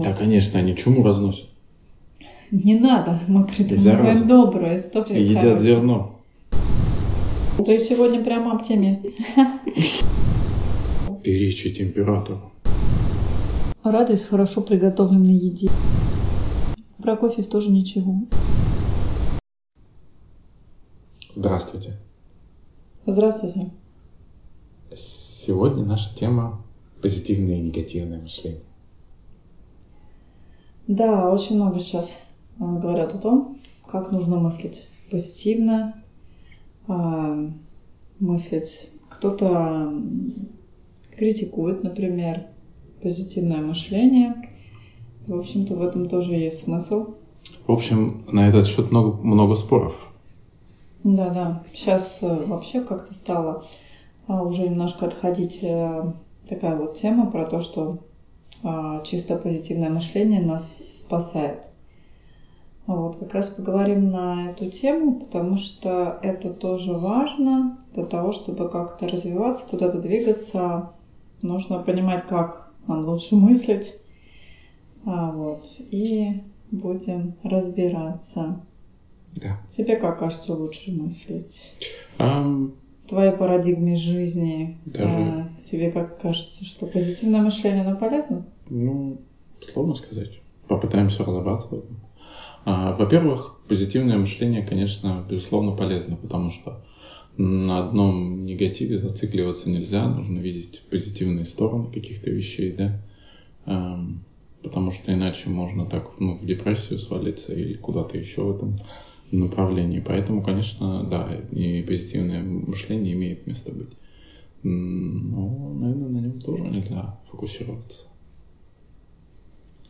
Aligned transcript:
Вот. 0.00 0.08
Да, 0.08 0.14
конечно, 0.14 0.58
они 0.58 0.74
чуму 0.74 1.02
разносят. 1.02 1.46
Не 2.50 2.78
надо, 2.80 3.20
мы 3.28 3.46
придумываем 3.46 3.78
Зараза. 3.78 4.24
добрую 4.24 4.76
историю. 4.76 5.22
Едят 5.22 5.42
короче. 5.42 5.64
зерно. 5.64 6.16
Ты 7.64 7.78
сегодня 7.78 8.24
прямо 8.24 8.54
оптимист. 8.54 9.06
Перечить 11.22 11.80
императору. 11.82 12.50
Радуюсь 13.84 14.24
хорошо 14.24 14.62
приготовленной 14.62 15.34
еде. 15.34 15.68
Прокофьев 16.96 17.46
тоже 17.46 17.70
ничего. 17.70 18.22
Здравствуйте. 21.34 21.98
Здравствуйте. 23.06 23.70
Сегодня 24.96 25.84
наша 25.84 26.14
тема 26.16 26.62
позитивное 27.02 27.56
и 27.56 27.60
негативное 27.60 28.20
мышление. 28.20 28.62
Да, 30.90 31.30
очень 31.30 31.54
много 31.54 31.78
сейчас 31.78 32.18
э, 32.58 32.64
говорят 32.64 33.14
о 33.14 33.18
том, 33.18 33.58
как 33.86 34.10
нужно 34.10 34.38
мыслить 34.38 34.88
позитивно, 35.08 36.02
а, 36.88 37.48
мыслить. 38.18 38.90
Кто-то 39.08 39.94
критикует, 41.16 41.84
например, 41.84 42.48
позитивное 43.00 43.60
мышление. 43.60 44.50
В 45.28 45.38
общем-то, 45.38 45.76
в 45.76 45.82
этом 45.82 46.08
тоже 46.08 46.34
есть 46.34 46.64
смысл. 46.64 47.14
В 47.68 47.70
общем, 47.70 48.24
на 48.32 48.48
этот 48.48 48.66
счет 48.66 48.90
много, 48.90 49.16
много 49.22 49.54
споров. 49.54 50.12
Да, 51.04 51.28
да. 51.28 51.62
Сейчас 51.72 52.18
э, 52.20 52.46
вообще 52.46 52.80
как-то 52.80 53.14
стало 53.14 53.62
а, 54.26 54.42
уже 54.42 54.64
немножко 54.64 55.06
отходить 55.06 55.60
э, 55.62 56.12
такая 56.48 56.74
вот 56.74 56.94
тема 56.94 57.30
про 57.30 57.46
то, 57.46 57.60
что 57.60 58.00
чисто 59.04 59.36
позитивное 59.36 59.90
мышление 59.90 60.40
нас 60.40 60.80
спасает. 60.90 61.70
Вот, 62.86 63.18
как 63.18 63.34
раз 63.34 63.50
поговорим 63.50 64.10
на 64.10 64.50
эту 64.50 64.68
тему, 64.68 65.20
потому 65.20 65.56
что 65.56 66.18
это 66.22 66.50
тоже 66.52 66.92
важно 66.92 67.78
для 67.94 68.04
того, 68.04 68.32
чтобы 68.32 68.68
как-то 68.68 69.06
развиваться, 69.06 69.68
куда-то 69.70 70.00
двигаться. 70.00 70.90
Нужно 71.42 71.78
понимать, 71.78 72.26
как 72.26 72.72
нам 72.86 73.06
лучше 73.06 73.36
мыслить. 73.36 73.94
А, 75.04 75.30
вот, 75.30 75.64
и 75.78 76.42
будем 76.70 77.34
разбираться. 77.44 78.60
Да. 79.36 79.58
Тебе 79.68 79.96
как 79.96 80.18
кажется 80.18 80.54
лучше 80.54 80.92
мыслить? 80.92 81.74
В 82.18 82.72
твоей 83.10 83.32
парадигме 83.32 83.94
жизни 83.96 84.74
Даже- 84.86 85.04
а, 85.06 85.48
тебе 85.62 85.90
как 85.90 86.18
кажется, 86.20 86.64
что 86.64 86.86
позитивное 86.86 87.40
мышление, 87.40 87.82
оно 87.82 87.94
полезно? 87.98 88.42
ну, 88.68 89.18
сложно 89.60 89.94
сказать. 89.94 90.40
Попытаемся 90.68 91.24
разобраться 91.24 91.68
в 91.68 91.72
этом. 91.74 91.96
А, 92.64 92.92
Во-первых, 92.92 93.54
позитивное 93.68 94.16
мышление, 94.16 94.62
конечно, 94.62 95.24
безусловно 95.28 95.72
полезно, 95.72 96.16
потому 96.16 96.50
что 96.50 96.76
на 97.36 97.78
одном 97.78 98.44
негативе 98.44 98.98
зацикливаться 98.98 99.70
нельзя, 99.70 100.06
нужно 100.08 100.38
видеть 100.38 100.82
позитивные 100.90 101.44
стороны 101.46 101.88
каких-то 101.88 102.30
вещей, 102.30 102.70
да, 102.72 102.94
Ам, 103.66 104.20
потому 104.62 104.90
что 104.90 105.12
иначе 105.12 105.48
можно 105.48 105.86
так 105.86 106.10
ну, 106.20 106.34
в 106.34 106.44
депрессию 106.44 106.98
свалиться 106.98 107.52
или 107.54 107.74
куда-то 107.74 108.16
еще 108.18 108.42
в 108.42 108.50
этом 108.50 108.76
направлении. 109.32 110.00
Поэтому, 110.00 110.42
конечно, 110.42 111.04
да, 111.04 111.28
и 111.50 111.82
позитивное 111.82 112.42
мышление 112.42 113.12
имеет 113.14 113.46
место 113.46 113.72
быть. 113.72 113.90
Но, 114.62 115.72
наверное, 115.74 116.08
на 116.08 116.18
нем 116.18 116.40
тоже 116.40 116.64
нельзя 116.64 117.14
фокусироваться. 117.30 118.06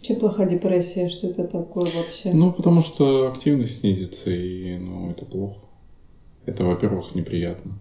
Че 0.02 0.14
плохая 0.14 0.46
депрессия, 0.48 1.06
что 1.08 1.26
это 1.28 1.44
такое 1.44 1.84
вообще? 1.84 2.32
Ну, 2.32 2.50
потому 2.50 2.80
что 2.80 3.26
активность 3.26 3.74
снизится, 3.80 4.30
и 4.30 4.76
ну, 4.76 5.10
это 5.10 5.24
плохо. 5.24 5.66
Это, 6.46 6.64
во-первых, 6.64 7.14
неприятно. 7.14 7.76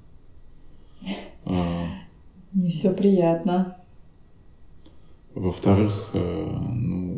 А, 1.45 1.85
Не 2.53 2.69
все 2.69 2.91
приятно. 2.91 3.73
во-вторых, 5.35 6.09
э, 6.13 6.49
ну, 6.73 7.17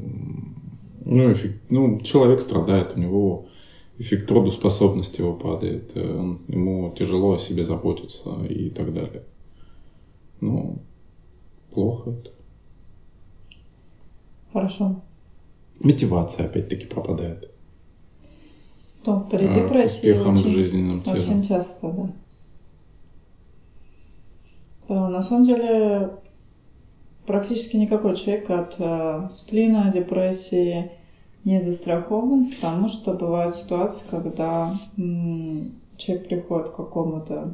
ну, 1.05 1.31
эффект- 1.31 1.57
ну, 1.69 1.99
человек 2.01 2.41
страдает, 2.41 2.93
у 2.95 2.99
него 2.99 3.43
эффект 4.01 4.28
трудоспособности 4.28 5.22
его 5.22 5.34
падает, 5.34 5.91
э, 5.95 6.17
он- 6.19 6.39
ему 6.47 6.91
тяжело 6.97 7.34
о 7.34 7.39
себе 7.39 7.63
заботиться 7.66 8.29
и 8.50 8.69
так 8.69 8.94
далее. 8.94 9.22
Ну, 10.41 10.75
плохо 11.72 12.09
это. 12.09 12.31
Хорошо. 14.51 14.95
Мотивация 15.79 16.45
опять-таки 16.45 16.85
пропадает. 16.85 17.47
То 19.03 19.19
при 19.31 19.45
а, 19.45 19.50
к 19.50 19.53
депрессии 19.53 19.95
успехам 20.11 20.35
к 20.35 20.40
очень, 20.40 21.11
очень 21.13 21.44
часто, 21.44 21.91
да. 21.91 22.09
А, 24.90 25.07
На 25.09 25.22
самом 25.22 25.44
деле, 25.45 26.09
практически 27.25 27.78
никакой 27.78 28.16
человек 28.16 28.50
от 28.50 28.75
э, 28.79 29.28
сплина, 29.29 29.91
депрессии 29.94 30.91
не 31.44 31.59
застрахован, 31.59 32.52
потому 32.52 32.88
что 32.88 33.13
бывают 33.13 33.56
ситуации, 33.56 34.06
когда 34.09 34.74
человек 35.97 36.28
приходит 36.28 36.69
к 36.69 36.75
какому-то 36.75 37.53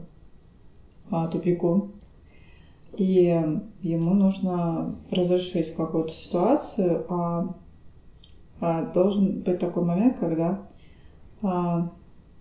а, 1.10 1.28
тупику, 1.28 1.92
и 2.98 3.44
ему 3.82 4.14
нужно 4.14 4.96
разрешить 5.12 5.76
какую-то 5.76 6.12
ситуацию, 6.12 7.06
а, 7.10 7.56
а 8.60 8.84
должен 8.92 9.42
быть 9.42 9.60
такой 9.60 9.84
момент, 9.84 10.18
когда 10.20 10.68
а, 11.42 11.92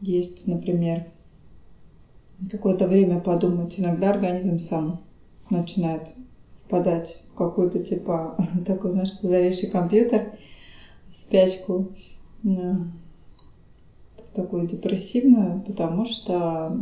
есть, 0.00 0.46
например, 0.48 1.06
какое-то 2.50 2.86
время 2.86 3.20
подумать. 3.20 3.78
Иногда 3.78 4.10
организм 4.10 4.58
сам 4.58 5.00
начинает 5.50 6.14
впадать 6.56 7.22
в 7.32 7.36
какой-то 7.36 7.78
типа 7.78 8.36
такой, 8.66 8.90
знаешь, 8.92 9.12
зловещий 9.20 9.68
компьютер, 9.68 10.32
спячку, 11.20 11.88
в 12.42 12.86
такую 14.34 14.66
депрессивную, 14.66 15.62
потому 15.62 16.04
что 16.04 16.76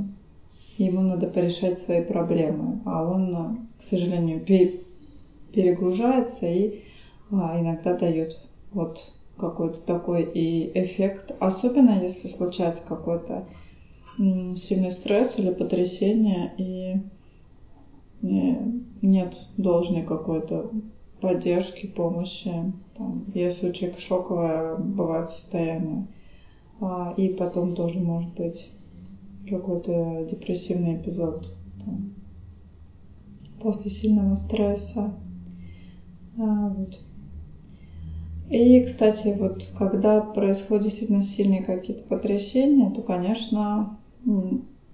ему 0.79 1.03
надо 1.03 1.27
порешать 1.27 1.79
свои 1.79 2.01
проблемы, 2.01 2.81
а 2.85 3.05
он, 3.05 3.59
к 3.79 3.83
сожалению, 3.83 4.41
пе- 4.41 4.73
перегружается 5.53 6.47
и 6.47 6.81
а, 7.31 7.59
иногда 7.61 7.95
дает 7.95 8.41
вот 8.73 9.13
какой-то 9.37 9.81
такой 9.81 10.23
и 10.23 10.71
эффект, 10.75 11.35
особенно 11.39 12.03
если 12.03 12.29
случается 12.29 12.85
какой-то 12.87 13.45
сильный 14.17 14.91
стресс 14.91 15.39
или 15.39 15.51
потрясение 15.51 16.53
и 16.57 16.97
э, 18.23 18.65
нет 19.03 19.49
должной 19.57 20.03
какой-то 20.05 20.71
поддержки, 21.25 21.87
помощи. 21.87 22.53
Там, 22.95 23.25
если 23.35 23.71
у 23.71 23.73
человека 23.73 23.99
шоковое 23.99 24.77
бывает 24.77 25.31
состояние, 25.31 26.07
а, 26.83 27.15
и 27.17 27.31
потом 27.31 27.75
тоже 27.75 28.01
может 28.01 28.31
быть 28.35 28.71
какой-то 29.49 30.27
депрессивный 30.29 30.97
эпизод 30.97 31.51
там, 31.83 32.13
после 33.63 33.91
сильного 33.91 34.35
стресса. 34.35 35.15
А, 36.37 36.69
вот. 36.69 37.01
И, 38.51 38.83
кстати, 38.83 39.35
вот 39.39 39.73
когда 39.79 40.21
происходят 40.21 40.85
действительно 40.85 41.23
сильные 41.23 41.63
какие-то 41.63 42.03
потрясения, 42.03 42.91
то, 42.91 43.01
конечно, 43.01 43.97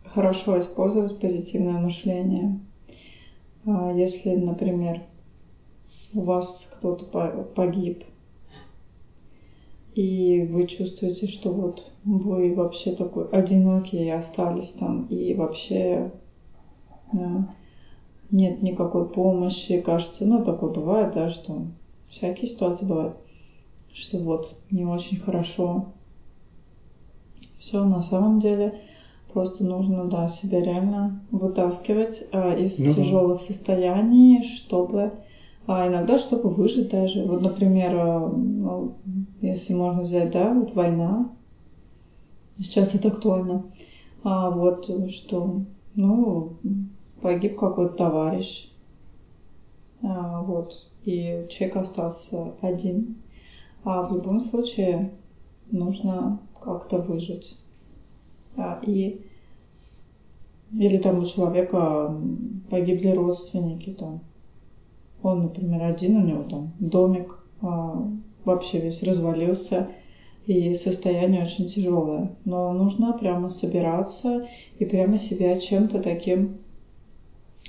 хорошо 0.04 0.60
использовать 0.60 1.18
позитивное 1.18 1.76
мышление. 1.76 2.56
А 3.66 3.92
Если, 3.92 4.36
например, 4.36 5.02
у 6.14 6.22
вас 6.22 6.68
кто-то 6.72 7.04
по- 7.06 7.44
погиб, 7.54 8.04
и 9.94 10.40
вы 10.50 10.64
чувствуете, 10.64 11.26
что 11.26 11.50
вот 11.50 11.92
вы 12.04 12.52
вообще 12.52 12.92
такой 12.92 13.24
одинокий 13.30 14.08
остались 14.08 14.72
там, 14.72 15.02
и 15.08 15.34
вообще 15.34 16.10
э, 17.12 17.16
нет 18.30 18.62
никакой 18.62 19.04
помощи, 19.04 19.78
кажется, 19.78 20.26
ну, 20.26 20.42
такое 20.42 20.70
бывает, 20.70 21.12
да, 21.12 21.28
что 21.28 21.64
всякие 22.08 22.48
ситуации 22.48 22.86
бывают, 22.86 23.14
что 23.92 24.18
вот 24.18 24.56
не 24.70 24.84
очень 24.84 25.18
хорошо. 25.18 25.84
Все 27.58 27.84
на 27.84 28.00
самом 28.02 28.38
деле 28.40 28.72
просто 29.32 29.64
нужно, 29.64 30.06
да, 30.06 30.28
себя 30.28 30.62
реально 30.62 31.20
вытаскивать 31.30 32.24
э, 32.32 32.58
из 32.60 32.76
Ну 32.78 32.94
да. 32.94 32.96
тяжелых 32.96 33.40
состояний, 33.40 34.42
чтобы 34.42 35.12
а 35.66 35.86
иногда, 35.86 36.18
чтобы 36.18 36.48
выжить 36.48 36.90
даже. 36.90 37.24
Вот, 37.24 37.40
например, 37.40 37.94
э, 37.94 38.28
ну, 38.28 38.96
если 39.40 39.74
можно 39.74 40.02
взять, 40.02 40.30
да, 40.30 40.52
вот 40.52 40.74
война, 40.74 41.30
сейчас 42.58 42.94
это 42.94 43.08
актуально, 43.08 43.64
а 44.22 44.50
вот 44.50 44.90
что, 45.10 45.62
ну, 45.94 46.56
погиб 47.20 47.56
какой-то 47.56 47.94
товарищ, 47.94 48.70
а, 50.02 50.42
вот, 50.42 50.88
и 51.04 51.46
человек 51.48 51.76
остался 51.76 52.54
один. 52.60 53.16
а 53.82 54.02
в 54.02 54.14
любом 54.14 54.40
случае 54.40 55.10
нужно 55.70 56.38
как-то 56.60 56.98
выжить. 56.98 57.56
А, 58.56 58.78
и 58.82 59.24
или 60.72 60.98
там 60.98 61.18
у 61.18 61.24
человека 61.24 62.14
погибли 62.68 63.08
родственники, 63.08 63.90
там. 63.90 64.20
Он, 65.22 65.42
например, 65.42 65.82
один, 65.82 66.16
у 66.16 66.26
него 66.26 66.42
там 66.44 66.72
домик 66.78 67.38
а, 67.60 68.06
вообще 68.44 68.80
весь 68.80 69.02
развалился, 69.02 69.88
и 70.46 70.74
состояние 70.74 71.42
очень 71.42 71.68
тяжелое. 71.68 72.34
Но 72.44 72.72
нужно 72.72 73.12
прямо 73.12 73.48
собираться 73.48 74.48
и 74.78 74.84
прямо 74.84 75.16
себя 75.16 75.56
чем-то 75.56 76.00
таким 76.00 76.58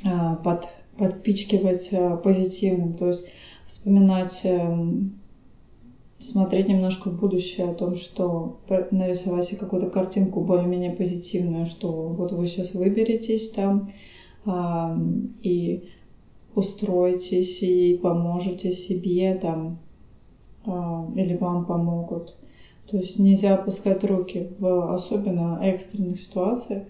а, 0.05 0.35
под, 0.35 0.69
подпичкивать 0.97 1.89
а, 1.93 2.15
позитивным. 2.15 2.93
То 2.93 3.07
есть 3.07 3.27
вспоминать 3.65 4.41
эм, 4.45 5.19
смотреть 6.17 6.69
немножко 6.69 7.09
в 7.09 7.19
будущее 7.19 7.69
о 7.69 7.73
том, 7.73 7.95
что 7.95 8.59
нарисовать 8.91 9.45
себе 9.45 9.59
какую-то 9.59 9.89
картинку 9.89 10.41
более-менее 10.41 10.91
позитивную, 10.91 11.65
что 11.65 11.91
вот 11.91 12.31
вы 12.31 12.47
сейчас 12.47 12.73
выберетесь 12.73 13.51
там 13.51 13.89
и 15.43 15.89
устроитесь 16.55 17.61
и 17.63 17.97
поможете 17.97 18.71
себе 18.71 19.35
там 19.35 19.79
а, 20.65 21.07
или 21.15 21.35
вам 21.35 21.65
помогут. 21.65 22.37
То 22.87 22.97
есть 22.97 23.19
нельзя 23.19 23.55
опускать 23.55 24.03
руки 24.03 24.53
в 24.59 24.93
особенно 24.93 25.59
экстренных 25.61 26.19
ситуациях. 26.19 26.83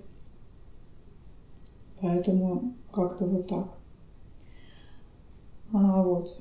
Поэтому 1.99 2.73
как-то 2.91 3.25
вот 3.25 3.47
так. 3.47 3.67
А, 5.73 6.01
вот. 6.03 6.35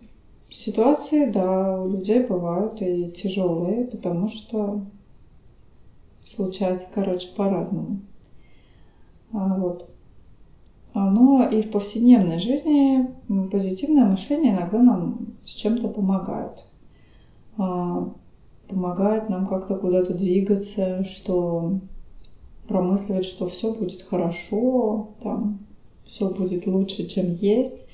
Ситуации, 0.49 1.31
да, 1.31 1.81
у 1.81 1.89
людей 1.91 2.25
бывают 2.25 2.81
и 2.83 3.11
тяжелые, 3.11 3.85
потому 3.85 4.27
что 4.27 4.81
случается, 6.25 6.91
короче, 6.93 7.29
по-разному. 7.37 8.01
А, 9.33 9.57
вот. 9.57 9.90
Но 10.95 11.49
и 11.49 11.63
в 11.63 11.71
повседневной 11.71 12.39
жизни 12.39 13.09
позитивное 13.51 14.07
мышление 14.07 14.53
иногда 14.53 14.79
нам 14.79 15.35
с 15.45 15.51
чем-то 15.51 15.89
помогает. 15.89 16.65
А, 17.57 18.13
помогает 18.69 19.29
нам 19.29 19.47
как-то 19.47 19.77
куда-то 19.77 20.15
двигаться, 20.15 21.05
что 21.05 21.79
промысливать, 22.67 23.25
что 23.25 23.47
все 23.47 23.75
будет 23.75 24.03
хорошо, 24.03 25.11
там 25.21 25.59
все 26.05 26.29
будет 26.29 26.67
лучше, 26.67 27.07
чем 27.07 27.31
есть. 27.31 27.89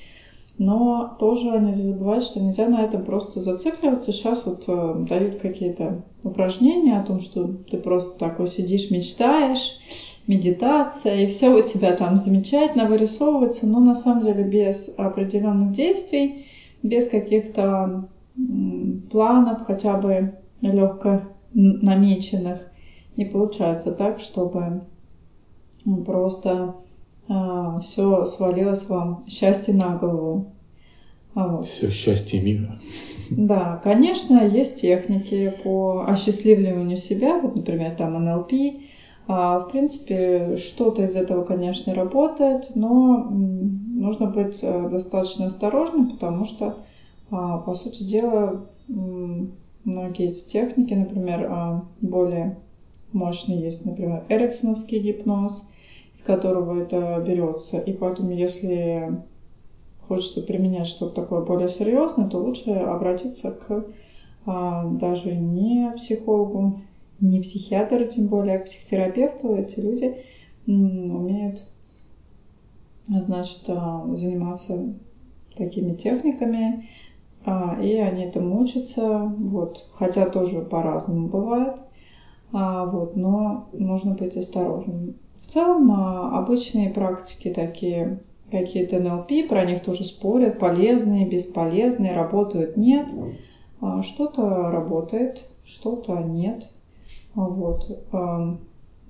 Но 0.59 1.17
тоже 1.19 1.59
нельзя 1.61 1.83
забывать, 1.83 2.23
что 2.23 2.41
нельзя 2.41 2.69
на 2.69 2.83
этом 2.83 3.05
просто 3.05 3.41
зацикливаться. 3.41 4.11
Сейчас 4.13 4.47
вот 4.47 4.65
э, 4.69 5.05
дают 5.07 5.39
какие-то 5.41 6.03
упражнения 6.23 6.99
о 6.99 7.05
том, 7.05 7.21
что 7.21 7.47
ты 7.47 7.77
просто 7.77 8.19
такой 8.19 8.47
сидишь, 8.47 8.91
мечтаешь, 8.91 9.79
медитация, 10.27 11.23
и 11.23 11.27
все 11.27 11.55
у 11.55 11.61
тебя 11.61 11.93
там 11.93 12.17
замечательно 12.17 12.87
вырисовывается, 12.87 13.67
но 13.67 13.81
на 13.81 13.95
самом 13.95 14.23
деле 14.23 14.43
без 14.43 14.93
определенных 14.97 15.73
действий, 15.73 16.47
без 16.83 17.07
каких-то 17.07 18.05
планов, 19.11 19.63
хотя 19.67 19.97
бы 19.97 20.33
легко 20.61 21.21
намеченных, 21.53 22.59
не 23.17 23.25
получается 23.25 23.93
так, 23.93 24.21
чтобы 24.21 24.83
просто 26.05 26.75
а, 27.29 27.79
все 27.81 28.25
свалилось 28.27 28.89
вам 28.89 29.25
счастье 29.29 29.75
на 29.75 29.95
голову. 29.95 30.47
А 31.35 31.47
вот. 31.49 31.67
Все 31.67 31.91
счастье 31.91 32.41
мира. 32.41 32.79
Да, 33.29 33.81
конечно, 33.83 34.47
есть 34.47 34.81
техники 34.81 35.53
по 35.65 36.05
осчастливливанию 36.07 36.97
себя, 36.97 37.37
вот, 37.37 37.57
например, 37.57 37.91
там 37.97 38.13
НЛП. 38.13 38.53
А, 39.29 39.61
в 39.61 39.71
принципе, 39.71 40.57
что-то 40.57 41.03
из 41.03 41.17
этого, 41.17 41.45
конечно, 41.45 41.95
работает, 41.95 42.71
но 42.75 43.29
нужно 43.29 44.27
быть 44.27 44.61
э, 44.63 44.89
достаточно 44.89 45.47
осторожным, 45.47 46.11
потому 46.11 46.45
что, 46.45 46.85
а, 47.31 47.59
по 47.59 47.75
сути 47.75 48.05
дела, 48.05 48.67
многие 48.87 50.27
эти 50.27 50.47
техники, 50.47 50.95
например, 50.95 51.49
а, 51.51 51.85
более 52.01 52.57
мощные 53.13 53.61
есть, 53.61 53.85
например, 53.85 54.25
эриксоновский 54.29 55.01
гипноз– 55.01 55.71
с 56.17 56.23
которого 56.23 56.81
это 56.81 57.23
берется. 57.27 57.79
И 57.79 57.93
поэтому, 57.93 58.31
если 58.31 59.21
хочется 60.09 60.41
применять 60.41 60.87
что-то 60.87 61.15
такое 61.15 61.43
более 61.43 61.69
серьезное, 61.69 62.27
то 62.27 62.39
лучше 62.39 62.71
обратиться 62.71 63.51
к 63.51 63.85
даже 64.47 65.35
не 65.35 65.93
психологу, 65.95 66.81
не 67.21 67.41
психиатру, 67.41 68.05
тем 68.05 68.29
более, 68.29 68.57
а 68.57 68.59
к 68.61 68.65
психотерапевту. 68.65 69.55
Эти 69.55 69.81
люди 69.81 70.17
умеют, 70.67 71.65
значит, 73.09 73.63
а, 73.69 74.07
заниматься 74.13 74.95
такими 75.57 75.95
техниками, 75.95 76.89
а, 77.45 77.79
и 77.81 77.95
они 77.95 78.25
этому 78.25 78.61
учатся, 78.61 79.33
вот, 79.39 79.87
хотя 79.93 80.29
тоже 80.29 80.63
по-разному 80.63 81.29
бывает, 81.29 81.77
а, 82.53 82.87
вот, 82.87 83.17
но 83.17 83.69
нужно 83.73 84.15
быть 84.15 84.37
осторожным. 84.37 85.15
В 85.41 85.47
целом 85.47 85.91
а, 85.93 86.39
обычные 86.39 86.91
практики 86.91 87.51
такие, 87.51 88.21
какие-то 88.51 88.99
НЛП, 88.99 89.49
про 89.49 89.65
них 89.65 89.83
тоже 89.83 90.05
спорят, 90.05 90.59
полезные, 90.59 91.29
бесполезные, 91.29 92.15
работают, 92.15 92.77
нет. 92.77 93.09
А, 93.81 94.03
что-то 94.03 94.71
работает, 94.71 95.49
что-то 95.65 96.21
нет. 96.21 96.73
Вот. 97.37 97.89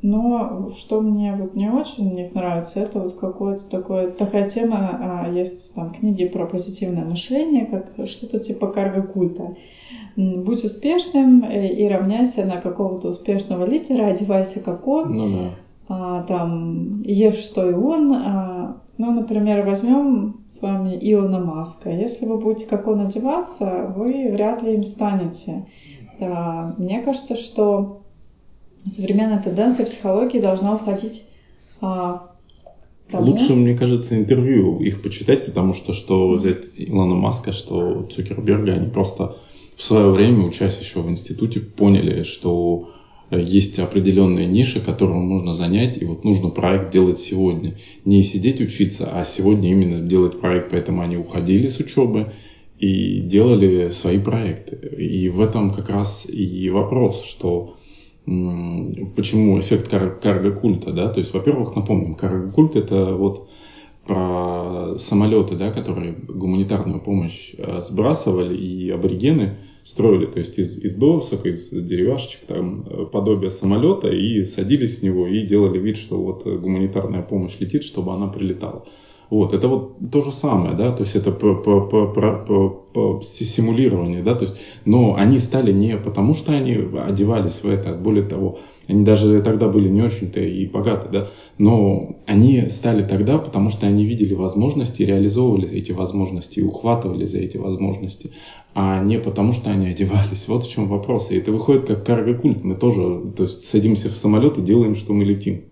Но 0.03 0.71
что 0.77 1.01
мне 1.01 1.35
вот 1.35 1.55
не 1.55 1.71
очень 1.71 2.11
мне 2.11 2.31
нравится, 2.33 2.81
это 2.81 3.01
вот 3.01 3.15
какое-то 3.15 3.69
такое, 3.69 4.11
такая 4.11 4.49
тема, 4.49 5.25
а, 5.25 5.33
есть 5.33 5.75
там 5.75 5.91
книги 5.91 6.27
про 6.27 6.47
позитивное 6.47 7.05
мышление, 7.05 7.67
как 7.67 8.07
что-то 8.07 8.39
типа 8.39 8.69
карго-культа. 8.69 9.57
Будь 10.17 10.65
успешным 10.65 11.43
э, 11.45 11.69
и 11.69 11.89
равняйся 11.89 12.45
на 12.45 12.61
какого-то 12.61 13.09
успешного 13.09 13.65
лидера, 13.65 14.07
одевайся 14.07 14.63
как 14.63 14.87
он. 14.87 15.17
Ну 15.17 15.29
да 15.29 15.51
а, 15.89 16.23
там 16.23 17.03
ешь 17.03 17.37
что 17.37 17.69
и 17.69 17.73
он. 17.73 18.13
А, 18.13 18.77
ну, 18.99 19.13
например, 19.13 19.65
возьмем 19.65 20.45
с 20.49 20.63
вами 20.63 20.99
Илона 21.01 21.39
Маска. 21.39 21.91
Если 21.91 22.27
вы 22.27 22.39
будете 22.39 22.69
как 22.69 22.87
он 22.87 23.01
одеваться, 23.01 23.93
вы 23.97 24.31
вряд 24.31 24.63
ли 24.63 24.75
им 24.75 24.85
станете. 24.85 25.67
Мне 26.19 27.03
кажется, 27.03 27.37
что 27.37 28.06
современная 28.85 29.43
тенденция 29.43 29.87
психологии 29.87 30.41
должна 30.41 30.75
уходить 30.75 31.29
а, 31.81 32.31
тому... 33.09 33.31
Лучше, 33.31 33.55
мне 33.55 33.77
кажется, 33.77 34.17
интервью 34.17 34.81
их 34.81 35.03
почитать, 35.03 35.47
потому 35.47 35.75
что 35.75 35.93
что 35.93 36.35
взять 36.35 36.67
Илона 36.77 37.15
Маска, 37.15 37.53
что 37.53 38.05
Цукерберга, 38.05 38.75
они 38.75 38.91
просто 38.91 39.37
в 39.77 39.83
свое 39.83 40.11
время, 40.11 40.47
учась 40.47 40.81
еще 40.81 41.01
в 41.01 41.11
институте, 41.11 41.61
поняли, 41.61 42.23
что 42.23 42.91
есть 43.31 43.79
определенная 43.79 44.47
ниша, 44.47 44.81
которую 44.81 45.21
можно 45.21 45.55
занять, 45.55 46.01
и 46.01 46.05
вот 46.05 46.25
нужно 46.25 46.49
проект 46.49 46.93
делать 46.93 47.19
сегодня. 47.19 47.77
Не 48.05 48.23
сидеть 48.23 48.61
учиться, 48.61 49.11
а 49.13 49.25
сегодня 49.25 49.71
именно 49.71 50.01
делать 50.01 50.41
проект, 50.41 50.71
поэтому 50.71 51.03
они 51.03 51.17
уходили 51.17 51.67
с 51.69 51.81
учебы 51.81 52.33
и 52.79 53.21
делали 53.21 53.91
свои 53.91 54.19
проекты. 54.19 54.77
И 54.97 55.29
в 55.29 55.41
этом 55.41 55.73
как 55.73 55.91
раз 55.91 56.27
и 56.29 56.71
вопрос, 56.71 57.25
что 57.25 57.76
почему 58.27 59.59
эффект 59.59 59.89
кар- 59.89 60.19
карго-культа, 60.21 60.93
да, 60.93 61.09
то 61.09 61.21
есть, 61.21 61.33
во-первых, 61.33 61.77
напомним, 61.77 62.15
карго-культ 62.15 62.75
это 62.75 63.15
вот 63.15 63.41
про 64.05 64.95
самолеты, 64.99 65.57
да, 65.57 65.71
которые 65.71 66.13
гуманитарную 66.13 67.01
помощь 67.01 67.55
э, 67.57 67.83
сбрасывали, 67.83 68.57
и 68.57 68.91
аборигены 68.91 69.55
строили, 69.83 70.27
то 70.27 70.39
есть 70.39 70.59
из, 70.59 70.77
из 70.77 70.95
досок, 70.95 71.47
из 71.47 71.71
деревяшечек, 71.71 72.41
там, 72.47 72.85
э, 72.89 73.07
подобие 73.07 73.51
самолета, 73.51 74.09
и 74.09 74.45
садились 74.45 74.99
с 74.99 75.03
него, 75.03 75.27
и 75.27 75.43
делали 75.43 75.79
вид, 75.79 75.97
что 75.97 76.21
вот 76.21 76.45
гуманитарная 76.45 77.23
помощь 77.23 77.59
летит, 77.59 77.85
чтобы 77.85 78.13
она 78.13 78.29
прилетала. 78.29 78.85
Вот, 79.29 79.53
это 79.53 79.67
вот 79.67 79.97
то 80.13 80.23
же 80.23 80.33
самое, 80.33 80.77
да, 80.77 80.93
то 80.93 81.03
есть 81.03 81.17
это 81.17 81.33
по, 81.33 81.55
по, 81.57 81.81
по, 81.81 82.07
по, 82.07 82.69
по 82.69 83.21
симулирование, 83.23 84.23
да, 84.23 84.37
то 84.37 84.45
есть, 84.45 84.57
но 84.85 85.17
они 85.17 85.41
стали 85.41 85.73
не 85.73 85.97
потому, 85.97 86.35
что 86.35 86.53
они 86.53 86.79
одевались 87.07 87.65
в 87.65 87.69
это, 87.69 87.91
а 87.91 87.97
более 87.97 88.25
того, 88.25 88.61
они 88.87 89.05
даже 89.05 89.43
тогда 89.43 89.69
были 89.69 89.89
не 89.89 90.01
очень-то 90.01 90.41
и 90.41 90.67
богаты, 90.67 91.09
да, 91.11 91.29
но 91.59 92.17
они 92.27 92.69
стали 92.71 93.03
тогда, 93.03 93.39
потому 93.39 93.71
что 93.71 93.87
они 93.87 94.07
видели 94.07 94.35
возможности, 94.35 95.03
реализовывали 95.03 95.69
эти 95.71 95.91
возможности 95.91 96.61
и 96.61 96.63
ухватывали 96.63 97.25
за 97.25 97.39
эти 97.39 97.57
возможности, 97.57 98.31
а 98.75 99.03
не 99.03 99.19
потому, 99.19 99.55
что 99.55 99.71
они 99.71 99.89
одевались. 99.89 100.47
Вот 100.49 100.65
в 100.65 100.71
чем 100.71 100.87
вопрос. 100.89 101.31
И 101.31 101.37
это 101.37 101.51
выходит 101.51 101.87
как 101.87 102.05
карго-культ. 102.05 102.63
Мы 102.63 102.75
тоже 102.75 103.33
то 103.35 103.45
есть, 103.45 103.65
садимся 103.65 104.11
в 104.11 104.17
самолет 104.17 104.59
и 104.59 104.63
делаем, 104.63 104.95
что 104.95 105.15
мы 105.15 105.25
летим. 105.25 105.65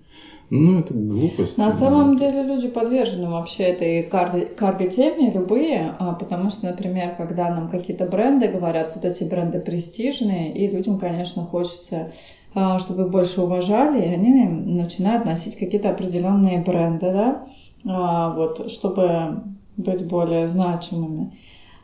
Ну, 0.56 0.78
это 0.78 0.94
глупость. 0.94 1.58
На 1.58 1.72
самом 1.72 2.14
деле 2.14 2.44
люди 2.44 2.68
подвержены 2.68 3.26
вообще 3.28 3.64
этой 3.64 4.04
карго-теме, 4.04 5.32
любые, 5.32 5.92
а, 5.98 6.12
потому 6.14 6.48
что, 6.48 6.66
например, 6.66 7.16
когда 7.16 7.50
нам 7.50 7.68
какие-то 7.68 8.04
бренды 8.04 8.46
говорят, 8.46 8.92
вот 8.94 9.04
эти 9.04 9.24
бренды 9.24 9.58
престижные, 9.58 10.52
и 10.54 10.68
людям, 10.68 10.96
конечно, 10.96 11.42
хочется 11.42 12.06
а, 12.54 12.78
чтобы 12.78 13.04
больше 13.04 13.40
уважали, 13.40 13.98
и 13.98 14.06
они 14.06 14.30
начинают 14.46 15.24
носить 15.24 15.56
какие-то 15.56 15.88
определенные 15.88 16.60
бренды, 16.60 17.10
да, 17.10 17.46
а, 17.84 18.30
вот, 18.30 18.70
чтобы 18.70 19.40
быть 19.76 20.06
более 20.06 20.46
значимыми. 20.46 21.32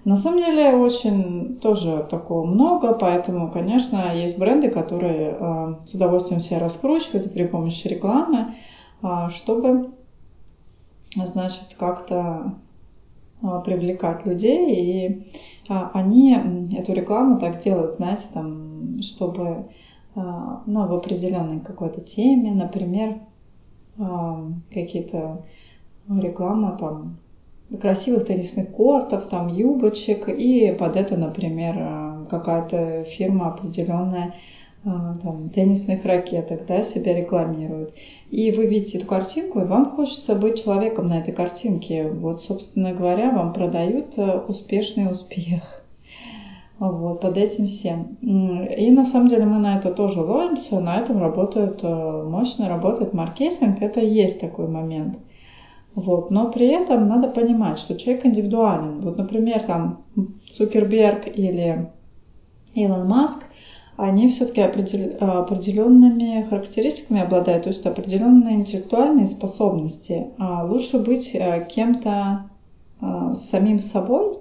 На 0.04 0.16
самом 0.16 0.38
деле 0.38 0.74
очень 0.76 1.58
тоже 1.58 2.06
такого 2.08 2.46
много, 2.46 2.94
поэтому, 2.94 3.50
конечно, 3.50 4.14
есть 4.14 4.38
бренды, 4.38 4.70
которые 4.70 5.36
э, 5.38 5.74
с 5.84 5.94
удовольствием 5.94 6.40
себя 6.40 6.58
раскручивают 6.58 7.32
при 7.34 7.46
помощи 7.46 7.86
рекламы, 7.86 8.54
э, 9.02 9.28
чтобы, 9.28 9.90
значит, 11.14 11.76
как-то 11.78 12.54
э, 13.42 13.60
привлекать 13.62 14.24
людей, 14.24 14.70
и 14.74 15.08
э, 15.68 15.88
они 15.92 16.34
эту 16.78 16.94
рекламу 16.94 17.38
так 17.38 17.58
делают, 17.58 17.92
знаете, 17.92 18.28
там, 18.32 19.02
чтобы 19.02 19.66
э, 20.14 20.20
ну, 20.64 20.86
в 20.86 20.94
определенной 20.94 21.60
какой-то 21.60 22.00
теме, 22.00 22.52
например, 22.52 23.18
э, 23.98 24.52
какие-то 24.72 25.44
реклама 26.08 26.78
там 26.78 27.18
красивых 27.78 28.26
теннисных 28.26 28.70
кортов, 28.70 29.26
там 29.26 29.48
юбочек, 29.48 30.28
и 30.28 30.74
под 30.78 30.96
это, 30.96 31.16
например, 31.16 31.76
э, 31.78 32.26
какая-то 32.28 33.04
фирма 33.04 33.48
определенная 33.48 34.34
э, 34.84 34.88
там, 35.22 35.50
теннисных 35.50 36.04
ракеток, 36.04 36.66
да, 36.66 36.82
себя 36.82 37.14
рекламирует. 37.14 37.94
И 38.30 38.50
вы 38.50 38.66
видите 38.66 38.98
эту 38.98 39.06
картинку, 39.06 39.60
и 39.60 39.64
вам 39.64 39.90
хочется 39.92 40.34
быть 40.34 40.62
человеком 40.62 41.06
на 41.06 41.20
этой 41.20 41.32
картинке. 41.32 42.08
Вот, 42.08 42.40
собственно 42.40 42.92
говоря, 42.92 43.30
вам 43.30 43.52
продают 43.52 44.18
э, 44.18 44.40
успешный 44.48 45.10
успех. 45.10 45.62
Вот, 46.78 47.20
под 47.20 47.36
этим 47.36 47.66
всем. 47.66 48.16
И 48.22 48.90
на 48.90 49.04
самом 49.04 49.28
деле 49.28 49.44
мы 49.44 49.58
на 49.58 49.76
это 49.76 49.92
тоже 49.92 50.22
ловимся, 50.22 50.80
на 50.80 50.98
этом 50.98 51.20
работает, 51.20 51.82
мощно 51.82 52.70
работает 52.70 53.12
маркетинг, 53.12 53.82
это 53.82 54.00
есть 54.00 54.40
такой 54.40 54.66
момент– 54.66 55.18
вот. 55.94 56.30
Но 56.30 56.50
при 56.50 56.68
этом 56.68 57.06
надо 57.06 57.28
понимать, 57.28 57.78
что 57.78 57.96
человек 57.96 58.26
индивидуален. 58.26 59.00
Вот, 59.00 59.18
например, 59.18 59.60
там 59.62 60.04
Цукерберг 60.48 61.26
или 61.26 61.90
Илон 62.74 63.08
Маск, 63.08 63.44
они 63.96 64.28
все-таки 64.28 64.60
определенными 64.62 66.46
характеристиками 66.48 67.20
обладают, 67.20 67.64
то 67.64 67.68
есть 67.68 67.84
определенные 67.84 68.56
интеллектуальные 68.56 69.26
способности. 69.26 70.28
А 70.38 70.64
лучше 70.64 71.00
быть 71.00 71.32
э, 71.34 71.68
кем-то 71.70 72.46
э, 73.00 73.34
самим 73.34 73.78
собой, 73.78 74.38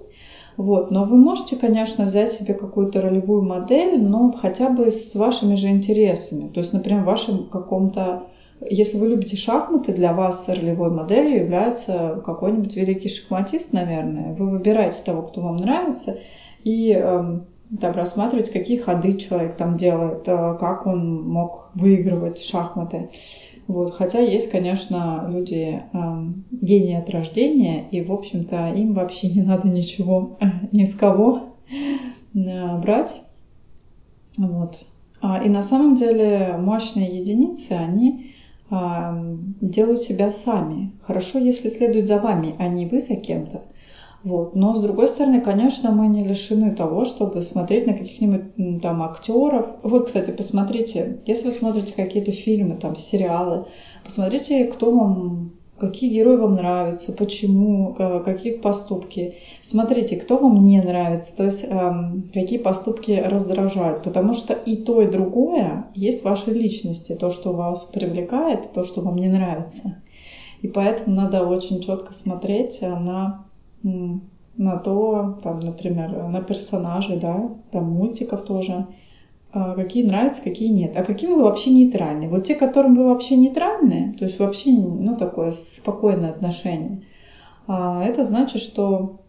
вот. 0.56 0.90
Но 0.90 1.04
вы 1.04 1.16
можете, 1.16 1.56
конечно, 1.56 2.04
взять 2.04 2.32
себе 2.32 2.52
какую-то 2.54 3.00
ролевую 3.00 3.42
модель, 3.42 3.98
но 3.98 4.30
хотя 4.32 4.68
бы 4.68 4.90
с 4.90 5.14
вашими 5.14 5.54
же 5.54 5.68
интересами. 5.68 6.48
То 6.48 6.60
есть, 6.60 6.72
например, 6.72 7.02
в 7.02 7.06
вашем 7.06 7.44
каком-то 7.44 8.24
если 8.68 8.98
вы 8.98 9.08
любите 9.08 9.36
шахматы, 9.36 9.92
для 9.92 10.12
вас 10.12 10.48
ролевой 10.48 10.90
моделью 10.90 11.44
является 11.44 12.20
какой-нибудь 12.24 12.76
великий 12.76 13.08
шахматист, 13.08 13.72
наверное. 13.72 14.34
Вы 14.34 14.50
выбираете 14.50 15.02
того, 15.04 15.22
кто 15.22 15.40
вам 15.40 15.56
нравится, 15.56 16.18
и 16.64 16.92
э, 16.92 17.40
там 17.80 17.94
рассматривать, 17.94 18.50
какие 18.50 18.78
ходы 18.78 19.16
человек 19.16 19.56
там 19.56 19.76
делает, 19.76 20.26
э, 20.26 20.56
как 20.58 20.86
он 20.86 21.22
мог 21.22 21.70
выигрывать 21.74 22.42
шахматы. 22.42 23.10
Вот. 23.66 23.94
Хотя 23.94 24.20
есть, 24.20 24.50
конечно, 24.50 25.26
люди 25.28 25.82
э, 25.92 25.98
гении 26.50 26.96
от 26.96 27.08
рождения, 27.10 27.88
и, 27.90 28.02
в 28.02 28.12
общем-то, 28.12 28.74
им 28.74 28.94
вообще 28.94 29.30
не 29.30 29.42
надо 29.42 29.68
ничего 29.68 30.38
ни 30.72 30.84
с 30.84 30.94
кого 30.94 31.54
э, 32.34 32.78
брать. 32.78 33.22
Вот. 34.36 34.84
А, 35.22 35.42
и 35.42 35.48
на 35.48 35.62
самом 35.62 35.94
деле 35.94 36.56
мощные 36.58 37.16
единицы, 37.16 37.72
они 37.72 38.29
делают 38.70 40.00
себя 40.00 40.30
сами. 40.30 40.92
Хорошо, 41.02 41.38
если 41.38 41.68
следуют 41.68 42.06
за 42.06 42.18
вами, 42.18 42.54
а 42.58 42.68
не 42.68 42.86
вы 42.86 43.00
за 43.00 43.16
кем-то. 43.16 43.62
Вот. 44.22 44.54
Но 44.54 44.74
с 44.74 44.80
другой 44.80 45.08
стороны, 45.08 45.40
конечно, 45.40 45.92
мы 45.92 46.06
не 46.06 46.22
лишены 46.22 46.74
того, 46.74 47.04
чтобы 47.04 47.40
смотреть 47.42 47.86
на 47.86 47.94
каких-нибудь 47.94 48.80
там 48.80 49.02
актеров. 49.02 49.66
Вот, 49.82 50.06
кстати, 50.06 50.30
посмотрите, 50.30 51.20
если 51.26 51.46
вы 51.46 51.52
смотрите 51.52 51.94
какие-то 51.94 52.30
фильмы, 52.30 52.76
там, 52.76 52.96
сериалы, 52.96 53.64
посмотрите, 54.04 54.64
кто 54.64 54.90
вам 54.90 55.52
какие 55.80 56.12
герои 56.12 56.36
вам 56.36 56.54
нравятся, 56.54 57.12
почему, 57.12 57.94
какие 58.24 58.52
поступки. 58.58 59.36
Смотрите, 59.62 60.16
кто 60.16 60.36
вам 60.36 60.62
не 60.62 60.80
нравится, 60.80 61.36
то 61.36 61.44
есть 61.44 61.64
эм, 61.68 62.30
какие 62.32 62.58
поступки 62.58 63.12
раздражают, 63.12 64.02
потому 64.02 64.34
что 64.34 64.54
и 64.54 64.76
то, 64.76 65.02
и 65.02 65.10
другое 65.10 65.86
есть 65.94 66.20
в 66.20 66.24
вашей 66.24 66.52
личности, 66.52 67.14
то, 67.14 67.30
что 67.30 67.52
вас 67.52 67.86
привлекает, 67.86 68.72
то, 68.72 68.84
что 68.84 69.00
вам 69.00 69.16
не 69.16 69.28
нравится. 69.28 70.02
И 70.62 70.68
поэтому 70.68 71.16
надо 71.16 71.46
очень 71.46 71.80
четко 71.80 72.12
смотреть 72.12 72.82
на, 72.82 73.46
на 73.82 74.76
то, 74.76 75.38
там, 75.42 75.60
например, 75.60 76.28
на 76.28 76.42
персонажей, 76.42 77.18
да, 77.18 77.50
там 77.72 77.84
мультиков 77.90 78.42
тоже, 78.42 78.86
какие 79.52 80.04
нравятся, 80.04 80.42
какие 80.42 80.68
нет. 80.68 80.96
А 80.96 81.02
какие 81.02 81.30
вы 81.30 81.42
вообще 81.42 81.70
нейтральны? 81.70 82.28
Вот 82.28 82.44
те, 82.44 82.54
которым 82.54 82.94
вы 82.94 83.06
вообще 83.06 83.36
нейтральны, 83.36 84.14
то 84.18 84.24
есть 84.24 84.38
вообще, 84.38 84.70
ну, 84.70 85.16
такое 85.16 85.50
спокойное 85.50 86.30
отношение, 86.30 87.02
а, 87.66 88.04
это 88.04 88.24
значит, 88.24 88.62
что 88.62 89.20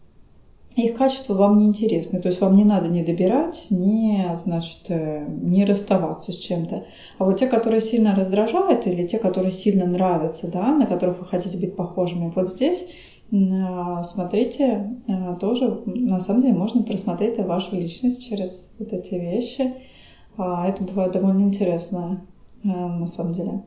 их 0.76 0.94
качество 0.94 1.34
вам 1.34 1.58
не 1.58 1.66
интересны. 1.66 2.20
То 2.20 2.28
есть 2.28 2.40
вам 2.40 2.56
не 2.56 2.64
надо 2.64 2.88
не 2.88 3.02
добирать, 3.02 3.66
не, 3.70 4.30
значит, 4.34 4.84
э, 4.88 5.26
не 5.28 5.64
расставаться 5.66 6.32
с 6.32 6.36
чем-то. 6.36 6.84
А 7.18 7.24
вот 7.24 7.38
те, 7.38 7.46
которые 7.46 7.80
сильно 7.80 8.14
раздражают, 8.14 8.86
или 8.86 9.06
те, 9.06 9.18
которые 9.18 9.50
сильно 9.50 9.84
нравятся, 9.86 10.50
да, 10.50 10.72
на 10.74 10.86
которых 10.86 11.18
вы 11.18 11.26
хотите 11.26 11.58
быть 11.58 11.76
похожими, 11.76 12.32
вот 12.34 12.48
здесь 12.48 12.88
а, 13.34 14.04
смотрите, 14.04 14.96
тоже 15.40 15.82
на 15.86 16.20
самом 16.20 16.42
деле 16.42 16.54
можно 16.54 16.82
просмотреть 16.82 17.38
вашу 17.38 17.76
личность 17.76 18.28
через 18.28 18.74
вот 18.78 18.92
эти 18.92 19.14
вещи– 19.14 19.74
а, 19.84 19.91
это 20.36 20.82
бывает 20.82 21.12
довольно 21.12 21.42
интересно, 21.42 22.24
э, 22.64 22.68
на 22.68 23.06
самом 23.06 23.32
деле. 23.32 23.62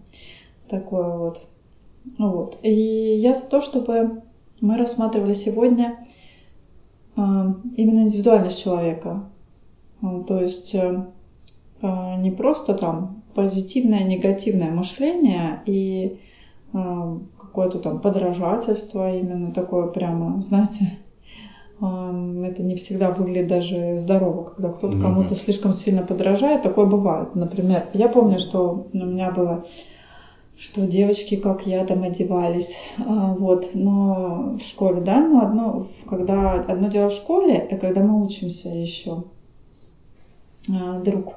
Такое 0.67 1.17
вот. 1.17 1.41
Вот. 2.17 2.59
И 2.63 2.71
я 2.71 3.33
за 3.33 3.49
то, 3.49 3.61
чтобы 3.61 4.23
мы 4.61 4.77
рассматривали 4.77 5.33
сегодня 5.33 6.05
э, 7.15 7.21
именно 7.21 8.01
индивидуальность 8.01 8.61
человека. 8.61 9.29
Э, 10.01 10.23
то 10.27 10.41
есть 10.41 10.75
не 11.81 12.31
просто 12.31 12.73
там 12.73 13.21
позитивное, 13.35 14.05
негативное 14.05 14.71
мышление 14.71 15.61
и 15.67 16.19
какое-то 16.71 17.77
там 17.77 17.99
подражательство 17.99 19.15
именно 19.15 19.51
такое 19.51 19.87
прямо, 19.87 20.41
знаете, 20.41 20.97
это 21.79 22.63
не 22.63 22.75
всегда 22.75 23.11
выглядит 23.11 23.47
даже 23.47 23.97
здорово, 23.97 24.43
когда 24.43 24.69
кто-то 24.69 24.95
ну, 24.95 25.03
кому-то 25.03 25.29
да. 25.29 25.35
слишком 25.35 25.73
сильно 25.73 26.03
подражает. 26.03 26.63
Такое 26.63 26.85
бывает. 26.85 27.35
Например, 27.35 27.85
я 27.93 28.07
помню, 28.07 28.39
что 28.39 28.87
у 28.93 28.97
меня 28.97 29.31
было 29.31 29.65
что 30.57 30.87
девочки, 30.87 31.35
как 31.35 31.67
я, 31.67 31.83
там 31.83 32.03
одевались, 32.03 32.85
а, 32.97 33.33
вот, 33.33 33.71
но 33.73 34.57
в 34.57 34.61
школе, 34.61 35.01
да, 35.01 35.19
но 35.19 35.41
одно, 35.41 35.87
когда, 36.07 36.53
одно 36.53 36.87
дело 36.87 37.09
в 37.09 37.13
школе, 37.13 37.67
а 37.69 37.75
когда 37.75 38.01
мы 38.01 38.23
учимся 38.23 38.69
еще, 38.69 39.25
а, 40.69 40.99
друг, 41.01 41.33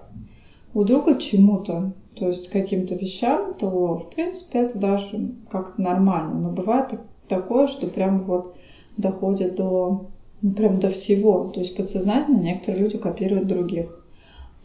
у 0.72 0.84
друга 0.84 1.18
чему-то, 1.18 1.92
то 2.14 2.28
есть 2.28 2.48
каким-то 2.48 2.94
вещам, 2.94 3.54
то, 3.54 3.96
в 3.96 4.10
принципе, 4.10 4.60
это 4.60 4.78
даже 4.78 5.32
как-то 5.50 5.82
нормально, 5.82 6.34
но 6.34 6.50
бывает 6.50 7.00
такое, 7.28 7.66
что 7.66 7.88
прям 7.88 8.20
вот 8.20 8.56
доходит 8.96 9.56
до 9.56 9.90
ну, 9.90 10.08
прям 10.40 10.78
до 10.78 10.88
всего. 10.90 11.50
То 11.54 11.60
есть 11.60 11.76
подсознательно 11.76 12.38
некоторые 12.38 12.82
люди 12.82 12.98
копируют 12.98 13.46
других. 13.46 14.04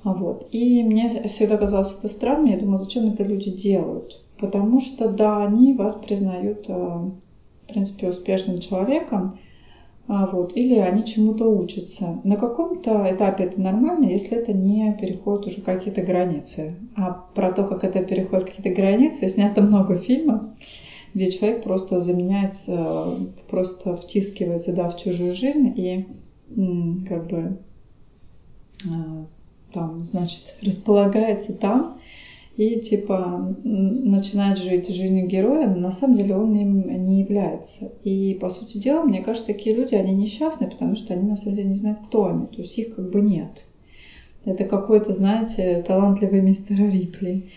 А 0.03 0.13
вот. 0.13 0.47
И 0.51 0.83
мне 0.83 1.09
всегда 1.27 1.57
казалось 1.57 1.95
это 1.97 2.07
странно. 2.07 2.49
Я 2.49 2.57
думала, 2.57 2.77
зачем 2.77 3.07
это 3.07 3.23
люди 3.23 3.51
делают? 3.51 4.19
Потому 4.37 4.79
что, 4.79 5.07
да, 5.07 5.43
они 5.43 5.73
вас 5.73 5.95
признают, 5.95 6.65
э, 6.67 6.73
в 6.73 7.67
принципе, 7.67 8.09
успешным 8.09 8.59
человеком, 8.59 9.39
а 10.05 10.27
вот, 10.27 10.57
или 10.57 10.75
они 10.75 11.05
чему-то 11.05 11.45
учатся. 11.45 12.19
На 12.25 12.35
каком-то 12.35 13.07
этапе 13.09 13.45
это 13.45 13.61
нормально, 13.61 14.05
если 14.05 14.37
это 14.37 14.51
не 14.51 14.93
переходит 14.99 15.47
уже 15.47 15.61
какие-то 15.61 16.01
границы. 16.01 16.75
А 16.97 17.11
про 17.33 17.53
то, 17.53 17.63
как 17.63 17.85
это 17.85 18.03
переходит 18.03 18.49
какие-то 18.49 18.69
границы, 18.69 19.29
снято 19.29 19.61
много 19.61 19.95
фильмов 19.95 20.41
где 21.13 21.29
человек 21.29 21.63
просто 21.63 21.99
заменяется, 21.99 23.15
просто 23.49 23.95
втискивается 23.95 24.73
да, 24.73 24.89
в 24.89 24.97
чужую 24.97 25.35
жизнь 25.35 25.73
и 25.75 26.07
как 27.07 27.27
бы 27.27 27.57
а, 28.89 29.25
там, 29.71 30.03
значит, 30.03 30.55
располагается 30.61 31.53
там 31.53 31.97
и 32.55 32.79
типа 32.79 33.55
начинать 33.63 34.59
жить 34.59 34.89
жизнью 34.89 35.27
героя, 35.27 35.67
но 35.67 35.77
на 35.77 35.91
самом 35.91 36.15
деле 36.15 36.35
он 36.35 36.55
им 36.55 37.05
не 37.07 37.21
является. 37.21 37.91
И 38.03 38.35
по 38.35 38.49
сути 38.49 38.77
дела, 38.77 39.03
мне 39.03 39.23
кажется, 39.23 39.47
такие 39.47 39.75
люди, 39.75 39.95
они 39.95 40.13
несчастны, 40.13 40.69
потому 40.69 40.95
что 40.95 41.13
они 41.13 41.27
на 41.27 41.35
самом 41.35 41.55
деле 41.55 41.69
не 41.69 41.75
знают, 41.75 41.99
кто 42.07 42.27
они, 42.27 42.45
то 42.47 42.57
есть 42.57 42.77
их 42.77 42.95
как 42.95 43.09
бы 43.09 43.21
нет. 43.21 43.65
Это 44.45 44.65
какой-то, 44.65 45.13
знаете, 45.13 45.83
талантливый 45.87 46.41
мистер 46.41 46.77
Рипли. 46.77 47.49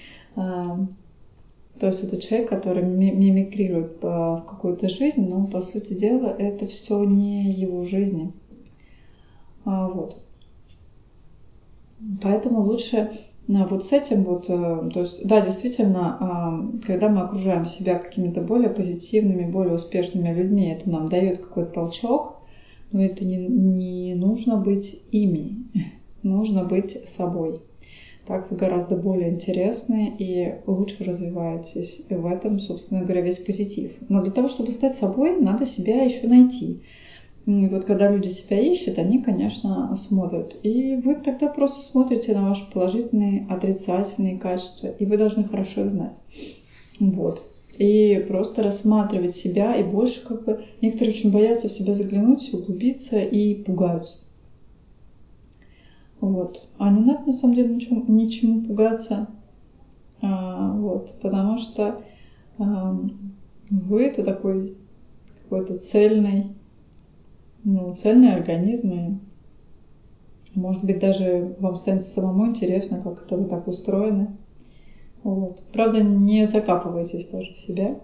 То 1.79 1.87
есть 1.87 2.05
это 2.05 2.21
человек, 2.21 2.49
который 2.49 2.83
мимикрирует 2.83 3.99
в 4.01 4.45
какую-то 4.49 4.89
жизнь, 4.89 5.29
но 5.29 5.47
по 5.47 5.61
сути 5.61 5.93
дела 5.93 6.35
это 6.39 6.67
все 6.67 7.05
не 7.05 7.51
его 7.51 7.85
жизни. 7.85 8.33
А, 9.67 9.89
вот. 9.89 10.17
Поэтому 12.23 12.63
лучше 12.63 13.11
а, 13.49 13.67
вот 13.67 13.85
с 13.85 13.93
этим 13.93 14.25
вот, 14.25 14.47
э, 14.49 14.91
то 14.93 15.01
есть, 15.01 15.27
да, 15.27 15.41
действительно, 15.41 16.71
когда 16.87 17.09
мы 17.09 17.23
окружаем 17.23 17.67
себя 17.67 17.99
какими-то 17.99 18.41
более 18.41 18.71
позитивными, 18.71 19.51
более 19.51 19.75
успешными 19.75 20.33
людьми, 20.33 20.69
это 20.69 20.91
нам 20.91 21.07
дает 21.07 21.41
какой-то 21.43 21.73
толчок, 21.73 22.39
но 22.91 23.05
это 23.05 23.25
не, 23.25 23.37
не 23.37 24.15
нужно 24.15 24.57
быть 24.57 25.03
ими, 25.13 25.67
нужно 26.23 26.65
быть 26.65 26.93
собой. 27.09 27.61
Так 28.27 28.51
вы 28.51 28.57
гораздо 28.57 28.97
более 28.97 29.31
интересны 29.31 30.13
и 30.19 30.57
лучше 30.67 31.05
развиваетесь. 31.05 32.03
И 32.09 32.15
в 32.15 32.27
этом, 32.27 32.59
собственно 32.59 33.03
говоря, 33.03 33.21
весь 33.21 33.39
позитив. 33.39 33.93
Но 34.09 34.21
для 34.23 34.33
того, 34.33 34.49
чтобы 34.49 34.73
стать 34.73 34.97
собой, 34.97 35.41
надо 35.41 35.65
себя 35.65 36.03
еще 36.03 36.27
найти. 36.27 36.83
И 37.47 37.67
вот 37.69 37.85
когда 37.85 38.11
люди 38.11 38.29
себя 38.29 38.59
ищут, 38.61 38.99
они, 38.99 39.23
конечно, 39.23 39.95
смотрят. 39.97 40.57
И 40.65 40.97
вы 40.97 41.15
тогда 41.15 41.47
просто 41.47 41.81
смотрите 41.81 42.35
на 42.35 42.49
ваши 42.49 42.69
положительные, 42.73 43.47
отрицательные 43.49 44.39
качества. 44.39 44.89
И 44.89 45.07
вы 45.07 45.17
должны 45.17 45.45
хорошо 45.45 45.85
их 45.85 45.91
знать. 45.91 46.21
Вот. 46.99 47.45
И 47.79 48.25
просто 48.27 48.65
рассматривать 48.65 49.35
себя, 49.35 49.77
и 49.77 49.85
больше 49.85 50.27
как 50.27 50.45
бы... 50.45 50.65
Некоторые 50.81 51.15
очень 51.15 51.31
боятся 51.31 51.69
в 51.69 51.73
себя 51.73 51.95
заглянуть, 51.95 52.53
углубиться 52.53 53.21
и 53.21 53.55
пугаются. 53.55 54.19
Вот. 56.21 56.69
А 56.79 56.91
не 56.91 57.01
надо 57.01 57.27
на 57.27 57.33
самом 57.33 57.55
деле 57.55 57.75
ничему, 57.75 58.05
ничему 58.07 58.63
пугаться. 58.63 59.29
А, 60.21 60.73
вот. 60.73 61.15
Потому 61.21 61.59
что 61.59 62.03
а, 62.59 62.99
вы 63.71 64.03
это 64.05 64.25
такой 64.25 64.77
какой-то 65.43 65.79
цельный 65.79 66.57
ну, 67.67 67.93
цельный 67.93 68.33
организм, 68.33 68.93
и 68.93 69.19
может 70.55 70.85
быть 70.85 71.01
даже 71.01 71.57
вам 71.59 71.75
станет 71.75 72.01
самому 72.01 72.47
интересно, 72.47 73.03
как 73.03 73.25
это 73.25 73.37
вы 73.37 73.47
так 73.47 73.67
устроены. 73.67 74.37
Вот. 75.25 75.61
Правда, 75.73 76.01
не 76.01 76.47
закапывайтесь 76.47 77.27
тоже 77.27 77.55
в 77.55 77.59
себя, 77.59 77.99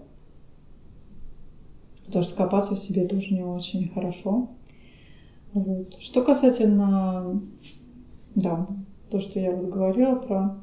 потому 2.05 2.23
что 2.23 2.35
копаться 2.35 2.75
в 2.75 2.79
себе 2.79 3.07
тоже 3.07 3.33
не 3.33 3.43
очень 3.43 3.89
хорошо. 3.89 4.49
Вот. 5.53 5.95
Что 5.99 6.21
касательно, 6.23 7.41
да, 8.35 8.67
то, 9.09 9.19
что 9.19 9.39
я 9.39 9.51
вот 9.51 9.69
говорила 9.69 10.15
про 10.15 10.59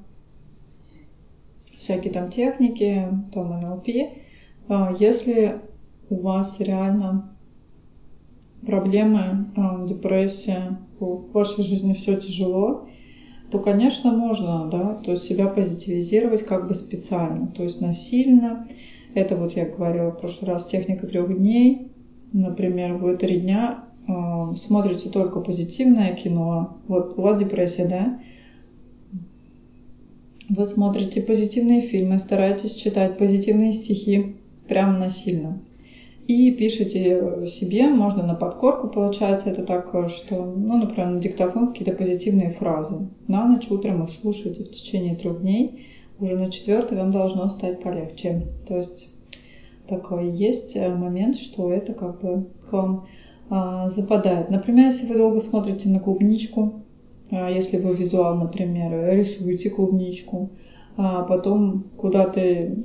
всякие 1.78 2.12
там 2.12 2.28
техники, 2.28 3.06
там 3.32 3.60
НЛП, 3.60 3.88
а, 4.68 4.94
если 4.98 5.60
у 6.08 6.16
вас 6.20 6.60
реально 6.60 7.34
проблемы, 8.66 9.50
а, 9.56 9.86
депрессия, 9.86 10.78
в 10.98 11.32
вашей 11.32 11.64
жизни 11.64 11.94
все 11.94 12.16
тяжело, 12.16 12.88
то, 13.50 13.58
конечно, 13.58 14.12
можно, 14.12 14.68
да, 14.70 14.94
то 14.94 15.12
есть 15.12 15.24
себя 15.24 15.48
позитивизировать 15.48 16.42
как 16.42 16.68
бы 16.68 16.74
специально, 16.74 17.48
то 17.48 17.62
есть 17.62 17.80
насильно. 17.80 18.68
Это 19.14 19.34
вот 19.34 19.56
я 19.56 19.64
говорила 19.64 20.10
в 20.10 20.20
прошлый 20.20 20.52
раз, 20.52 20.66
техника 20.66 21.06
трех 21.06 21.36
дней. 21.36 21.90
Например, 22.32 22.94
вы 22.94 23.16
три 23.16 23.40
дня 23.40 23.86
э, 24.08 24.12
смотрите 24.56 25.08
только 25.08 25.40
позитивное 25.40 26.14
кино. 26.14 26.78
Вот 26.88 27.18
у 27.18 27.22
вас 27.22 27.38
депрессия, 27.38 27.86
да? 27.86 28.20
Вы 30.48 30.64
смотрите 30.64 31.22
позитивные 31.22 31.80
фильмы, 31.80 32.18
стараетесь 32.18 32.74
читать 32.74 33.18
позитивные 33.18 33.72
стихи 33.72 34.36
прям 34.66 34.98
насильно 34.98 35.60
и 36.30 36.52
пишите 36.52 37.44
себе, 37.48 37.88
можно 37.88 38.24
на 38.24 38.34
подкорку, 38.34 38.86
получается, 38.86 39.50
это 39.50 39.64
так, 39.64 39.90
что, 40.08 40.44
ну, 40.44 40.78
например, 40.78 41.08
на 41.08 41.20
диктофон 41.20 41.68
какие-то 41.68 41.92
позитивные 41.92 42.50
фразы. 42.50 43.08
На 43.26 43.44
ночь, 43.46 43.68
утром 43.68 44.04
их 44.04 44.10
слушайте 44.10 44.62
в 44.62 44.70
течение 44.70 45.16
трех 45.16 45.40
дней, 45.40 45.86
уже 46.20 46.36
на 46.36 46.48
четвертый 46.48 46.98
вам 46.98 47.10
должно 47.10 47.48
стать 47.48 47.82
полегче. 47.82 48.46
То 48.68 48.76
есть 48.76 49.12
такой 49.88 50.30
есть 50.30 50.76
э, 50.76 50.94
момент, 50.94 51.36
что 51.36 51.72
это 51.72 51.94
как 51.94 52.20
бы 52.20 52.46
к 52.68 52.72
вам 52.72 53.08
западает. 53.50 54.48
Например, 54.48 54.86
если 54.86 55.08
вы 55.08 55.16
долго 55.18 55.40
смотрите 55.40 55.88
на 55.88 55.98
клубничку, 55.98 56.84
а, 57.30 57.50
если 57.50 57.78
вы 57.78 57.94
визуал, 57.94 58.36
например, 58.36 59.14
рисуете 59.14 59.70
клубничку, 59.70 60.50
а 60.96 61.22
потом 61.22 61.84
куда-то 61.96 62.76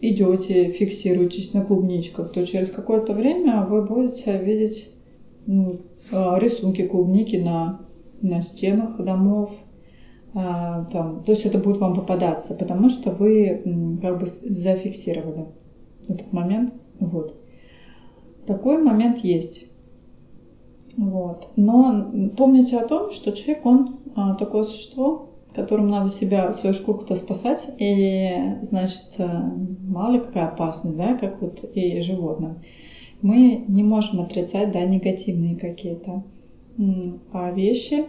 идете, 0.00 0.70
фиксируетесь 0.70 1.54
на 1.54 1.64
клубничках, 1.64 2.32
то 2.32 2.44
через 2.44 2.70
какое-то 2.70 3.14
время 3.14 3.64
вы 3.64 3.82
будете 3.82 4.36
видеть 4.38 4.94
ну, 5.46 5.78
а, 6.12 6.38
рисунки 6.38 6.82
клубники 6.82 7.36
на, 7.36 7.80
на 8.20 8.42
стенах 8.42 9.02
домов. 9.02 9.62
А, 10.34 10.84
там, 10.84 11.22
то 11.24 11.32
есть 11.32 11.46
это 11.46 11.58
будет 11.58 11.78
вам 11.78 11.94
попадаться, 11.94 12.54
потому 12.54 12.88
что 12.88 13.10
вы 13.10 13.98
как 14.00 14.18
бы 14.18 14.32
зафиксировали 14.44 15.46
этот 16.08 16.32
момент. 16.32 16.72
Вот. 16.98 17.36
Такой 18.46 18.78
момент 18.78 19.18
есть. 19.18 19.71
Вот. 20.96 21.48
Но 21.56 22.30
помните 22.36 22.78
о 22.78 22.86
том, 22.86 23.10
что 23.10 23.32
человек, 23.32 23.64
он 23.64 24.00
а, 24.14 24.34
такое 24.34 24.62
существо, 24.62 25.30
которым 25.54 25.88
надо 25.88 26.08
себя, 26.10 26.52
свою 26.52 26.74
шкурку-то 26.74 27.14
спасать, 27.14 27.70
и, 27.78 28.56
значит, 28.62 29.14
э, 29.18 29.26
мало 29.86 30.14
ли 30.14 30.20
какая 30.20 30.46
опасность, 30.46 30.96
да, 30.96 31.14
как 31.14 31.42
вот 31.42 31.64
и 31.74 32.00
животным. 32.00 32.62
Мы 33.20 33.64
не 33.68 33.82
можем 33.82 34.20
отрицать, 34.20 34.72
да, 34.72 34.84
негативные 34.84 35.56
какие-то 35.56 36.24
вещи. 37.54 38.06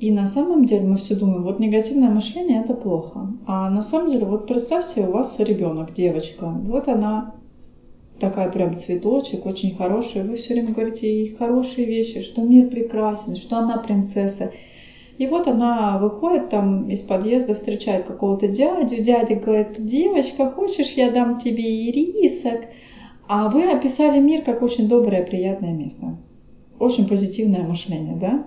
И 0.00 0.10
на 0.10 0.26
самом 0.26 0.64
деле 0.64 0.86
мы 0.86 0.96
все 0.96 1.14
думаем, 1.14 1.42
вот 1.42 1.60
негативное 1.60 2.10
мышление 2.10 2.62
это 2.62 2.74
плохо. 2.74 3.28
А 3.46 3.70
на 3.70 3.82
самом 3.82 4.10
деле, 4.10 4.26
вот 4.26 4.46
представьте, 4.46 5.06
у 5.06 5.12
вас 5.12 5.38
ребенок, 5.38 5.92
девочка, 5.92 6.46
вот 6.48 6.88
она 6.88 7.34
такая 8.20 8.50
прям 8.50 8.76
цветочек, 8.76 9.46
очень 9.46 9.74
хорошая, 9.74 10.24
вы 10.24 10.36
все 10.36 10.54
время 10.54 10.72
говорите 10.72 11.12
ей 11.12 11.34
хорошие 11.34 11.86
вещи, 11.86 12.20
что 12.20 12.42
мир 12.42 12.68
прекрасен, 12.68 13.34
что 13.34 13.58
она 13.58 13.78
принцесса. 13.78 14.52
И 15.18 15.26
вот 15.26 15.48
она 15.48 15.98
выходит 15.98 16.48
там 16.48 16.88
из 16.88 17.02
подъезда, 17.02 17.54
встречает 17.54 18.04
какого-то 18.04 18.48
дядю. 18.48 19.02
Дядя 19.02 19.34
говорит, 19.34 19.84
девочка, 19.84 20.50
хочешь, 20.50 20.92
я 20.92 21.10
дам 21.10 21.36
тебе 21.36 21.90
ирисок? 21.90 22.60
А 23.28 23.50
вы 23.50 23.70
описали 23.70 24.18
мир 24.18 24.42
как 24.42 24.62
очень 24.62 24.88
доброе, 24.88 25.22
приятное 25.22 25.72
место. 25.72 26.16
Очень 26.78 27.06
позитивное 27.06 27.64
мышление, 27.64 28.16
да? 28.16 28.46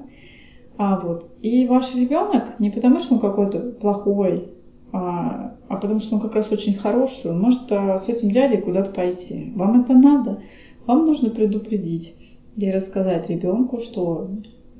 А 0.77 0.99
вот. 0.99 1.29
И 1.43 1.67
ваш 1.67 1.93
ребенок, 1.93 2.59
не 2.59 2.71
потому 2.71 2.99
что 2.99 3.15
он 3.15 3.19
какой-то 3.19 3.73
плохой, 3.73 4.49
а, 4.93 5.56
а 5.69 5.77
потому 5.77 5.99
что 5.99 6.15
он 6.15 6.21
как 6.21 6.36
раз 6.36 6.51
очень 6.51 6.75
хороший, 6.75 7.32
он 7.32 7.41
может 7.41 7.69
а, 7.71 7.97
с 7.97 8.10
этим 8.10 8.29
дядей 8.29 8.58
куда-то 8.58 8.91
пойти. 8.91 9.51
Вам 9.56 9.82
это 9.82 9.93
надо? 9.93 10.43
Вам 10.86 11.08
нужно 11.08 11.32
предупредить 11.32 12.15
и 12.56 12.71
рассказать 12.71 13.27
ребенку, 13.27 13.79
что 13.79 14.29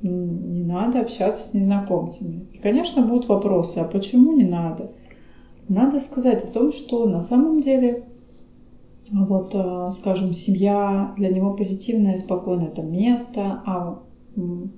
не 0.02 0.62
надо 0.62 1.00
общаться 1.00 1.42
с 1.42 1.54
незнакомцами. 1.54 2.46
И, 2.52 2.58
конечно, 2.58 3.02
будут 3.02 3.28
вопросы, 3.28 3.78
а 3.78 3.88
почему 3.88 4.32
не 4.36 4.44
надо? 4.44 4.92
Надо 5.68 5.98
сказать 5.98 6.44
о 6.44 6.48
том, 6.48 6.72
что 6.72 7.06
на 7.06 7.20
самом 7.20 7.60
деле, 7.60 8.04
вот, 9.10 9.52
э, 9.54 9.90
скажем, 9.90 10.32
семья 10.32 11.14
для 11.16 11.30
него 11.30 11.54
позитивное, 11.54 12.16
спокойное 12.16 12.68
это 12.68 12.82
место, 12.82 13.62
а, 13.66 14.02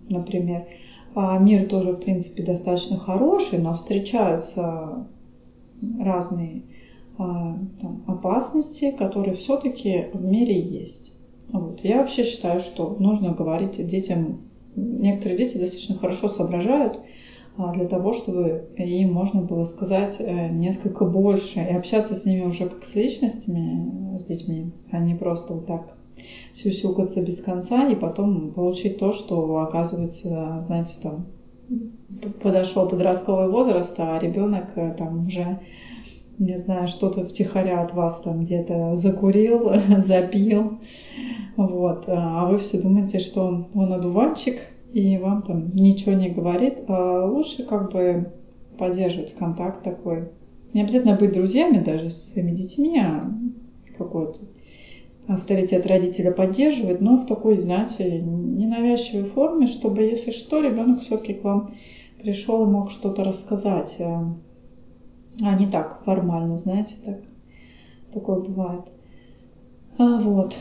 например, 0.09 0.69
а 1.15 1.39
мир 1.39 1.69
тоже, 1.69 1.93
в 1.93 2.01
принципе, 2.01 2.43
достаточно 2.43 2.97
хороший, 2.97 3.59
но 3.59 3.75
встречаются 3.75 5.09
разные 5.99 6.63
а, 7.19 7.57
там, 7.81 8.03
опасности, 8.07 8.91
которые 8.91 9.35
все-таки 9.35 10.07
в 10.13 10.23
мире 10.23 10.61
есть. 10.61 11.13
Вот. 11.49 11.81
Я 11.83 11.99
вообще 11.99 12.25
считаю, 12.25 12.61
что 12.61 12.97
нужно 12.99 13.33
говорить 13.33 13.85
детям 13.87 14.39
некоторые 14.77 15.39
дети 15.39 15.57
достаточно 15.57 15.95
хорошо 15.95 16.29
соображают 16.29 17.01
а, 17.57 17.73
для 17.73 17.87
того, 17.87 18.13
чтобы 18.13 18.67
им 18.77 19.13
можно 19.13 19.43
было 19.43 19.65
сказать 19.65 20.17
э, 20.19 20.49
несколько 20.51 21.05
больше 21.05 21.61
и 21.61 21.73
общаться 21.73 22.15
с 22.15 22.27
ними 22.27 22.43
уже 22.43 22.67
как 22.67 22.85
с 22.85 22.95
личностями, 22.95 24.17
с 24.17 24.25
детьми, 24.25 24.71
а 24.91 24.99
не 24.99 25.15
просто 25.15 25.55
вот 25.55 25.67
так 25.67 25.97
сюсюкаться 26.53 27.23
без 27.23 27.41
конца 27.41 27.87
и 27.89 27.95
потом 27.95 28.51
получить 28.53 28.99
то, 28.99 29.13
что 29.13 29.59
оказывается, 29.59 30.65
знаете, 30.67 30.99
там 31.03 31.27
подошел 32.43 32.89
подростковый 32.89 33.49
возраст, 33.49 33.95
а 33.99 34.19
ребенок 34.19 34.67
э, 34.77 34.95
там 34.97 35.27
уже 35.27 35.61
не 36.39 36.57
знаю, 36.57 36.87
что-то 36.87 37.25
втихаря 37.25 37.83
от 37.83 37.95
вас 37.95 38.21
там 38.21 38.41
где-то 38.41 38.95
закурил, 38.95 39.73
запил, 39.99 40.79
вот, 41.57 42.05
а 42.09 42.47
вы 42.47 42.59
все 42.59 42.81
думаете, 42.81 43.19
что 43.19 43.69
он 43.75 43.93
одуванчик, 43.93 44.59
и 44.93 45.17
вам 45.19 45.43
там 45.43 45.75
ничего 45.75 46.13
не 46.13 46.29
говорит, 46.29 46.81
а 46.89 47.25
лучше 47.27 47.65
как 47.65 47.93
бы 47.93 48.33
поддерживать 48.79 49.33
контакт 49.33 49.83
такой. 49.83 50.29
Не 50.75 50.83
обязательно 50.83 51.17
быть 51.17 51.33
друзьями 51.33 51.83
даже 51.83 52.11
со 52.11 52.33
своими 52.33 52.55
детьми, 52.55 52.99
а 52.99 53.33
какой-то 53.97 54.41
авторитет 55.29 55.87
родителя 55.87 56.31
поддерживать, 56.31 57.01
но 57.01 57.17
в 57.17 57.27
такой, 57.27 57.57
знаете, 57.57 58.21
ненавязчивой 58.21 59.25
форме, 59.25 59.67
чтобы, 59.67 60.03
если 60.03 60.31
что, 60.31 60.61
ребенок 60.61 61.01
все-таки 61.01 61.35
к 61.35 61.45
вам 61.45 61.73
пришел 62.19 62.65
и 62.65 62.71
мог 62.71 62.91
что-то 62.91 63.25
рассказать, 63.25 63.97
а, 64.01 64.35
а 65.43 65.59
не 65.59 65.67
так 65.67 66.03
формально, 66.05 66.57
знаете, 66.57 66.97
так 67.05 67.19
такое 68.13 68.41
бывает. 68.41 68.87
А, 69.99 70.19
вот, 70.21 70.57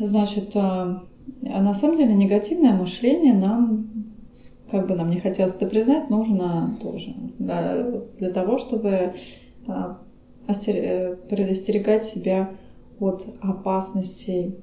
значит, 0.00 0.56
а, 0.56 1.02
а 1.44 1.62
на 1.62 1.74
самом 1.74 1.96
деле 1.96 2.14
негативное 2.14 2.72
мышление 2.72 3.34
нам, 3.34 3.88
как 4.70 4.86
бы 4.86 4.94
нам 4.94 5.10
не 5.10 5.20
хотелось 5.20 5.54
это 5.54 5.66
признать, 5.66 6.10
нужно 6.10 6.74
тоже 6.80 7.14
для 7.38 8.30
того, 8.30 8.58
чтобы 8.58 9.12
а, 9.66 9.98
э, 10.48 11.16
предостерегать 11.28 12.04
себя 12.04 12.50
от 13.00 13.26
опасностей. 13.40 14.56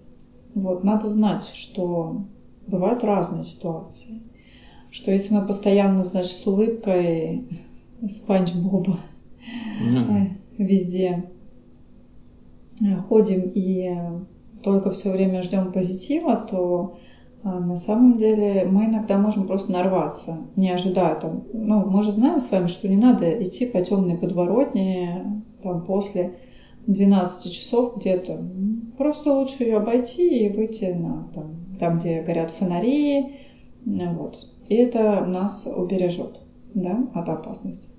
Вот, 0.55 0.83
надо 0.83 1.07
знать, 1.07 1.45
что 1.53 2.25
бывают 2.67 3.03
разные 3.03 3.43
ситуации. 3.43 4.21
Что 4.91 5.11
если 5.11 5.33
мы 5.33 5.45
постоянно, 5.45 6.03
значит, 6.03 6.31
с 6.31 6.45
улыбкой 6.45 7.47
Спанч 8.07 8.53
Боба 8.53 8.99
mm. 9.81 10.31
везде 10.57 11.29
ходим 13.07 13.51
и 13.53 13.91
только 14.63 14.91
все 14.91 15.11
время 15.11 15.41
ждем 15.41 15.71
позитива, 15.71 16.35
то 16.35 16.97
а, 17.43 17.59
на 17.59 17.75
самом 17.75 18.17
деле 18.17 18.65
мы 18.65 18.85
иногда 18.85 19.17
можем 19.17 19.47
просто 19.47 19.71
нарваться, 19.71 20.37
не 20.55 20.71
ожидая 20.71 21.15
там. 21.15 21.43
Ну, 21.53 21.85
мы 21.85 22.03
же 22.03 22.11
знаем 22.11 22.39
с 22.39 22.51
вами, 22.51 22.67
что 22.67 22.87
не 22.87 22.97
надо 22.97 23.41
идти 23.43 23.65
по 23.65 23.81
темной 23.81 24.17
подворотне 24.17 25.43
там 25.61 25.83
после 25.85 26.37
12 26.87 27.51
часов 27.51 27.95
где-то. 27.95 28.45
Просто 28.97 29.33
лучше 29.33 29.63
ее 29.63 29.77
обойти 29.77 30.45
и 30.45 30.49
выйти 30.49 30.85
на, 30.85 31.27
там, 31.33 31.55
там, 31.79 31.97
где 31.97 32.21
горят 32.21 32.51
фонари. 32.51 33.35
Вот. 33.85 34.47
И 34.69 34.75
это 34.75 35.25
нас 35.25 35.67
убережет 35.75 36.39
да, 36.73 37.07
от 37.13 37.29
опасности. 37.29 37.91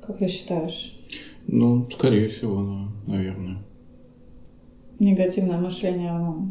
Как 0.00 0.18
ты 0.18 0.28
считаешь? 0.28 0.98
Ну, 1.46 1.88
скорее 1.90 2.28
всего, 2.28 2.88
наверное. 3.06 3.58
Негативное 4.98 5.58
мышление, 5.58 6.10
оно 6.10 6.48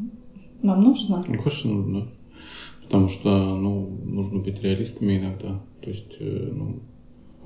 нам 0.61 0.83
нужно? 0.83 1.23
Ну, 1.27 1.37
конечно, 1.37 1.71
нужно. 1.71 2.07
Потому 2.83 3.07
что, 3.07 3.55
ну, 3.55 3.87
нужно 4.03 4.39
быть 4.39 4.61
реалистами 4.61 5.17
иногда. 5.17 5.61
То 5.81 5.89
есть, 5.89 6.17
э, 6.19 6.49
ну, 6.53 6.81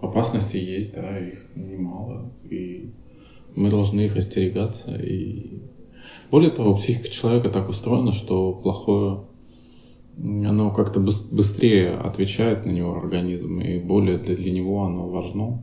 опасности 0.02 0.58
есть, 0.58 0.94
да, 0.94 1.20
их 1.20 1.50
немало. 1.56 2.32
И 2.50 2.92
мы 3.56 3.70
должны 3.70 4.02
их 4.02 4.15
остерегаться. 4.18 4.96
И 4.96 5.62
более 6.32 6.52
того, 6.52 6.76
психика 6.76 7.10
человека 7.10 7.50
так 7.50 7.70
устроена, 7.70 8.12
что 8.12 8.54
плохое 8.54 9.22
оно 10.18 10.72
как-то 10.72 11.00
быстрее 11.00 11.91
отвечает 11.91 12.65
на 12.65 12.72
него 12.72 12.96
организм, 12.96 13.60
и 13.60 13.78
более 13.78 14.18
для, 14.18 14.36
для 14.36 14.52
него 14.52 14.84
оно 14.84 15.10
важно, 15.10 15.62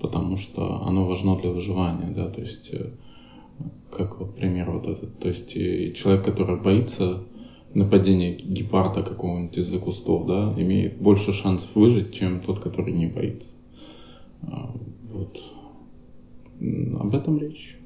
потому 0.00 0.36
что 0.36 0.82
оно 0.82 1.04
важно 1.06 1.36
для 1.36 1.50
выживания, 1.50 2.10
да, 2.14 2.28
то 2.28 2.40
есть, 2.40 2.70
э, 2.72 2.90
как 3.90 4.20
вот 4.20 4.36
пример 4.36 4.70
вот 4.70 4.86
этот, 4.86 5.18
то 5.18 5.28
есть 5.28 5.52
человек, 5.94 6.24
который 6.24 6.56
боится 6.60 7.24
нападения 7.74 8.34
гепарда 8.34 9.02
какого-нибудь 9.02 9.58
из-за 9.58 9.78
кустов, 9.78 10.26
да, 10.26 10.54
имеет 10.56 10.96
больше 10.98 11.32
шансов 11.32 11.74
выжить, 11.74 12.12
чем 12.12 12.40
тот, 12.40 12.60
который 12.60 12.92
не 12.92 13.06
боится. 13.06 13.50
А, 14.42 14.72
вот. 15.12 15.36
Об 16.60 17.14
этом 17.14 17.38
речь. 17.38 17.78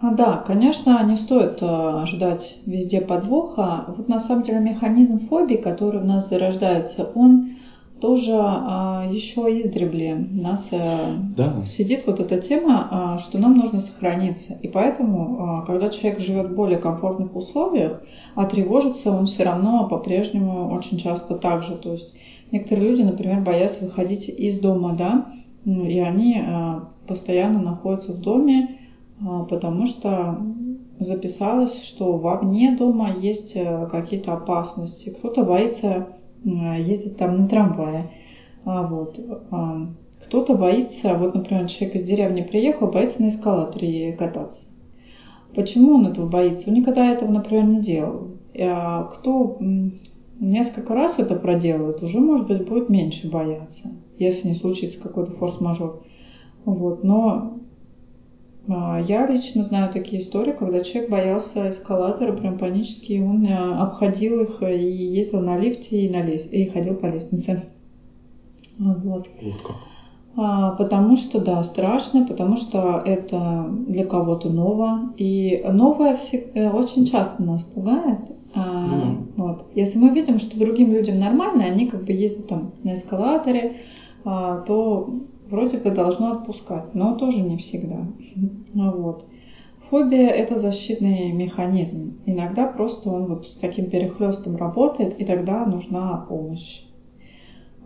А, 0.00 0.12
да, 0.12 0.36
конечно, 0.46 1.02
не 1.04 1.16
стоит 1.16 1.58
э, 1.60 2.06
ждать 2.06 2.60
везде 2.66 3.00
подвоха. 3.00 3.84
Вот 3.96 4.08
на 4.08 4.20
самом 4.20 4.42
деле 4.42 4.60
механизм 4.60 5.18
фобии, 5.18 5.56
который 5.56 6.00
у 6.00 6.04
нас 6.04 6.28
зарождается, 6.28 7.10
он 7.14 7.56
тоже 8.00 8.32
а, 8.32 9.08
еще 9.10 9.58
издревле 9.58 10.14
нас 10.14 10.68
э, 10.70 10.86
да. 11.36 11.52
сидит 11.66 12.04
вот 12.06 12.20
эта 12.20 12.38
тема, 12.38 12.86
а, 12.90 13.18
что 13.18 13.38
нам 13.38 13.56
нужно 13.56 13.80
сохраниться. 13.80 14.56
И 14.62 14.68
поэтому, 14.68 15.64
когда 15.66 15.88
человек 15.88 16.20
живет 16.20 16.50
в 16.50 16.54
более 16.54 16.78
комфортных 16.78 17.34
условиях, 17.34 18.00
а 18.36 18.46
тревожится 18.46 19.10
он 19.10 19.26
все 19.26 19.42
равно 19.42 19.88
по-прежнему 19.88 20.72
очень 20.72 20.98
часто 20.98 21.34
так 21.34 21.64
же. 21.64 21.74
То 21.74 21.90
есть 21.90 22.14
некоторые 22.52 22.90
люди, 22.90 23.02
например, 23.02 23.40
боятся 23.40 23.84
выходить 23.84 24.28
из 24.28 24.60
дома, 24.60 24.94
да, 24.96 25.32
и 25.64 25.98
они 25.98 26.42
постоянно 27.08 27.60
находятся 27.60 28.12
в 28.12 28.20
доме, 28.20 28.78
а, 29.20 29.44
потому 29.44 29.86
что 29.86 30.38
записалось, 31.00 31.82
что 31.82 32.16
вовне 32.18 32.76
дома 32.76 33.16
есть 33.16 33.56
э, 33.56 33.88
какие-то 33.90 34.34
опасности. 34.34 35.10
Кто-то 35.10 35.44
боится 35.44 36.08
ездить 36.44 37.16
там 37.16 37.36
на 37.36 37.48
трамвае. 37.48 38.04
А, 38.64 38.86
вот. 38.86 39.18
Кто-то 40.24 40.54
боится, 40.54 41.14
вот, 41.14 41.34
например, 41.34 41.66
человек 41.66 41.96
из 41.96 42.02
деревни 42.02 42.42
приехал, 42.42 42.88
боится 42.88 43.22
на 43.22 43.28
эскалаторе 43.28 44.12
кататься. 44.12 44.66
Почему 45.54 45.94
он 45.94 46.06
этого 46.06 46.28
боится? 46.28 46.68
Он 46.68 46.74
никогда 46.74 47.06
этого, 47.06 47.30
например, 47.30 47.64
не 47.64 47.80
делал. 47.80 48.32
А 48.60 49.04
кто 49.04 49.58
несколько 50.38 50.94
раз 50.94 51.18
это 51.18 51.36
проделывает, 51.36 52.02
уже, 52.02 52.20
может 52.20 52.46
быть, 52.46 52.66
будет 52.66 52.88
меньше 52.88 53.30
бояться, 53.30 53.90
если 54.18 54.48
не 54.48 54.54
случится 54.54 55.00
какой-то 55.00 55.32
форс-мажор. 55.32 56.02
Вот. 56.64 57.04
Но 57.04 57.58
а, 58.68 59.00
я 59.00 59.26
лично 59.26 59.62
знаю 59.62 59.92
такие 59.92 60.20
истории, 60.20 60.52
когда 60.52 60.80
человек 60.80 61.10
боялся 61.10 61.70
эскалатора 61.70 62.32
прям 62.32 62.58
панически, 62.58 63.12
и 63.12 63.22
он 63.22 63.46
а, 63.46 63.82
обходил 63.82 64.42
их 64.42 64.62
и 64.62 64.86
ездил 64.86 65.40
на 65.40 65.56
лифте 65.58 66.02
и, 66.02 66.10
на 66.10 66.22
лес... 66.22 66.48
и 66.52 66.66
ходил 66.66 66.94
по 66.94 67.06
лестнице. 67.06 67.64
Вот. 68.78 69.28
А, 70.36 70.72
потому 70.72 71.16
что, 71.16 71.40
да, 71.40 71.62
страшно, 71.64 72.26
потому 72.26 72.56
что 72.56 73.02
это 73.04 73.66
для 73.88 74.04
кого-то 74.04 74.50
ново. 74.50 75.12
И 75.16 75.64
новое 75.68 76.14
всегда, 76.16 76.60
э, 76.60 76.70
очень 76.70 77.06
часто 77.06 77.42
нас 77.42 77.64
пугает. 77.64 78.20
А, 78.54 78.88
mm. 78.88 79.32
вот. 79.36 79.66
Если 79.74 79.98
мы 79.98 80.10
видим, 80.10 80.38
что 80.38 80.58
другим 80.58 80.92
людям 80.92 81.18
нормально, 81.18 81.64
они 81.64 81.86
как 81.86 82.04
бы 82.04 82.12
ездят 82.12 82.48
там 82.48 82.72
на 82.82 82.94
эскалаторе, 82.94 83.76
а, 84.24 84.60
то 84.60 85.10
вроде 85.48 85.78
бы 85.78 85.90
должно 85.90 86.32
отпускать, 86.32 86.94
но 86.94 87.14
тоже 87.14 87.40
не 87.40 87.56
всегда. 87.56 88.06
Вот. 88.74 89.26
Фобия– 89.90 90.28
это 90.28 90.58
защитный 90.58 91.32
механизм. 91.32 92.18
Иногда 92.26 92.66
просто 92.66 93.08
он 93.08 93.24
вот 93.24 93.46
с 93.46 93.56
таким 93.56 93.88
перехлестом 93.88 94.56
работает, 94.56 95.18
и 95.18 95.24
тогда 95.24 95.64
нужна 95.64 96.26
помощь. 96.28 96.82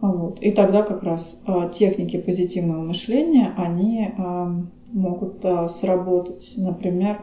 Вот. 0.00 0.42
И 0.42 0.50
тогда 0.50 0.82
как 0.82 1.04
раз 1.04 1.44
э, 1.46 1.70
техники 1.72 2.20
позитивного 2.20 2.82
мышления, 2.82 3.54
они 3.56 4.08
э, 4.08 4.62
могут 4.92 5.44
э, 5.44 5.68
сработать. 5.68 6.54
Например, 6.58 7.20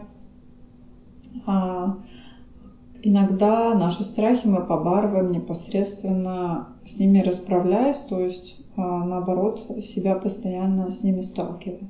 иногда 3.02 3.74
наши 3.74 4.04
страхи 4.04 4.48
мы 4.48 4.66
побарываем 4.66 5.32
непосредственно 5.32 6.70
с 6.86 7.00
ними 7.00 7.22
расправляясь, 7.22 8.00
то 8.00 8.20
есть 8.20 8.62
а, 8.76 9.04
наоборот, 9.06 9.84
себя 9.84 10.16
постоянно 10.16 10.92
с 10.92 11.04
ними 11.04 11.22
сталкивая. 11.22 11.90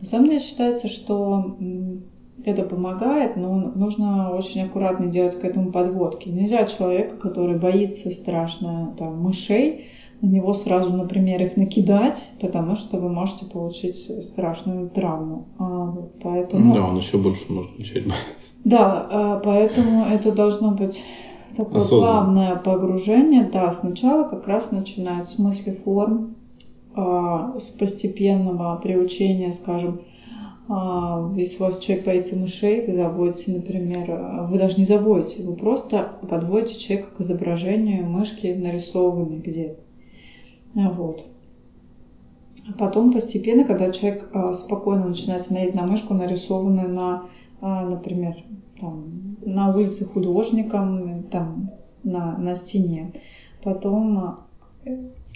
На 0.00 0.04
самом 0.04 0.26
деле 0.26 0.40
считается, 0.40 0.88
что 0.88 1.56
это 2.44 2.64
помогает, 2.64 3.36
но 3.36 3.72
нужно 3.74 4.30
очень 4.34 4.62
аккуратно 4.62 5.06
делать 5.06 5.38
к 5.38 5.44
этому 5.44 5.70
подводки. 5.72 6.28
Нельзя 6.28 6.66
человека, 6.66 7.16
который 7.16 7.58
боится 7.58 8.10
страшно 8.10 8.94
там, 8.98 9.22
мышей, 9.22 9.86
на 10.24 10.28
него 10.30 10.54
сразу, 10.54 10.90
например, 10.90 11.42
их 11.42 11.56
накидать, 11.56 12.32
потому 12.40 12.76
что 12.76 12.98
вы 12.98 13.10
можете 13.10 13.44
получить 13.44 13.96
страшную 14.24 14.88
травму. 14.88 15.48
А, 15.58 15.84
вот, 15.84 16.14
поэтому... 16.22 16.74
Да, 16.74 16.86
он 16.86 16.96
еще 16.96 17.18
больше 17.18 17.52
может 17.52 17.78
начать 17.78 18.04
бояться. 18.04 18.52
Да, 18.64 19.06
а, 19.10 19.40
поэтому 19.40 20.06
это 20.06 20.32
должно 20.32 20.70
быть 20.70 21.04
такое 21.54 21.80
Осознанно. 21.80 22.02
плавное 22.02 22.56
погружение, 22.56 23.50
да, 23.52 23.70
сначала 23.70 24.26
как 24.26 24.48
раз 24.48 24.72
начинают 24.72 25.28
с 25.28 25.38
мысли 25.38 25.72
форм, 25.72 26.36
э, 26.96 27.58
с 27.58 27.68
постепенного 27.70 28.76
приучения, 28.76 29.52
скажем, 29.52 30.00
а, 30.68 31.30
если 31.36 31.58
у 31.58 31.66
вас 31.66 31.78
человек 31.78 32.06
боится 32.06 32.36
мышей, 32.36 32.86
вы 32.86 32.94
заводите, 32.94 33.52
например, 33.52 34.46
вы 34.48 34.58
даже 34.58 34.78
не 34.78 34.86
заводите, 34.86 35.42
вы 35.42 35.54
просто 35.54 36.12
подводите 36.26 36.80
человека 36.80 37.10
к 37.14 37.20
изображению 37.20 38.06
мышки 38.06 38.46
нарисованной 38.46 39.40
где-то. 39.40 39.83
Вот. 40.74 41.26
А 42.68 42.72
потом 42.72 43.12
постепенно, 43.12 43.64
когда 43.64 43.90
человек 43.90 44.30
а, 44.32 44.52
спокойно 44.52 45.08
начинает 45.08 45.42
смотреть 45.42 45.74
на 45.74 45.84
мышку, 45.84 46.14
нарисованную 46.14 46.88
на, 46.88 47.24
а, 47.60 47.84
например, 47.84 48.44
там, 48.80 49.36
на 49.44 49.74
улице 49.74 50.04
художником, 50.04 51.24
там, 51.24 51.70
на, 52.02 52.38
на 52.38 52.54
стене, 52.54 53.12
потом 53.62 54.38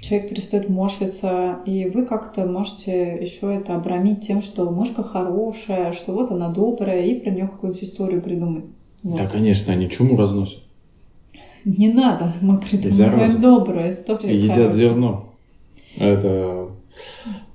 человек 0.00 0.30
перестает 0.30 0.68
морщиться, 0.68 1.58
и 1.66 1.86
вы 1.86 2.04
как-то 2.04 2.46
можете 2.46 3.16
еще 3.20 3.54
это 3.54 3.74
обрамить 3.74 4.20
тем, 4.20 4.42
что 4.42 4.70
мышка 4.70 5.02
хорошая, 5.02 5.92
что 5.92 6.12
вот 6.12 6.30
она 6.30 6.48
добрая, 6.48 7.04
и 7.04 7.20
про 7.20 7.30
нее 7.30 7.46
какую-то 7.46 7.84
историю 7.84 8.22
придумать. 8.22 8.64
Вот. 9.02 9.18
Да, 9.18 9.26
конечно, 9.26 9.72
они 9.72 9.88
чуму 9.88 10.16
разносят. 10.16 10.62
Не 11.64 11.88
надо, 11.88 12.34
мы 12.40 12.58
придумываем 12.58 13.40
добрую 13.40 13.90
историю. 13.90 14.32
И 14.32 14.36
едят 14.36 14.56
хорошую. 14.56 14.80
зерно. 14.80 15.27
Это... 15.98 16.70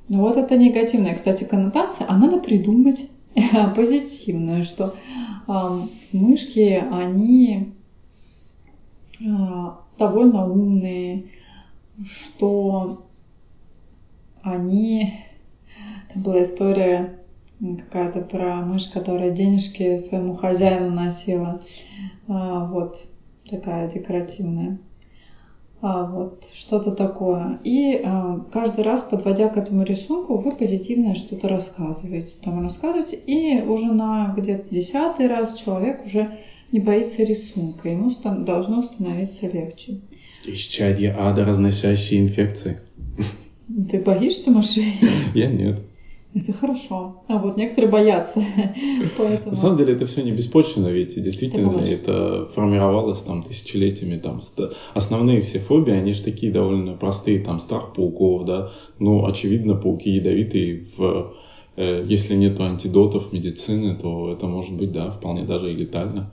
Ну 0.10 0.20
вот 0.20 0.38
это 0.38 0.58
негативная, 0.58 1.16
кстати, 1.16 1.46
коннотация, 1.46 2.08
а 2.10 2.18
надо 2.18 2.40
придумать 2.40 3.10
позитивную, 3.76 4.64
что 4.64 4.94
э, 5.48 5.52
мышки, 6.12 6.84
они 6.92 7.74
э, 9.22 9.26
довольно 9.98 10.48
умные, 10.50 11.26
что 12.06 13.06
они... 14.42 15.26
Там 16.14 16.24
была 16.24 16.44
история 16.44 17.20
какая-то 17.60 18.22
про 18.22 18.58
мышь, 18.58 18.88
которая 18.88 19.32
денежки 19.32 19.98
своему 19.98 20.36
хозяину 20.36 20.92
носила. 20.92 21.62
А, 22.28 22.66
вот 22.66 23.08
такая 23.50 23.90
декоративная. 23.90 24.78
А, 25.86 26.06
вот 26.06 26.48
что-то 26.54 26.92
такое. 26.92 27.60
И 27.66 28.02
а, 28.06 28.40
каждый 28.54 28.86
раз, 28.86 29.04
подводя 29.04 29.50
к 29.50 29.58
этому 29.58 29.84
рисунку, 29.84 30.38
вы 30.38 30.54
позитивное 30.56 31.14
что-то 31.14 31.50
рассказываете. 31.50 32.42
Там 32.42 32.64
рассказываете, 32.64 33.18
и 33.18 33.62
уже 33.62 33.92
на 33.92 34.34
где-то 34.38 34.74
десятый 34.74 35.28
раз 35.28 35.54
человек 35.56 36.06
уже 36.06 36.40
не 36.72 36.80
боится 36.80 37.24
рисунка. 37.24 37.90
Ему 37.90 38.10
должно 38.46 38.82
становиться 38.82 39.50
легче. 39.50 40.00
Исчадье 40.46 41.14
ада, 41.20 41.44
разносящие 41.44 42.22
инфекции. 42.22 42.80
Ты 43.92 44.02
боишься 44.02 44.52
мышей? 44.52 44.94
Я 45.34 45.52
нет. 45.52 45.82
Это 46.36 46.52
хорошо. 46.52 47.24
А 47.28 47.38
вот 47.38 47.58
некоторые 47.58 47.92
боятся. 47.92 48.44
Поэтому... 49.18 49.52
На 49.52 49.56
самом 49.56 49.78
деле 49.78 49.94
это 49.94 50.06
все 50.06 50.24
не 50.24 50.32
беспочвенно, 50.32 50.88
ведь 50.88 51.22
действительно 51.22 51.80
это, 51.80 51.92
это 51.92 52.46
формировалось 52.54 53.22
там 53.22 53.44
тысячелетиями. 53.44 54.18
Там, 54.18 54.40
основные 54.94 55.42
все 55.42 55.60
фобии, 55.60 55.94
они 55.94 56.14
же 56.14 56.24
такие 56.24 56.52
довольно 56.52 56.96
простые. 56.96 57.40
Там 57.40 57.60
страх 57.60 57.94
пауков, 57.94 58.46
да. 58.46 58.70
Ну, 58.98 59.26
очевидно, 59.26 59.76
пауки 59.76 60.10
ядовитые. 60.10 60.86
В, 60.98 61.34
э, 61.76 62.04
если 62.08 62.36
нет 62.36 62.60
антидотов 62.60 63.32
медицины, 63.32 63.96
то 63.96 64.32
это 64.32 64.48
может 64.48 64.76
быть, 64.76 64.92
да, 64.92 65.12
вполне 65.12 65.44
даже 65.44 65.72
и 65.72 65.76
летально. 65.76 66.32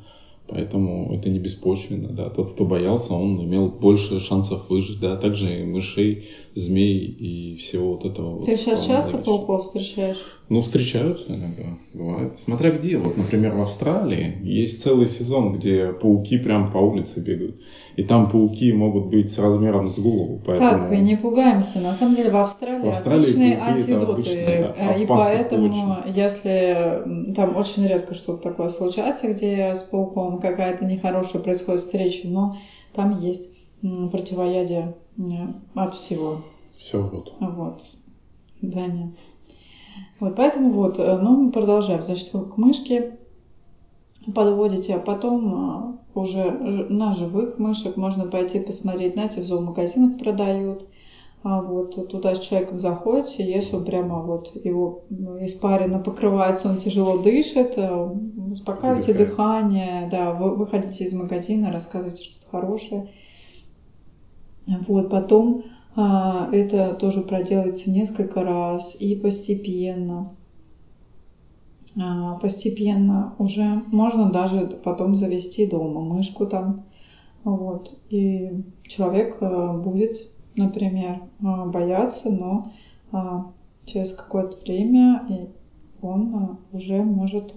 Поэтому 0.50 1.14
это 1.14 1.28
не 1.28 1.38
беспочвенно, 1.38 2.08
да. 2.12 2.28
Тот, 2.28 2.50
кто 2.50 2.64
боялся, 2.64 3.14
он 3.14 3.40
имел 3.42 3.68
больше 3.68 4.18
шансов 4.18 4.68
выжить, 4.68 4.98
да. 4.98 5.16
Также 5.16 5.60
и 5.60 5.64
мышей, 5.64 6.24
змей 6.54 7.04
и 7.04 7.54
всего 7.54 7.90
вот 7.90 8.04
этого. 8.04 8.44
Ты 8.44 8.50
вот 8.50 8.58
сейчас 8.58 8.84
часто 8.84 9.18
пауков 9.18 9.62
встречаешь? 9.62 10.16
Ну, 10.48 10.60
встречаются 10.60 11.34
иногда, 11.34 11.78
бывает. 11.94 12.32
Смотря 12.36 12.72
где. 12.72 12.98
Вот, 12.98 13.16
например, 13.16 13.54
в 13.54 13.60
Австралии 13.60 14.36
есть 14.42 14.80
целый 14.80 15.06
сезон, 15.06 15.52
где 15.52 15.92
пауки 15.92 16.36
прям 16.36 16.72
по 16.72 16.78
улице 16.78 17.20
бегают. 17.20 17.56
И 18.00 18.02
там 18.02 18.30
пауки 18.30 18.72
могут 18.72 19.08
быть 19.08 19.30
с 19.30 19.38
размером 19.38 19.90
с 19.90 19.98
голову. 19.98 20.40
Поэтому... 20.46 20.88
Так, 20.88 20.90
не 21.00 21.16
пугаемся. 21.16 21.80
На 21.80 21.92
самом 21.92 22.14
деле 22.14 22.30
в 22.30 22.36
Австралии, 22.36 22.86
в 22.86 22.88
Австралии 22.88 23.24
отличные 23.24 23.58
антидоты. 23.58 24.12
Обычные, 24.12 24.74
и 25.02 25.06
поэтому, 25.06 25.66
очень. 25.66 26.14
если 26.14 27.34
там 27.36 27.58
очень 27.58 27.86
редко 27.86 28.14
что-то 28.14 28.42
такое 28.42 28.70
случается, 28.70 29.30
где 29.30 29.74
с 29.74 29.82
пауком 29.82 30.38
какая-то 30.38 30.86
нехорошая 30.86 31.42
происходит 31.42 31.82
встреча, 31.82 32.26
но 32.26 32.56
там 32.94 33.20
есть 33.20 33.50
противоядие 33.82 34.94
от 35.74 35.94
всего. 35.94 36.38
Все 36.78 37.02
вот. 37.02 37.34
Вот. 37.38 37.82
Да, 38.62 38.86
нет. 38.86 39.10
Вот, 40.20 40.36
поэтому 40.36 40.70
вот, 40.70 40.98
э, 40.98 41.18
ну, 41.18 41.36
мы 41.36 41.52
продолжаем. 41.52 42.02
Значит, 42.02 42.30
к 42.30 42.56
мышке 42.56 43.18
подводите, 44.34 44.96
а 44.96 44.98
потом 44.98 45.98
э, 46.14 46.18
уже 46.18 46.50
на 46.88 47.12
живых 47.12 47.58
мышек 47.58 47.96
можно 47.96 48.26
пойти 48.26 48.60
посмотреть. 48.60 49.14
Знаете, 49.14 49.40
в 49.40 49.44
зоомагазинах 49.44 50.18
продают. 50.18 50.86
А 51.42 51.62
вот 51.62 52.08
туда 52.10 52.34
с 52.34 52.40
человеком 52.40 52.78
заходите, 52.78 53.50
если 53.50 53.76
он 53.76 53.86
прямо 53.86 54.20
вот 54.20 54.54
его 54.62 55.04
испарина 55.40 55.98
покрывается, 55.98 56.68
он 56.68 56.76
тяжело 56.76 57.16
дышит, 57.18 57.78
э, 57.78 58.08
успокаивайте 58.50 59.14
дыхание, 59.14 60.06
да, 60.10 60.34
вы 60.34 60.54
выходите 60.54 61.04
из 61.04 61.14
магазина, 61.14 61.72
рассказывайте 61.72 62.22
что-то 62.22 62.50
хорошее. 62.50 63.08
Вот, 64.66 65.08
потом 65.08 65.64
а, 65.96 66.48
это 66.52 66.94
тоже 66.94 67.22
проделается 67.22 67.90
несколько 67.90 68.42
раз 68.42 69.00
и 69.00 69.16
постепенно. 69.16 70.36
А, 71.98 72.36
постепенно 72.36 73.34
уже 73.38 73.82
можно 73.90 74.30
даже 74.30 74.80
потом 74.84 75.14
завести 75.14 75.66
дома 75.66 76.00
мышку 76.00 76.46
там. 76.46 76.84
Вот. 77.44 77.98
И 78.10 78.64
человек 78.86 79.38
а, 79.40 79.74
будет, 79.74 80.30
например, 80.54 81.22
бояться, 81.40 82.30
но 82.30 82.72
через 83.86 84.12
какое-то 84.12 84.58
время 84.60 85.48
он 86.00 86.58
уже 86.72 87.02
может 87.02 87.54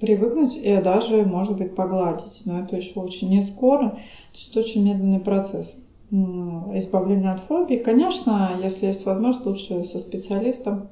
привыкнуть 0.00 0.56
и 0.56 0.76
даже, 0.78 1.24
может 1.24 1.56
быть, 1.56 1.76
погладить. 1.76 2.42
Но 2.46 2.60
это 2.60 2.76
еще 2.76 2.98
очень 2.98 3.28
не 3.28 3.40
скоро. 3.40 3.90
То 3.90 3.98
есть 4.34 4.56
очень 4.56 4.84
медленный 4.84 5.20
процесс 5.20 5.84
избавления 6.10 7.32
от 7.32 7.40
фобии. 7.40 7.76
Конечно, 7.76 8.58
если 8.60 8.86
есть 8.86 9.06
возможность, 9.06 9.46
лучше 9.46 9.84
со 9.84 9.98
специалистом 9.98 10.88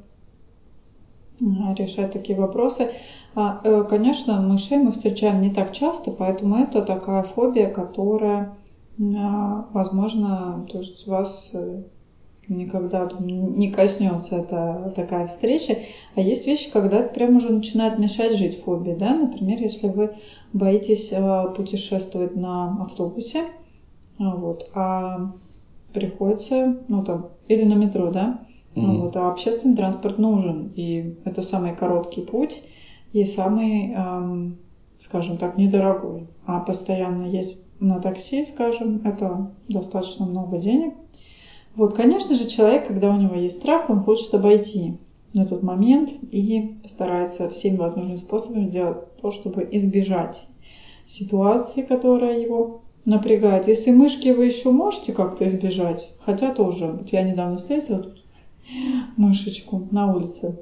решать 1.40 2.12
такие 2.12 2.38
вопросы. 2.38 2.90
А, 3.34 3.60
э, 3.62 3.84
конечно, 3.88 4.40
мышей 4.40 4.78
мы 4.78 4.90
встречаем 4.90 5.40
не 5.40 5.50
так 5.50 5.72
часто, 5.72 6.10
поэтому 6.10 6.56
это 6.56 6.82
такая 6.82 7.22
фобия, 7.22 7.70
которая, 7.70 8.56
а, 8.98 9.66
возможно, 9.72 10.66
то 10.70 10.78
есть 10.78 11.06
вас 11.06 11.52
э, 11.54 11.82
никогда 12.48 13.08
не 13.20 13.70
коснется 13.70 14.38
это 14.38 14.92
такая 14.96 15.26
встреча. 15.26 15.76
А 16.16 16.20
есть 16.20 16.46
вещи, 16.46 16.70
когда 16.72 17.02
прям 17.02 17.36
уже 17.36 17.52
начинает 17.52 17.98
мешать 17.98 18.36
жить 18.36 18.60
фобии. 18.60 18.94
Да? 18.94 19.14
Например, 19.14 19.60
если 19.60 19.88
вы 19.88 20.16
боитесь 20.52 21.12
э, 21.12 21.54
путешествовать 21.56 22.36
на 22.36 22.82
автобусе, 22.82 23.44
а, 24.18 24.34
вот. 24.36 24.70
А 24.74 25.32
приходится, 25.92 26.78
ну 26.88 27.04
там, 27.04 27.30
или 27.48 27.64
на 27.64 27.74
метро, 27.74 28.10
да? 28.10 28.40
Mm-hmm. 28.74 28.80
Ну, 28.82 29.00
вот, 29.00 29.16
а 29.16 29.30
общественный 29.30 29.76
транспорт 29.76 30.18
нужен. 30.18 30.72
И 30.76 31.16
это 31.24 31.42
самый 31.42 31.74
короткий 31.74 32.22
путь 32.22 32.62
и 33.12 33.24
самый, 33.24 33.92
эм, 33.92 34.58
скажем 34.98 35.38
так, 35.38 35.58
недорогой. 35.58 36.28
А 36.46 36.60
постоянно 36.60 37.24
есть 37.24 37.64
на 37.80 38.00
такси, 38.00 38.44
скажем, 38.44 39.02
это 39.04 39.50
достаточно 39.68 40.26
много 40.26 40.58
денег. 40.58 40.94
Вот, 41.74 41.94
конечно 41.94 42.34
же, 42.34 42.46
человек, 42.46 42.86
когда 42.86 43.10
у 43.10 43.16
него 43.16 43.34
есть 43.34 43.58
страх, 43.58 43.90
он 43.90 44.02
хочет 44.02 44.34
обойти 44.34 44.98
этот 45.34 45.62
момент 45.62 46.10
и 46.30 46.76
старается 46.84 47.48
всеми 47.48 47.76
возможными 47.76 48.16
способами 48.16 48.66
сделать 48.66 49.16
то, 49.20 49.30
чтобы 49.30 49.68
избежать 49.72 50.48
ситуации, 51.06 51.82
которая 51.82 52.40
его 52.40 52.82
напрягает. 53.04 53.68
Если 53.68 53.90
мышки 53.92 54.28
вы 54.28 54.46
еще 54.46 54.70
можете 54.70 55.12
как-то 55.12 55.46
избежать, 55.46 56.14
хотя 56.24 56.52
тоже, 56.52 56.88
вот 56.88 57.08
я 57.10 57.22
недавно 57.22 57.58
встретила 57.58 58.00
тут 58.00 58.24
мышечку 59.16 59.88
на 59.90 60.10
улице, 60.12 60.60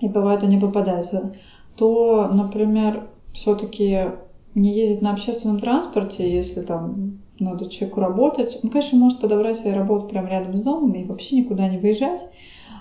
и 0.00 0.08
бывает 0.08 0.42
они 0.42 0.58
попадаются, 0.58 1.34
то, 1.76 2.28
например, 2.32 3.08
все-таки 3.32 4.12
не 4.54 4.74
ездить 4.74 5.02
на 5.02 5.12
общественном 5.12 5.58
транспорте, 5.58 6.30
если 6.30 6.60
там 6.62 7.18
надо 7.38 7.68
человеку 7.68 8.00
работать. 8.00 8.60
Он, 8.62 8.70
конечно, 8.70 8.98
может 8.98 9.20
подобрать 9.20 9.56
себе 9.56 9.72
работу 9.72 10.06
прямо 10.06 10.28
рядом 10.28 10.56
с 10.56 10.62
домом 10.62 10.92
и 10.94 11.04
вообще 11.04 11.36
никуда 11.36 11.66
не 11.66 11.78
выезжать. 11.78 12.30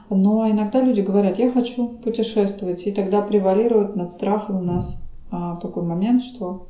Но 0.10 0.48
иногда 0.50 0.82
люди 0.82 1.02
говорят, 1.02 1.40
я 1.40 1.50
хочу 1.50 1.88
путешествовать, 1.88 2.86
и 2.86 2.92
тогда 2.92 3.22
превалирует 3.22 3.96
над 3.96 4.12
страхом 4.12 4.58
у 4.58 4.62
нас 4.62 5.04
а, 5.32 5.56
такой 5.56 5.82
момент, 5.82 6.22
что 6.22 6.68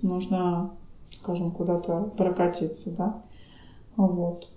нужно 0.00 0.70
скажем, 1.12 1.50
куда-то 1.50 2.10
прокатиться, 2.16 2.94
да. 2.96 3.22
Вот. 3.96 4.50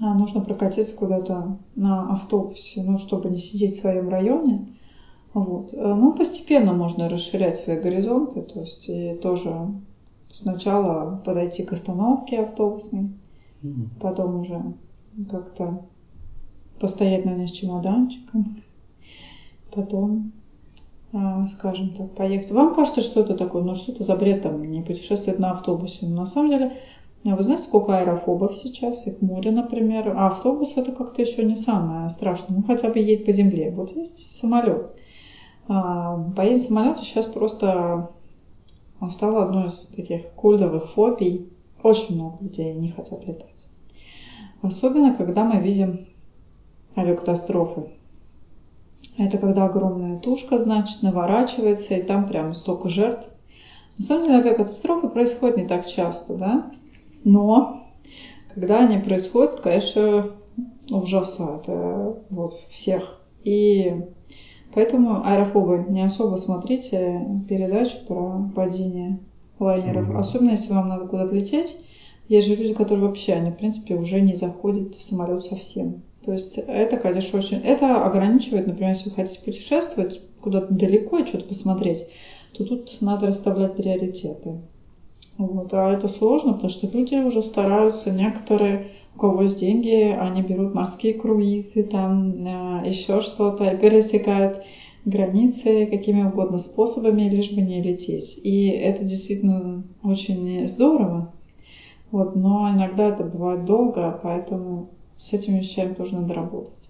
А, 0.00 0.14
нужно 0.14 0.40
прокатиться 0.40 0.96
куда-то 0.96 1.58
на 1.74 2.12
автобусе, 2.12 2.82
ну, 2.82 2.98
чтобы 2.98 3.30
не 3.30 3.38
сидеть 3.38 3.72
в 3.72 3.80
своем 3.80 4.08
районе. 4.08 4.68
Вот. 5.34 5.72
Э, 5.72 5.94
ну, 5.94 6.12
постепенно 6.12 6.72
можно 6.72 7.08
расширять 7.08 7.56
свои 7.56 7.80
горизонты, 7.80 8.42
то 8.42 8.60
есть 8.60 8.88
и 8.88 9.14
тоже 9.14 9.52
сначала 10.30 11.16
подойти 11.24 11.62
к 11.62 11.72
остановке 11.72 12.40
автобусной, 12.40 13.10
mm-hmm. 13.62 13.88
потом 14.00 14.40
уже 14.40 14.62
как-то 15.30 15.84
постоять 16.80 17.24
на 17.24 17.30
ней 17.30 17.46
с 17.46 17.52
чемоданчиком, 17.52 18.62
потом, 19.72 20.32
а, 21.12 21.46
скажем 21.46 21.90
так, 21.90 22.10
поехать. 22.12 22.50
Вам 22.50 22.74
кажется, 22.74 23.00
что 23.00 23.20
это 23.20 23.36
такое? 23.36 23.62
Ну, 23.62 23.74
что 23.74 23.92
это 23.92 24.02
за 24.02 24.16
бред 24.16 24.42
там, 24.42 24.62
не 24.64 24.82
путешествовать 24.82 25.38
на 25.38 25.52
автобусе? 25.52 26.06
Но 26.06 26.16
на 26.16 26.26
самом 26.26 26.50
деле, 26.50 26.72
вы 27.24 27.42
знаете, 27.42 27.64
сколько 27.64 27.98
аэрофобов 27.98 28.54
сейчас? 28.54 29.06
Их 29.06 29.22
море, 29.22 29.52
например. 29.52 30.08
А 30.16 30.26
автобус 30.26 30.76
это 30.76 30.90
как-то 30.92 31.22
еще 31.22 31.44
не 31.44 31.54
самое 31.54 32.10
страшное. 32.10 32.56
Ну, 32.56 32.64
хотя 32.64 32.90
бы 32.90 32.98
едет 32.98 33.24
по 33.24 33.32
земле. 33.32 33.70
Вот 33.70 33.94
есть 33.94 34.32
самолет. 34.32 34.90
А, 35.68 36.16
боязнь 36.16 36.66
самолета 36.66 37.02
сейчас 37.02 37.26
просто 37.26 38.10
стала 39.10 39.44
одной 39.44 39.68
из 39.68 39.88
таких 39.88 40.30
культовых 40.32 40.90
фобий. 40.90 41.48
Очень 41.82 42.16
много 42.16 42.42
людей 42.42 42.74
не 42.74 42.90
хотят 42.90 43.26
летать. 43.26 43.68
Особенно, 44.60 45.14
когда 45.14 45.44
мы 45.44 45.60
видим 45.60 46.06
авиакатастрофы. 46.96 47.86
Это 49.18 49.38
когда 49.38 49.66
огромная 49.66 50.18
тушка, 50.18 50.58
значит, 50.58 51.02
наворачивается, 51.02 51.94
и 51.94 52.02
там 52.02 52.26
прям 52.26 52.54
столько 52.54 52.88
жертв. 52.88 53.30
На 53.98 54.04
самом 54.04 54.26
деле 54.26 54.38
авиакатастрофы 54.38 55.08
происходят 55.08 55.56
не 55.56 55.66
так 55.66 55.86
часто, 55.86 56.34
да? 56.34 56.70
Но 57.24 57.82
когда 58.54 58.80
они 58.80 58.98
происходят, 58.98 59.60
конечно, 59.60 60.30
ужасают 60.90 61.64
э, 61.68 62.14
вот, 62.30 62.54
всех. 62.70 63.20
И 63.44 63.94
Поэтому 64.74 65.22
аэрофобы 65.24 65.84
не 65.88 66.02
особо 66.02 66.36
смотрите 66.36 67.26
передачу 67.48 68.06
про 68.08 68.50
падение 68.54 69.20
лайнеров. 69.58 70.06
Самолет. 70.06 70.20
Особенно 70.20 70.50
если 70.50 70.72
вам 70.72 70.88
надо 70.88 71.06
куда-то 71.06 71.34
лететь. 71.34 71.78
Есть 72.28 72.48
же 72.48 72.56
люди, 72.56 72.72
которые 72.72 73.06
вообще, 73.06 73.34
они, 73.34 73.50
в 73.50 73.56
принципе, 73.56 73.94
уже 73.94 74.20
не 74.20 74.34
заходят 74.34 74.94
в 74.94 75.02
самолет 75.02 75.42
совсем. 75.42 76.02
То 76.24 76.32
есть 76.32 76.56
это, 76.56 76.96
конечно, 76.96 77.38
очень... 77.38 77.58
Это 77.58 78.04
ограничивает, 78.04 78.66
например, 78.66 78.90
если 78.90 79.10
вы 79.10 79.16
хотите 79.16 79.44
путешествовать 79.44 80.22
куда-то 80.40 80.72
далеко 80.72 81.18
и 81.18 81.26
что-то 81.26 81.46
посмотреть, 81.46 82.06
то 82.54 82.64
тут 82.64 82.98
надо 83.00 83.26
расставлять 83.26 83.76
приоритеты. 83.76 84.60
Вот. 85.38 85.72
А 85.72 85.92
это 85.92 86.08
сложно, 86.08 86.52
потому 86.54 86.70
что 86.70 86.86
люди 86.86 87.14
уже 87.16 87.42
стараются, 87.42 88.12
некоторые 88.12 88.92
у 89.14 89.18
кого 89.18 89.42
есть 89.42 89.58
деньги, 89.58 90.14
они 90.18 90.42
берут 90.42 90.74
морские 90.74 91.14
круизы, 91.14 91.82
там 91.84 92.46
э, 92.46 92.88
еще 92.88 93.20
что-то, 93.20 93.70
и 93.70 93.78
пересекают 93.78 94.62
границы 95.04 95.86
какими 95.86 96.22
угодно 96.22 96.58
способами, 96.58 97.28
лишь 97.28 97.52
бы 97.52 97.60
не 97.60 97.82
лететь. 97.82 98.38
И 98.42 98.68
это 98.68 99.04
действительно 99.04 99.84
очень 100.02 100.66
здорово. 100.68 101.32
Вот, 102.10 102.36
но 102.36 102.70
иногда 102.70 103.08
это 103.08 103.24
бывает 103.24 103.64
долго, 103.64 104.18
поэтому 104.22 104.90
с 105.16 105.32
этими 105.32 105.58
вещами 105.58 105.94
тоже 105.94 106.16
надо 106.16 106.34
работать. 106.34 106.88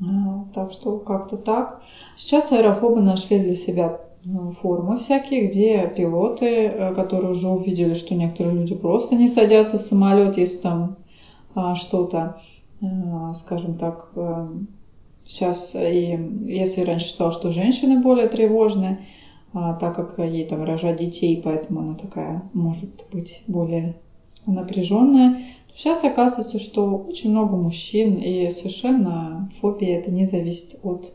А, 0.00 0.44
так 0.54 0.72
что 0.72 0.98
как-то 0.98 1.36
так. 1.36 1.82
Сейчас 2.16 2.52
аэрофобы 2.52 3.00
нашли 3.00 3.38
для 3.38 3.54
себя 3.54 4.00
ну, 4.24 4.50
формы 4.50 4.98
всякие, 4.98 5.46
где 5.46 5.88
пилоты, 5.88 6.46
э, 6.46 6.94
которые 6.94 7.32
уже 7.32 7.48
увидели, 7.48 7.94
что 7.94 8.14
некоторые 8.14 8.56
люди 8.56 8.74
просто 8.74 9.14
не 9.16 9.28
садятся 9.28 9.78
в 9.78 9.82
самолет, 9.82 10.36
если 10.36 10.60
там 10.60 10.96
а, 11.54 11.74
что-то, 11.74 12.40
а, 12.82 13.34
скажем 13.34 13.76
так, 13.76 14.12
сейчас, 15.26 15.74
и 15.74 16.18
если 16.46 16.82
раньше 16.82 17.06
считала, 17.06 17.32
что 17.32 17.50
женщины 17.50 18.00
более 18.00 18.28
тревожны, 18.28 19.00
а, 19.52 19.74
так 19.74 19.96
как 19.96 20.18
ей 20.18 20.44
там 20.44 20.62
рожать 20.64 20.98
детей, 20.98 21.40
поэтому 21.42 21.80
она 21.80 21.94
такая 21.94 22.42
может 22.52 23.04
быть 23.12 23.42
более 23.46 23.96
напряженная, 24.46 25.42
сейчас 25.74 26.04
оказывается, 26.04 26.58
что 26.58 26.96
очень 26.96 27.30
много 27.30 27.56
мужчин, 27.56 28.16
и 28.16 28.50
совершенно 28.50 29.50
фобия 29.60 29.98
это 29.98 30.10
не 30.12 30.24
зависит 30.24 30.78
от 30.82 31.12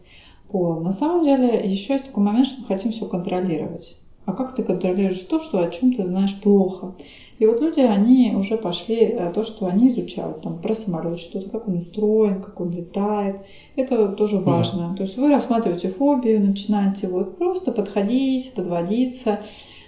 пола. 0.55 0.79
На 0.79 0.93
самом 0.93 1.25
деле, 1.25 1.61
еще 1.65 1.93
есть 1.93 2.05
такой 2.05 2.23
момент, 2.23 2.47
что 2.47 2.61
мы 2.61 2.67
хотим 2.67 2.93
все 2.93 3.05
контролировать. 3.07 3.99
А 4.25 4.31
как 4.31 4.55
ты 4.55 4.63
контролируешь 4.63 5.19
то, 5.19 5.41
что 5.41 5.59
о 5.59 5.69
чем 5.69 5.93
ты 5.93 6.01
знаешь 6.01 6.39
плохо? 6.39 6.95
И 7.39 7.45
вот 7.45 7.59
люди, 7.59 7.81
они 7.81 8.33
уже 8.33 8.57
пошли 8.57 8.95
э, 8.95 9.31
то, 9.33 9.43
что 9.43 9.65
они 9.65 9.89
изучают, 9.89 10.41
там, 10.41 10.59
про 10.59 10.73
самолет 10.73 11.19
что-то, 11.19 11.49
как 11.49 11.67
он 11.67 11.75
устроен, 11.75 12.41
как 12.41 12.61
он 12.61 12.71
летает. 12.71 13.35
Это 13.75 14.07
тоже 14.07 14.39
важно. 14.39 14.91
Да. 14.91 14.95
То 14.95 15.03
есть 15.03 15.17
вы 15.17 15.29
рассматриваете 15.29 15.89
фобию, 15.89 16.39
начинаете 16.39 17.09
вот 17.09 17.37
просто 17.37 17.73
подходить, 17.73 18.53
подводиться. 18.55 19.41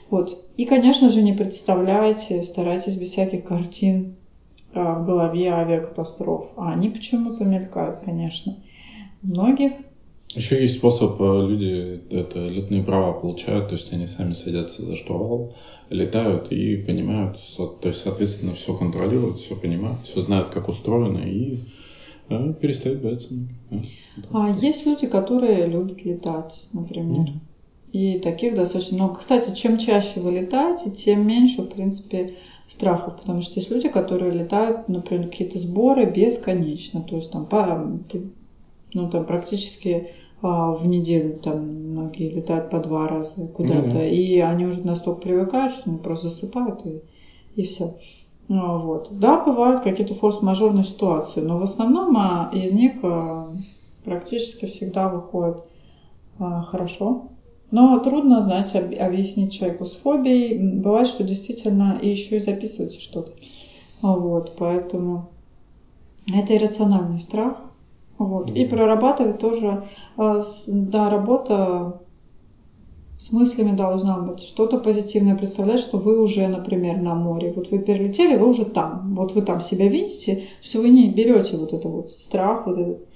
Вот. 0.09 0.37
И, 0.57 0.65
конечно 0.65 1.09
же, 1.09 1.23
не 1.23 1.31
представляйте, 1.31 2.43
старайтесь 2.43 2.97
без 2.97 3.11
всяких 3.11 3.45
картин 3.45 4.17
э, 4.73 4.79
в 4.81 5.05
голове 5.05 5.49
авиакатастроф. 5.49 6.51
А 6.57 6.73
они 6.73 6.89
почему-то 6.89 7.45
мелькают, 7.45 7.99
конечно. 8.03 8.57
Многих 9.23 9.71
еще 10.37 10.61
есть 10.61 10.75
способ, 10.75 11.19
э, 11.19 11.41
люди 11.47 12.01
это 12.09 12.47
летные 12.47 12.83
права 12.83 13.13
получают, 13.13 13.69
то 13.69 13.75
есть 13.75 13.91
они 13.91 14.07
сами 14.07 14.33
садятся 14.33 14.83
за 14.83 14.95
штурвал, 14.95 15.53
летают 15.89 16.51
и 16.51 16.77
понимают, 16.77 17.37
то 17.57 17.87
есть, 17.87 17.99
соответственно, 17.99 18.53
все 18.53 18.75
контролируют, 18.75 19.37
все 19.37 19.55
понимают, 19.55 19.99
все 20.03 20.21
знают, 20.21 20.49
как 20.49 20.69
устроено 20.69 21.19
и 21.19 21.57
да, 22.29 22.53
перестают 22.53 23.01
бояться. 23.01 23.29
Да, 23.69 23.79
а 24.31 24.49
есть 24.49 24.85
люди, 24.85 25.07
которые 25.07 25.65
любят 25.65 26.03
летать, 26.03 26.69
например. 26.73 27.27
Mm-hmm. 27.27 27.39
И 27.93 28.19
таких 28.19 28.53
достаточно 28.53 28.97
много. 28.97 29.15
Кстати, 29.15 29.55
чем 29.55 29.77
чаще 29.77 30.19
вы 30.19 30.31
летаете, 30.31 30.91
тем 30.91 31.25
меньше, 31.25 31.61
в 31.61 31.69
принципе, 31.69 32.35
страхов, 32.67 33.21
потому 33.21 33.41
что 33.41 33.55
есть 33.55 33.71
люди, 33.71 33.87
которые 33.87 34.31
летают, 34.31 34.89
например, 34.89 35.29
какие-то 35.29 35.57
сборы 35.57 36.05
бесконечно, 36.05 37.01
то 37.01 37.15
есть 37.15 37.31
там, 37.31 37.47
ну, 38.93 39.09
там 39.09 39.25
практически 39.25 40.09
а, 40.41 40.73
в 40.73 40.85
неделю 40.85 41.39
там 41.39 41.91
многие 41.91 42.29
летают 42.29 42.69
по 42.69 42.79
два 42.79 43.07
раза 43.07 43.47
куда-то, 43.47 43.97
mm-hmm. 43.97 44.09
и 44.09 44.39
они 44.39 44.65
уже 44.65 44.85
настолько 44.85 45.21
привыкают, 45.21 45.73
что 45.73 45.89
они 45.89 45.99
просто 45.99 46.29
засыпают 46.29 46.85
и, 46.85 47.01
и 47.55 47.63
все. 47.63 47.95
Ну, 48.47 48.79
вот. 48.79 49.09
Да, 49.11 49.43
бывают 49.43 49.81
какие-то 49.81 50.13
форс-мажорные 50.13 50.83
ситуации, 50.83 51.41
но 51.41 51.57
в 51.57 51.63
основном 51.63 52.15
а, 52.17 52.49
из 52.53 52.71
них 52.71 52.93
а, 53.03 53.47
практически 54.05 54.65
всегда 54.65 55.09
выходит 55.09 55.57
а, 56.39 56.63
хорошо. 56.63 57.29
Но 57.71 57.99
трудно, 57.99 58.41
знаете, 58.41 58.79
объяснить 58.79 59.51
человеку 59.51 59.85
с 59.85 59.97
фобией. 59.97 60.79
Бывает, 60.79 61.07
что 61.07 61.25
действительно 61.25 61.99
и 62.01 62.09
еще 62.09 62.37
и 62.37 62.39
записываете 62.39 62.99
что-то. 62.99 63.33
Вот, 64.01 64.55
поэтому 64.57 65.29
это 66.33 66.55
иррациональный 66.55 67.19
страх. 67.19 67.57
Вот. 68.17 68.49
И 68.51 68.65
прорабатывать 68.65 69.39
тоже, 69.39 69.83
э, 70.17 70.41
да, 70.67 71.09
работа 71.09 72.01
с 73.17 73.31
мыслями 73.31 73.75
должна 73.75 74.17
быть. 74.17 74.41
Что-то 74.41 74.77
позитивное 74.77 75.35
представлять, 75.35 75.79
что 75.79 75.97
вы 75.97 76.21
уже, 76.21 76.47
например, 76.47 76.97
на 76.97 77.15
море. 77.15 77.51
Вот 77.55 77.71
вы 77.71 77.79
перелетели, 77.79 78.37
вы 78.37 78.47
уже 78.47 78.65
там. 78.65 79.15
Вот 79.15 79.33
вы 79.33 79.41
там 79.41 79.59
себя 79.59 79.87
видите, 79.87 80.43
что 80.61 80.81
вы 80.81 80.89
не 80.89 81.09
берете 81.09 81.57
вот 81.57 81.73
это 81.73 81.87
вот 81.89 82.11
страх, 82.11 82.67
вот 82.67 82.77
этот. 82.77 83.07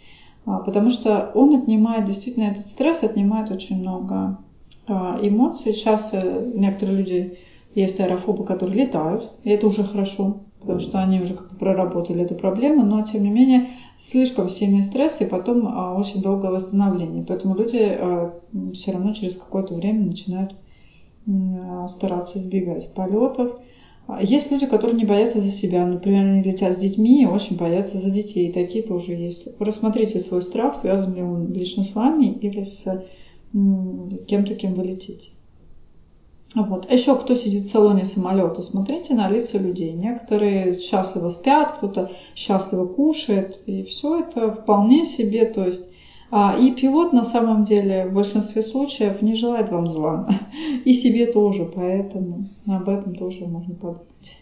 А, 0.45 0.57
потому 0.59 0.89
что 0.89 1.31
он 1.35 1.55
отнимает, 1.55 2.05
действительно, 2.05 2.45
этот 2.45 2.65
стресс 2.65 3.03
отнимает 3.03 3.51
очень 3.51 3.79
много 3.79 4.39
а, 4.87 5.19
эмоций. 5.21 5.73
Сейчас 5.73 6.13
э, 6.13 6.51
некоторые 6.55 6.97
люди 6.97 7.37
есть 7.75 7.99
аэрофобы, 7.99 8.43
которые 8.43 8.85
летают, 8.85 9.29
и 9.43 9.51
это 9.51 9.67
уже 9.67 9.83
хорошо, 9.83 10.39
потому 10.61 10.79
что 10.79 10.99
они 10.99 11.19
уже 11.19 11.33
как-то 11.33 11.55
проработали 11.55 12.23
эту 12.23 12.35
проблему, 12.35 12.85
но 12.85 13.01
тем 13.03 13.23
не 13.23 13.31
менее 13.31 13.67
слишком 13.97 14.47
сильный 14.47 14.83
стресс 14.83 15.19
и 15.21 15.25
потом 15.25 15.67
а, 15.67 15.95
очень 15.97 16.21
долгое 16.21 16.51
восстановление. 16.51 17.25
Поэтому 17.27 17.55
люди 17.55 17.79
а, 17.79 18.33
все 18.73 18.91
равно 18.91 19.13
через 19.13 19.35
какое-то 19.35 19.73
время 19.73 20.05
начинают 20.05 20.55
а, 21.27 21.87
стараться 21.87 22.37
избегать 22.37 22.93
полетов. 22.93 23.59
Есть 24.21 24.51
люди, 24.51 24.65
которые 24.65 24.97
не 24.97 25.05
боятся 25.05 25.39
за 25.39 25.51
себя. 25.51 25.85
Например, 25.85 26.25
они 26.25 26.41
летят 26.41 26.73
с 26.73 26.77
детьми 26.77 27.23
и 27.23 27.27
очень 27.27 27.57
боятся 27.57 27.97
за 27.97 28.09
детей. 28.09 28.51
Такие 28.51 28.83
тоже 28.83 29.13
есть. 29.13 29.59
Рассмотрите 29.59 30.19
свой 30.19 30.41
страх, 30.41 30.75
связан 30.75 31.15
ли 31.15 31.21
он 31.21 31.51
лично 31.53 31.83
с 31.83 31.95
вами 31.95 32.25
или 32.25 32.63
с 32.63 33.03
кем-то, 33.53 34.55
кем 34.55 34.73
вы 34.73 34.83
летите. 34.83 35.31
Вот. 36.53 36.91
Еще 36.91 37.15
кто 37.15 37.35
сидит 37.35 37.63
в 37.63 37.69
салоне 37.69 38.03
самолета, 38.03 38.61
смотрите 38.61 39.13
на 39.13 39.29
лица 39.29 39.57
людей. 39.57 39.93
Некоторые 39.93 40.73
счастливо 40.73 41.29
спят, 41.29 41.77
кто-то 41.77 42.11
счастливо 42.35 42.85
кушает, 42.85 43.61
и 43.67 43.83
все 43.83 44.19
это 44.19 44.51
вполне 44.51 45.05
себе, 45.05 45.45
то 45.45 45.65
есть 45.65 45.91
а, 46.29 46.55
и 46.57 46.71
пилот 46.71 47.11
на 47.11 47.25
самом 47.25 47.63
деле 47.63 48.05
в 48.05 48.13
большинстве 48.13 48.61
случаев 48.61 49.21
не 49.21 49.35
желает 49.35 49.69
вам 49.69 49.87
зла. 49.87 50.27
И 50.85 50.93
себе 50.93 51.25
тоже, 51.25 51.65
поэтому 51.65 52.45
об 52.67 52.87
этом 52.87 53.15
тоже 53.15 53.45
можно 53.45 53.75
подумать. 53.75 54.37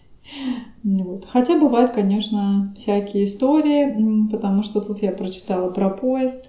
Вот. 0.84 1.26
Хотя 1.26 1.57
бывают, 1.57 1.91
конечно, 1.91 2.72
всякие 2.76 3.24
истории, 3.24 4.30
потому 4.30 4.62
что 4.62 4.82
тут 4.82 5.01
я 5.01 5.12
прочитала 5.12 5.70
про 5.72 5.89
поезд. 5.89 6.49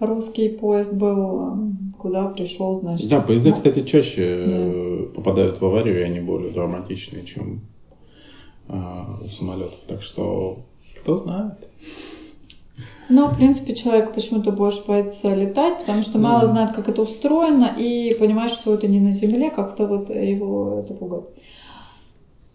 Русский 0.00 0.48
поезд 0.48 0.94
был, 0.94 1.58
куда 1.98 2.28
пришел, 2.28 2.74
значит. 2.76 3.08
Да, 3.08 3.20
поезда, 3.20 3.52
кстати, 3.52 3.84
чаще 3.84 4.44
да. 4.46 5.14
попадают 5.14 5.60
в 5.60 5.64
аварию, 5.64 6.00
и 6.00 6.02
они 6.02 6.20
более 6.20 6.50
драматичные, 6.52 7.24
чем 7.24 7.62
э, 8.68 8.80
у 9.24 9.28
самолетов. 9.28 9.78
Так 9.88 10.02
что 10.02 10.60
кто 11.00 11.16
знает. 11.16 11.54
Но, 13.08 13.28
в 13.28 13.36
принципе, 13.36 13.74
человек 13.74 14.12
почему-то 14.12 14.52
больше 14.52 14.86
боится 14.86 15.34
летать, 15.34 15.78
потому 15.78 16.02
что 16.02 16.18
мало 16.18 16.44
знает, 16.44 16.72
как 16.72 16.88
это 16.88 17.02
устроено, 17.02 17.70
и 17.76 18.14
понимает, 18.20 18.50
что 18.50 18.74
это 18.74 18.86
не 18.86 19.00
на 19.00 19.12
Земле, 19.12 19.50
как-то 19.50 19.86
вот 19.86 20.10
его 20.10 20.80
это 20.84 20.92
пугает. 20.92 21.24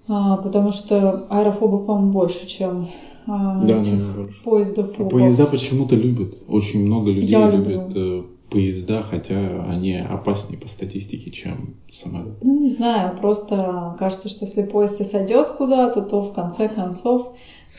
А, 0.07 0.37
потому 0.37 0.71
что 0.71 1.25
аэрофобов, 1.29 1.87
по-моему, 1.87 2.11
больше, 2.11 2.45
чем 2.45 2.89
а, 3.25 3.61
да, 3.61 3.79
этих 3.79 4.15
больше. 4.15 4.43
поездов. 4.43 4.99
А 4.99 5.03
поезда 5.05 5.45
почему-то 5.45 5.95
любят. 5.95 6.35
Очень 6.47 6.85
много 6.85 7.11
людей 7.11 7.29
Я 7.29 7.49
любят 7.49 7.89
люблю. 7.89 8.21
Э, 8.21 8.23
поезда, 8.49 9.01
хотя 9.01 9.65
они 9.67 9.95
опаснее 9.95 10.59
по 10.59 10.67
статистике, 10.67 11.31
чем 11.31 11.75
самолет. 11.91 12.35
Ну, 12.41 12.59
не 12.59 12.69
знаю, 12.69 13.17
просто 13.17 13.95
кажется, 13.97 14.29
что 14.29 14.45
если 14.45 14.63
поезд 14.63 15.01
и 15.01 15.03
сойдет 15.03 15.47
куда-то, 15.57 16.03
то 16.03 16.21
в 16.21 16.33
конце 16.33 16.67
концов 16.67 17.33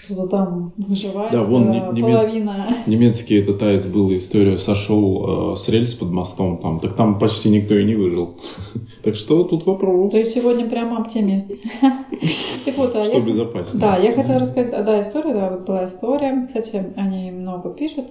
кто-то 0.04 0.26
там 0.28 0.72
выживает 0.76 1.32
да, 1.32 1.42
вон, 1.42 1.72
э, 1.72 1.92
неме- 1.92 2.00
половина. 2.00 2.66
Немецкий 2.86 3.36
этот 3.36 3.62
АЭС 3.62 3.86
была 3.86 4.16
история, 4.16 4.58
сошел 4.58 5.52
э, 5.52 5.56
с 5.56 5.68
рельс 5.68 5.94
под 5.94 6.10
мостом, 6.10 6.58
там, 6.58 6.80
так 6.80 6.94
там 6.94 7.18
почти 7.18 7.50
никто 7.50 7.74
и 7.74 7.84
не 7.84 7.94
выжил. 7.94 8.36
так 9.02 9.16
что 9.16 9.44
тут 9.44 9.66
вопрос. 9.66 10.12
То 10.12 10.18
есть 10.18 10.32
сегодня 10.32 10.68
прямо 10.68 10.98
оптимист. 10.98 11.52
так 12.64 12.76
вот, 12.76 12.94
а 12.94 13.04
что 13.04 13.20
безопаснее. 13.20 13.80
Да, 13.80 13.96
я 13.96 14.12
хотела 14.12 14.40
рассказать, 14.40 14.70
да, 14.70 15.00
история, 15.00 15.34
да, 15.34 15.50
вот 15.50 15.66
была 15.66 15.84
история, 15.84 16.46
кстати, 16.46 16.92
они 16.96 17.30
много 17.30 17.70
пишут, 17.70 18.06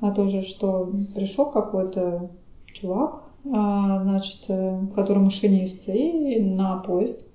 а 0.00 0.10
тоже, 0.12 0.42
что 0.42 0.90
пришел 1.14 1.50
какой-то 1.50 2.30
чувак, 2.72 3.22
а, 3.52 4.02
значит, 4.02 4.44
э, 4.48 4.86
который 4.94 5.22
машинист, 5.22 5.88
и 5.88 6.40
на 6.40 6.76
поезд. 6.78 7.26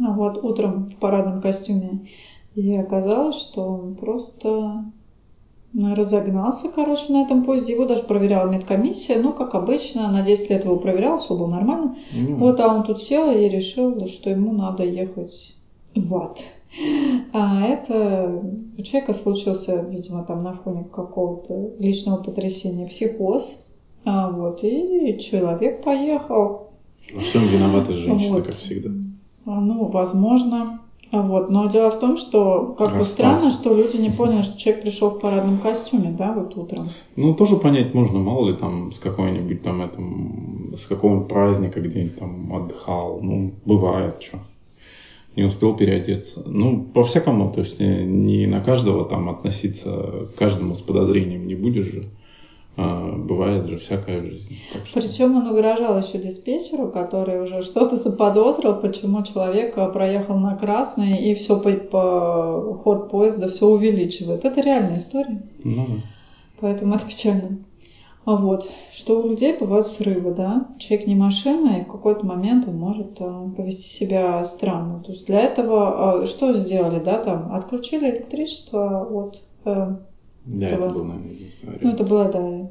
А 0.00 0.12
вот 0.12 0.42
утром 0.42 0.90
в 0.90 0.96
парадном 0.96 1.40
костюме 1.40 2.08
и 2.54 2.76
оказалось, 2.76 3.36
что 3.36 3.62
он 3.62 3.94
просто 3.96 4.84
разогнался, 5.74 6.68
короче, 6.72 7.12
на 7.12 7.22
этом 7.22 7.44
поезде. 7.44 7.72
Его 7.72 7.84
даже 7.84 8.04
проверяла 8.04 8.48
медкомиссия. 8.48 9.20
Ну, 9.20 9.32
как 9.32 9.54
обычно, 9.54 10.10
на 10.10 10.22
10 10.22 10.50
лет 10.50 10.64
его 10.64 10.76
проверял, 10.76 11.18
все 11.18 11.36
было 11.36 11.48
нормально. 11.48 11.96
Mm. 12.14 12.36
Вот, 12.36 12.60
а 12.60 12.72
он 12.72 12.84
тут 12.84 13.02
сел 13.02 13.30
и 13.30 13.48
решил, 13.48 14.06
что 14.06 14.30
ему 14.30 14.52
надо 14.52 14.84
ехать 14.84 15.56
в 15.94 16.16
ад. 16.16 16.44
А 17.32 17.66
это 17.66 18.42
у 18.76 18.82
человека 18.82 19.12
случился, 19.12 19.80
видимо, 19.80 20.24
там 20.24 20.38
на 20.38 20.54
фоне 20.54 20.84
какого-то 20.84 21.72
личного 21.78 22.22
потрясения 22.22 22.86
психоз. 22.86 23.66
А 24.04 24.30
вот, 24.30 24.62
и 24.62 25.18
человек 25.18 25.82
поехал. 25.82 26.70
Во 27.12 27.20
всем 27.20 27.46
виноваты 27.48 27.94
женщины, 27.94 28.34
вот. 28.34 28.46
как 28.46 28.54
всегда. 28.54 28.90
Ну, 29.44 29.86
возможно. 29.86 30.80
А 31.10 31.22
вот. 31.22 31.50
Но 31.50 31.68
дело 31.68 31.90
в 31.90 31.98
том, 31.98 32.16
что 32.16 32.74
как 32.78 32.96
бы 32.96 33.04
странно, 33.04 33.50
что 33.50 33.74
люди 33.74 33.96
не 33.96 34.10
поняли, 34.10 34.42
что 34.42 34.58
человек 34.58 34.82
пришел 34.82 35.10
в 35.10 35.20
парадном 35.20 35.58
костюме, 35.58 36.10
да, 36.10 36.32
вот 36.32 36.56
утром. 36.56 36.88
Ну, 37.16 37.34
тоже 37.34 37.56
понять 37.56 37.94
можно, 37.94 38.18
мало 38.18 38.50
ли 38.50 38.56
там 38.56 38.92
с 38.92 38.98
какой-нибудь 38.98 39.62
там 39.62 39.82
этом, 39.82 40.74
с 40.76 40.86
какого-нибудь 40.86 41.28
праздника 41.28 41.80
где-нибудь 41.80 42.18
там 42.18 42.52
отдыхал. 42.52 43.20
Ну, 43.22 43.52
бывает, 43.64 44.14
что. 44.20 44.38
Не 45.36 45.42
успел 45.44 45.74
переодеться. 45.74 46.42
Ну, 46.46 46.84
по-всякому, 46.94 47.50
то 47.52 47.60
есть 47.60 47.80
не 47.80 48.46
на 48.46 48.60
каждого 48.60 49.04
там 49.04 49.28
относиться, 49.28 50.28
каждому 50.38 50.76
с 50.76 50.80
подозрением 50.80 51.48
не 51.48 51.56
будешь 51.56 51.86
же. 51.86 52.04
А, 52.76 53.12
бывает 53.16 53.68
же 53.68 53.76
всякая 53.76 54.20
в 54.20 54.24
жизни. 54.24 54.58
Что... 54.84 55.00
Причем 55.00 55.36
он 55.36 55.46
угрожал 55.46 55.96
еще 55.98 56.18
диспетчеру, 56.18 56.88
который 56.88 57.40
уже 57.42 57.62
что-то 57.62 57.96
заподозрил, 57.96 58.74
почему 58.80 59.22
человек 59.22 59.78
а, 59.78 59.88
проехал 59.90 60.36
на 60.38 60.56
красный 60.56 61.18
и 61.18 61.34
все 61.34 61.60
по, 61.60 61.70
по 61.70 62.74
ход 62.82 63.10
поезда 63.10 63.48
все 63.48 63.66
увеличивает. 63.66 64.44
Это 64.44 64.60
реальная 64.60 64.98
история. 64.98 65.42
Ну 65.62 65.86
да. 65.86 65.94
Поэтому 66.60 66.94
это 66.96 67.06
печально. 67.06 67.58
А 68.24 68.36
вот, 68.36 68.70
что 68.90 69.20
у 69.20 69.28
людей 69.28 69.56
бывают 69.58 69.86
срывы, 69.86 70.32
да? 70.32 70.68
Человек 70.78 71.06
не 71.06 71.14
машина, 71.14 71.80
и 71.80 71.84
в 71.84 71.92
какой-то 71.92 72.24
момент 72.24 72.66
он 72.66 72.76
может 72.76 73.20
а, 73.20 73.50
повести 73.56 73.88
себя 73.88 74.42
странно. 74.44 75.00
То 75.04 75.12
есть 75.12 75.26
для 75.26 75.40
этого 75.40 76.22
а, 76.22 76.26
что 76.26 76.54
сделали, 76.54 76.98
да, 76.98 77.18
там, 77.18 77.54
отключили 77.54 78.10
электричество 78.10 79.04
от 79.04 79.42
э, 79.66 79.96
да, 80.44 80.68
этого. 80.68 80.86
это 80.86 80.94
был, 80.94 81.04
наверное, 81.04 81.32
единственный 81.32 81.78
Ну, 81.80 81.90
это 81.90 82.04
была, 82.04 82.24
да, 82.28 82.70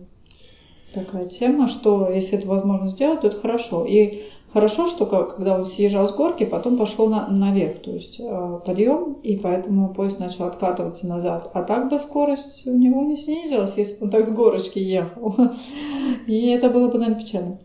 такая 0.93 1.25
тема, 1.25 1.67
что 1.67 2.09
если 2.09 2.37
это 2.37 2.47
возможно 2.47 2.87
сделать, 2.87 3.21
то 3.21 3.27
это 3.27 3.39
хорошо. 3.39 3.85
И 3.85 4.23
хорошо, 4.53 4.87
что 4.87 5.05
когда 5.05 5.57
он 5.57 5.65
съезжал 5.65 6.07
с 6.07 6.13
горки, 6.13 6.45
потом 6.45 6.77
пошел 6.77 7.09
на, 7.09 7.27
наверх, 7.27 7.79
то 7.79 7.91
есть 7.91 8.19
э, 8.19 8.59
подъем, 8.65 9.13
и 9.23 9.35
поэтому 9.35 9.93
поезд 9.93 10.19
начал 10.19 10.45
откатываться 10.45 11.07
назад. 11.07 11.49
А 11.53 11.63
так 11.63 11.89
бы 11.89 11.99
скорость 11.99 12.67
у 12.67 12.75
него 12.75 13.01
не 13.01 13.15
снизилась, 13.15 13.77
если 13.77 13.99
бы 13.99 14.05
он 14.05 14.11
так 14.11 14.23
с 14.23 14.31
горочки 14.31 14.79
ехал. 14.79 15.33
И 16.27 16.47
это 16.47 16.69
было 16.69 16.87
бы, 16.87 16.99
наверное, 16.99 17.21
печально. 17.21 17.57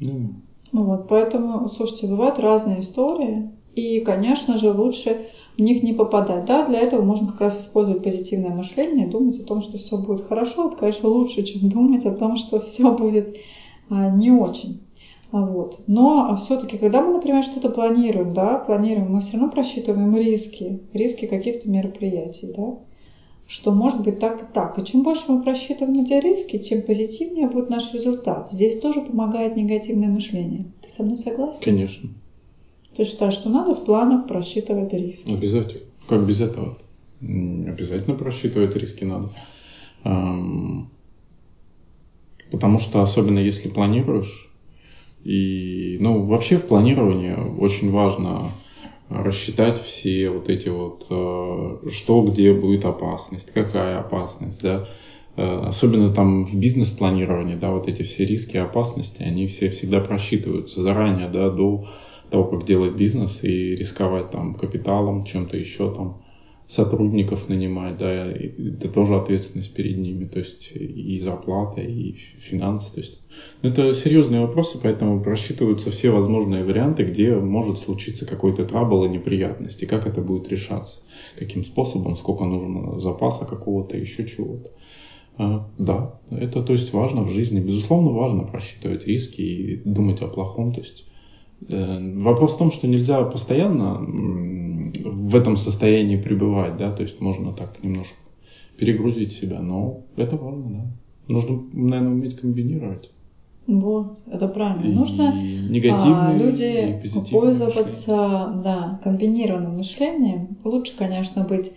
Mm. 0.00 0.34
Вот, 0.72 1.08
поэтому, 1.08 1.68
слушайте, 1.68 2.06
бывают 2.06 2.38
разные 2.38 2.80
истории. 2.80 3.50
И, 3.74 4.00
конечно 4.00 4.56
же, 4.56 4.72
лучше 4.72 5.26
в 5.56 5.62
них 5.62 5.82
не 5.82 5.92
попадать. 5.92 6.44
Да, 6.44 6.66
для 6.66 6.80
этого 6.80 7.02
можно 7.02 7.28
как 7.28 7.40
раз 7.40 7.60
использовать 7.60 8.02
позитивное 8.02 8.50
мышление, 8.50 9.06
думать 9.06 9.38
о 9.40 9.44
том, 9.44 9.60
что 9.60 9.78
все 9.78 9.98
будет 9.98 10.26
хорошо. 10.26 10.68
Это, 10.68 10.76
конечно, 10.76 11.08
лучше, 11.08 11.42
чем 11.42 11.68
думать 11.68 12.06
о 12.06 12.14
том, 12.14 12.36
что 12.36 12.60
все 12.60 12.96
будет 12.96 13.36
а, 13.88 14.10
не 14.10 14.30
очень. 14.30 14.80
А 15.32 15.44
вот. 15.44 15.80
Но 15.86 16.34
все-таки, 16.36 16.76
когда 16.76 17.02
мы, 17.02 17.14
например, 17.14 17.44
что-то 17.44 17.68
планируем, 17.70 18.34
да, 18.34 18.58
планируем, 18.58 19.12
мы 19.12 19.20
все 19.20 19.34
равно 19.36 19.50
просчитываем 19.50 20.16
риски, 20.16 20.80
риски 20.92 21.26
каких-то 21.26 21.70
мероприятий, 21.70 22.52
да, 22.56 22.78
что 23.46 23.72
может 23.72 24.02
быть 24.02 24.18
так 24.18 24.42
и 24.42 24.52
так. 24.52 24.78
И 24.78 24.84
чем 24.84 25.02
больше 25.02 25.30
мы 25.30 25.42
просчитываем 25.42 26.00
эти 26.00 26.14
риски, 26.14 26.58
тем 26.58 26.82
позитивнее 26.82 27.48
будет 27.48 27.70
наш 27.70 27.92
результат. 27.94 28.50
Здесь 28.50 28.80
тоже 28.80 29.02
помогает 29.02 29.56
негативное 29.56 30.08
мышление. 30.08 30.66
Ты 30.82 30.90
со 30.90 31.04
мной 31.04 31.18
согласен? 31.18 31.62
Конечно. 31.62 32.10
Ты 32.96 33.04
считаешь, 33.04 33.34
что 33.34 33.48
надо 33.50 33.74
в 33.74 33.84
планах 33.84 34.26
просчитывать 34.26 34.92
риски? 34.92 35.32
Обязательно. 35.32 35.84
Как 36.08 36.26
без 36.26 36.40
этого? 36.40 36.76
Обязательно 37.20 38.16
просчитывать 38.16 38.74
риски 38.76 39.04
надо. 39.04 39.28
Потому 42.50 42.78
что 42.78 43.02
особенно 43.02 43.38
если 43.38 43.68
планируешь, 43.68 44.50
и, 45.24 45.98
ну, 46.00 46.24
вообще 46.24 46.56
в 46.56 46.66
планировании 46.66 47.36
очень 47.58 47.90
важно 47.90 48.50
рассчитать 49.10 49.80
все 49.82 50.30
вот 50.30 50.48
эти 50.48 50.68
вот, 50.68 51.06
э, 51.10 51.88
что 51.90 52.22
где 52.22 52.54
будет 52.54 52.84
опасность, 52.84 53.52
какая 53.52 53.98
опасность, 53.98 54.62
да, 54.62 54.86
э, 55.36 55.42
особенно 55.42 56.10
там 56.10 56.44
в 56.44 56.54
бизнес-планировании, 56.54 57.56
да, 57.56 57.70
вот 57.70 57.88
эти 57.88 58.02
все 58.02 58.24
риски, 58.24 58.56
опасности, 58.56 59.22
они 59.22 59.46
все 59.46 59.68
всегда 59.68 60.00
просчитываются 60.00 60.82
заранее, 60.82 61.28
да, 61.28 61.50
до 61.50 61.88
того, 62.30 62.44
как 62.44 62.64
делать 62.64 62.94
бизнес 62.94 63.42
и 63.42 63.74
рисковать 63.74 64.30
там 64.30 64.54
капиталом, 64.54 65.24
чем-то 65.24 65.56
еще 65.56 65.94
там, 65.94 66.22
сотрудников 66.70 67.48
нанимать, 67.48 67.98
да, 67.98 68.26
это 68.26 68.88
тоже 68.88 69.16
ответственность 69.16 69.74
перед 69.74 69.98
ними, 69.98 70.24
то 70.26 70.38
есть 70.38 70.70
и 70.72 71.20
зарплата, 71.20 71.80
и 71.80 72.12
финансы, 72.12 72.94
то 72.94 73.00
есть 73.00 73.20
ну, 73.62 73.70
это 73.70 73.92
серьезные 73.92 74.42
вопросы, 74.42 74.78
поэтому 74.80 75.20
просчитываются 75.20 75.90
все 75.90 76.10
возможные 76.10 76.64
варианты, 76.64 77.02
где 77.02 77.34
может 77.34 77.80
случиться 77.80 78.24
какой-то 78.24 78.64
трабл 78.64 79.04
и 79.04 79.08
неприятности, 79.08 79.84
как 79.84 80.06
это 80.06 80.20
будет 80.20 80.48
решаться, 80.48 81.00
каким 81.36 81.64
способом, 81.64 82.16
сколько 82.16 82.44
нужно 82.44 83.00
запаса 83.00 83.44
какого-то, 83.44 83.96
еще 83.96 84.24
чего-то. 84.24 84.70
А, 85.38 85.68
да, 85.76 86.20
это 86.30 86.62
то 86.62 86.72
есть 86.72 86.92
важно 86.92 87.22
в 87.22 87.30
жизни, 87.30 87.58
безусловно 87.58 88.10
важно 88.12 88.44
просчитывать 88.44 89.06
риски 89.06 89.40
и 89.40 89.76
думать 89.84 90.22
о 90.22 90.28
плохом, 90.28 90.72
то 90.72 90.82
есть 90.82 91.04
вопрос 91.68 92.54
в 92.54 92.58
том, 92.58 92.70
что 92.70 92.88
нельзя 92.88 93.22
постоянно 93.24 93.98
в 94.00 95.36
этом 95.36 95.56
состоянии 95.56 96.16
пребывать, 96.16 96.76
да, 96.76 96.92
то 96.92 97.02
есть 97.02 97.20
можно 97.20 97.52
так 97.52 97.82
немножко 97.82 98.16
перегрузить 98.78 99.32
себя, 99.32 99.60
но 99.60 100.02
это 100.16 100.36
важно, 100.36 100.70
да. 100.70 100.86
Нужно, 101.28 101.62
наверное, 101.72 102.12
уметь 102.12 102.40
комбинировать. 102.40 103.10
Вот, 103.66 104.18
это 104.26 104.48
правильно. 104.48 104.90
И 104.90 104.92
Нужно 104.92 105.32
а, 105.32 106.34
люди 106.34 106.98
и 107.04 107.30
пользоваться 107.30 108.16
мышление. 108.16 108.62
да, 108.64 109.00
комбинированным 109.04 109.76
мышлением. 109.76 110.56
Лучше, 110.64 110.96
конечно, 110.98 111.44
быть 111.44 111.72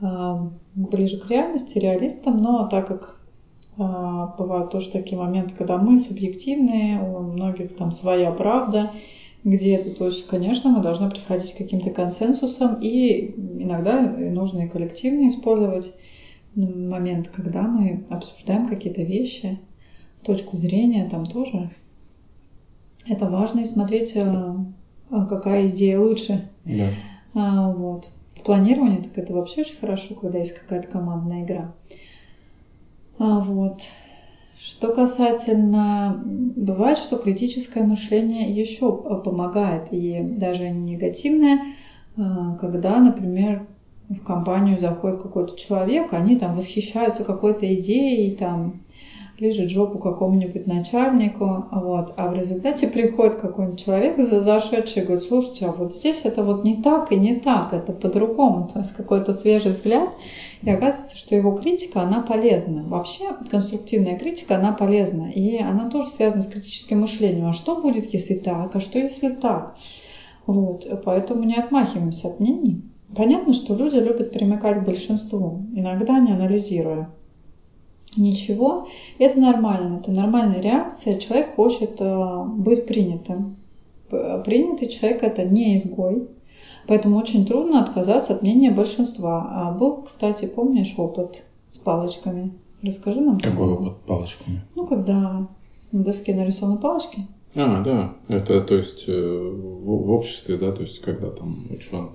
а, 0.00 0.50
ближе 0.74 1.18
к 1.18 1.28
реальности, 1.28 1.78
реалистом, 1.78 2.36
но 2.36 2.66
так 2.66 2.88
как 2.88 3.20
а, 3.76 4.34
бывают 4.38 4.70
тоже 4.70 4.90
такие 4.90 5.20
моменты, 5.20 5.54
когда 5.54 5.76
мы 5.76 5.98
субъективные, 5.98 7.02
у 7.02 7.20
многих 7.20 7.76
там 7.76 7.90
своя 7.90 8.30
правда, 8.30 8.90
где-то. 9.44 9.90
То 9.90 10.06
есть, 10.06 10.26
конечно, 10.26 10.70
мы 10.70 10.82
должны 10.82 11.10
приходить 11.10 11.52
к 11.54 11.58
каким-то 11.58 11.90
консенсусам, 11.90 12.78
и 12.80 13.34
иногда 13.62 14.00
нужно 14.00 14.62
и 14.62 14.68
коллективно 14.68 15.28
использовать 15.28 15.94
момент, 16.54 17.28
когда 17.28 17.62
мы 17.62 18.04
обсуждаем 18.08 18.68
какие-то 18.68 19.02
вещи, 19.02 19.58
точку 20.22 20.56
зрения 20.56 21.08
там 21.08 21.26
тоже. 21.26 21.68
Это 23.06 23.26
важно 23.26 23.60
и 23.60 23.64
смотреть, 23.64 24.16
э, 24.16 24.22
а 25.10 25.26
какая 25.26 25.68
идея 25.68 26.00
лучше. 26.00 26.48
Да. 26.64 26.88
А, 27.34 27.70
вот. 27.70 28.10
В 28.36 28.42
планировании 28.42 29.02
так 29.02 29.18
это 29.18 29.34
вообще 29.34 29.60
очень 29.60 29.76
хорошо, 29.76 30.14
когда 30.14 30.38
есть 30.38 30.58
какая-то 30.58 30.88
командная 30.88 31.44
игра. 31.44 31.74
А, 33.18 33.40
вот. 33.40 33.82
Что 34.76 34.92
касательно, 34.92 36.20
бывает, 36.24 36.98
что 36.98 37.16
критическое 37.16 37.84
мышление 37.84 38.50
еще 38.50 38.92
помогает, 38.92 39.92
и 39.92 40.20
даже 40.20 40.68
негативное, 40.68 41.60
а, 42.16 42.56
когда, 42.56 42.98
например, 42.98 43.68
в 44.08 44.18
компанию 44.24 44.76
заходит 44.76 45.22
какой-то 45.22 45.56
человек, 45.56 46.12
они 46.12 46.36
там 46.36 46.56
восхищаются 46.56 47.22
какой-то 47.22 47.72
идеей, 47.76 48.34
там 48.34 48.80
лежит 49.38 49.68
жопу 49.70 49.98
какому-нибудь 49.98 50.66
начальнику, 50.66 51.66
вот, 51.72 52.14
а 52.16 52.28
в 52.28 52.34
результате 52.34 52.86
приходит 52.86 53.36
какой-нибудь 53.36 53.84
человек 53.84 54.18
зашедший 54.18 55.02
и 55.02 55.04
говорит, 55.04 55.24
слушайте, 55.24 55.66
а 55.66 55.72
вот 55.72 55.94
здесь 55.94 56.24
это 56.24 56.44
вот 56.44 56.64
не 56.64 56.82
так 56.82 57.10
и 57.10 57.16
не 57.16 57.36
так, 57.40 57.72
это 57.72 57.92
по-другому, 57.92 58.68
то 58.72 58.78
есть 58.78 58.92
какой-то 58.92 59.32
свежий 59.32 59.72
взгляд, 59.72 60.10
и 60.62 60.70
оказывается, 60.70 61.16
что 61.16 61.34
его 61.34 61.52
критика, 61.52 62.02
она 62.02 62.22
полезна. 62.22 62.84
Вообще 62.84 63.24
конструктивная 63.50 64.18
критика, 64.18 64.56
она 64.56 64.72
полезна, 64.72 65.30
и 65.30 65.58
она 65.58 65.90
тоже 65.90 66.08
связана 66.08 66.42
с 66.42 66.46
критическим 66.46 67.00
мышлением. 67.00 67.46
А 67.46 67.52
что 67.52 67.80
будет, 67.80 68.12
если 68.14 68.34
так, 68.34 68.74
а 68.74 68.80
что 68.80 68.98
если 68.98 69.30
так? 69.30 69.76
Вот, 70.46 70.86
поэтому 71.04 71.42
не 71.42 71.56
отмахиваемся 71.56 72.28
от 72.28 72.40
мнений. 72.40 72.82
Понятно, 73.14 73.52
что 73.52 73.74
люди 73.74 73.96
любят 73.96 74.32
примыкать 74.32 74.80
к 74.80 74.86
большинству, 74.86 75.66
иногда 75.74 76.18
не 76.18 76.32
анализируя 76.32 77.10
ничего. 78.16 78.88
Это 79.18 79.40
нормально, 79.40 79.98
это 79.98 80.10
нормальная 80.10 80.60
реакция. 80.60 81.18
Человек 81.18 81.54
хочет 81.54 82.00
э, 82.00 82.44
быть 82.56 82.86
принятым. 82.86 83.56
Принятый 84.10 84.88
человек 84.88 85.24
это 85.24 85.44
не 85.44 85.74
изгой, 85.74 86.28
поэтому 86.86 87.16
очень 87.16 87.46
трудно 87.46 87.82
отказаться 87.82 88.34
от 88.34 88.42
мнения 88.42 88.70
большинства. 88.70 89.50
А 89.50 89.72
был, 89.72 90.02
кстати, 90.02 90.46
помнишь 90.46 90.94
опыт 90.96 91.44
с 91.70 91.78
палочками? 91.78 92.52
Расскажи 92.82 93.20
нам. 93.20 93.40
Какой 93.40 93.72
опыт 93.72 93.94
с 94.04 94.06
палочками? 94.06 94.62
Ну, 94.76 94.86
когда 94.86 95.48
на 95.90 96.04
доске 96.04 96.34
нарисованы 96.34 96.78
палочки. 96.78 97.26
А, 97.56 97.82
да. 97.82 98.14
Это, 98.28 98.60
то 98.60 98.74
есть, 98.76 99.04
э, 99.08 99.12
в, 99.12 100.06
в 100.06 100.10
обществе, 100.10 100.56
да, 100.56 100.70
то 100.70 100.82
есть, 100.82 101.00
когда 101.00 101.30
там 101.30 101.56
ученые 101.70 102.10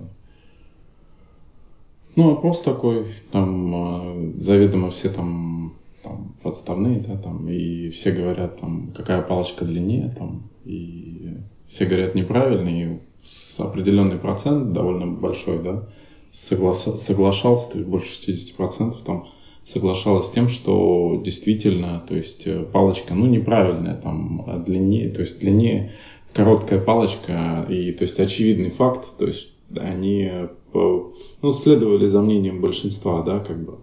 ну, 2.16 2.30
вопрос 2.30 2.62
такой, 2.62 3.06
там 3.30 4.34
э, 4.38 4.42
заведомо 4.42 4.90
все 4.90 5.08
там 5.10 5.74
там, 6.02 6.34
подставные, 6.42 7.00
да, 7.00 7.16
там, 7.16 7.48
и 7.48 7.90
все 7.90 8.12
говорят, 8.12 8.60
там, 8.60 8.92
какая 8.92 9.22
палочка 9.22 9.64
длиннее, 9.64 10.12
там, 10.16 10.50
и 10.64 11.36
все 11.66 11.86
говорят 11.86 12.14
неправильно, 12.14 12.68
и 12.68 12.98
с 13.24 13.60
определенный 13.60 14.18
процент, 14.18 14.72
довольно 14.72 15.06
большой, 15.06 15.62
да, 15.62 15.88
соглас... 16.32 17.00
соглашался, 17.00 17.70
то 17.70 17.78
есть 17.78 17.88
больше 17.88 18.30
60% 18.30 18.94
там 19.04 19.28
соглашалась 19.64 20.26
с 20.26 20.30
тем, 20.30 20.48
что 20.48 21.20
действительно, 21.24 22.02
то 22.08 22.16
есть 22.16 22.46
э, 22.46 22.64
палочка, 22.64 23.14
ну, 23.14 23.26
неправильная, 23.26 23.94
там, 23.94 24.42
длиннее, 24.64 25.10
то 25.10 25.20
есть 25.20 25.38
длиннее 25.38 25.92
короткая 26.32 26.80
палочка, 26.80 27.66
и, 27.68 27.92
то 27.92 28.04
есть, 28.04 28.18
очевидный 28.20 28.70
факт, 28.70 29.06
то 29.18 29.26
есть, 29.26 29.52
они, 29.76 30.28
э, 30.30 30.48
ну, 30.72 31.52
следовали 31.52 32.06
за 32.06 32.20
мнением 32.22 32.60
большинства, 32.60 33.22
да, 33.22 33.40
как 33.40 33.64
бы, 33.64 33.78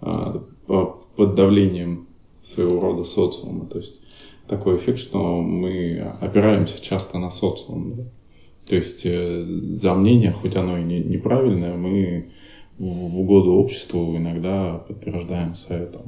а, 0.00 0.44
под 1.18 1.34
давлением 1.34 2.06
своего 2.42 2.80
рода 2.80 3.02
социума. 3.02 3.66
То 3.66 3.78
есть 3.78 3.96
такой 4.46 4.76
эффект, 4.76 5.00
что 5.00 5.42
мы 5.42 5.98
опираемся 6.20 6.80
часто 6.80 7.18
на 7.18 7.32
социум. 7.32 7.96
Да? 7.96 8.04
То 8.68 8.76
есть 8.76 9.04
э, 9.04 9.44
за 9.44 9.94
мнение, 9.94 10.30
хоть 10.30 10.54
оно 10.54 10.78
и 10.78 10.84
не, 10.84 11.00
неправильное, 11.00 11.76
мы 11.76 12.28
в, 12.78 12.84
в 12.84 13.18
угоду 13.18 13.54
обществу 13.54 14.16
иногда 14.16 14.74
подтверждаем 14.86 15.56
свое 15.56 15.86
там, 15.86 16.02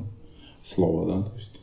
слово. 0.62 1.16
Да? 1.16 1.22
То 1.22 1.36
есть, 1.36 1.61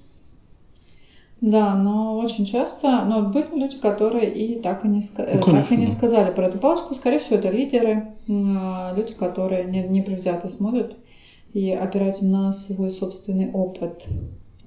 да, 1.40 1.76
но 1.76 2.18
очень 2.18 2.44
часто, 2.44 3.06
но 3.06 3.30
были 3.30 3.48
люди, 3.54 3.78
которые 3.78 4.34
и 4.34 4.60
так 4.60 4.84
и 4.84 4.90
не, 4.90 5.00
ну, 5.18 5.40
так 5.40 5.72
и 5.72 5.78
не 5.78 5.88
сказали 5.88 6.34
про 6.34 6.48
эту 6.48 6.58
палочку. 6.58 6.96
Скорее 6.96 7.20
всего, 7.20 7.38
это 7.38 7.50
лидеры, 7.50 8.08
люди, 8.28 9.14
которые 9.14 9.64
не, 9.64 9.84
не 9.84 10.02
предвзято 10.02 10.50
смотрят 10.50 10.98
и 11.54 11.72
опирать 11.72 12.22
на 12.22 12.52
свой 12.52 12.92
собственный 12.92 13.52
опыт. 13.52 14.08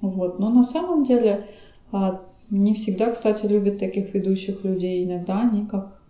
Вот. 0.01 0.39
Но 0.39 0.51
на 0.51 0.65
самом 0.65 1.05
деле 1.05 1.47
а, 1.93 2.23
не 2.51 2.75
всегда, 2.75 3.11
кстати, 3.11 3.47
любят 3.47 3.79
таких 3.79 4.15
ведущих 4.15 4.65
людей. 4.65 5.05
Иногда 5.05 5.43
они 5.43 5.67
как 5.67 6.01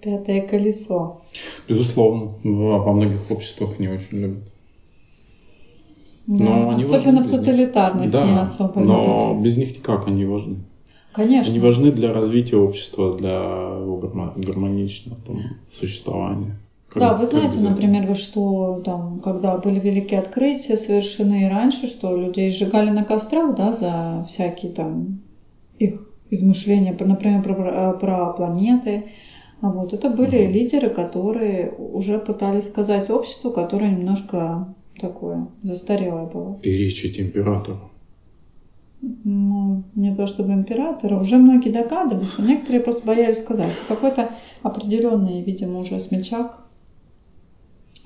пятое 0.00 0.46
колесо. 0.46 1.20
Безусловно. 1.68 2.32
Во 2.44 2.92
многих 2.92 3.30
обществах 3.30 3.78
не 3.78 3.88
очень 3.88 4.18
любят. 4.18 4.42
Да, 6.26 6.44
но 6.44 6.70
они 6.70 6.84
особенно 6.84 7.22
в 7.22 7.28
тоталитарных 7.28 8.10
да, 8.10 8.24
не 8.24 8.38
особо 8.38 8.80
но 8.80 9.30
любят. 9.30 9.44
без 9.44 9.56
них 9.56 9.76
никак 9.76 10.06
они 10.06 10.24
важны. 10.24 10.58
Конечно. 11.12 11.50
Они 11.50 11.60
важны 11.60 11.90
для 11.90 12.12
развития 12.12 12.56
общества, 12.56 13.16
для 13.16 13.32
его 13.80 13.96
гармоничного 13.96 15.18
там, 15.26 15.40
существования. 15.70 16.56
Да, 16.94 17.14
вы 17.14 17.24
знаете, 17.24 17.60
например, 17.60 18.14
что 18.16 18.82
там, 18.84 19.20
когда 19.20 19.56
были 19.56 19.80
великие 19.80 20.20
открытия 20.20 20.76
совершены 20.76 21.48
раньше, 21.48 21.86
что 21.86 22.16
людей 22.16 22.50
сжигали 22.50 22.90
на 22.90 23.04
кострах, 23.04 23.54
да, 23.56 23.72
за 23.72 24.24
всякие 24.28 24.72
там 24.72 25.20
их 25.78 26.06
измышления, 26.30 26.96
например, 26.98 27.42
про, 27.42 27.92
про 27.94 28.28
планеты. 28.30 29.04
А 29.60 29.70
вот 29.70 29.92
это 29.92 30.08
были 30.10 30.38
mm 30.38 30.52
лидеры, 30.52 30.90
которые 30.90 31.70
уже 31.70 32.18
пытались 32.18 32.64
сказать 32.64 33.10
обществу, 33.10 33.50
которое 33.50 33.92
немножко 33.92 34.66
такое 35.00 35.46
застарелое 35.62 36.26
было. 36.26 36.54
Перечить 36.56 37.20
императору. 37.20 37.90
Ну, 39.24 39.82
не 39.94 40.14
то 40.14 40.26
чтобы 40.26 40.52
императора, 40.52 41.16
уже 41.16 41.36
многие 41.36 41.70
догадывались, 41.70 42.34
а 42.38 42.42
некоторые 42.42 42.80
просто 42.80 43.06
боялись 43.06 43.38
сказать. 43.38 43.72
Какой-то 43.88 44.30
определенный, 44.62 45.42
видимо, 45.42 45.80
уже 45.80 45.98
смельчак 45.98 46.61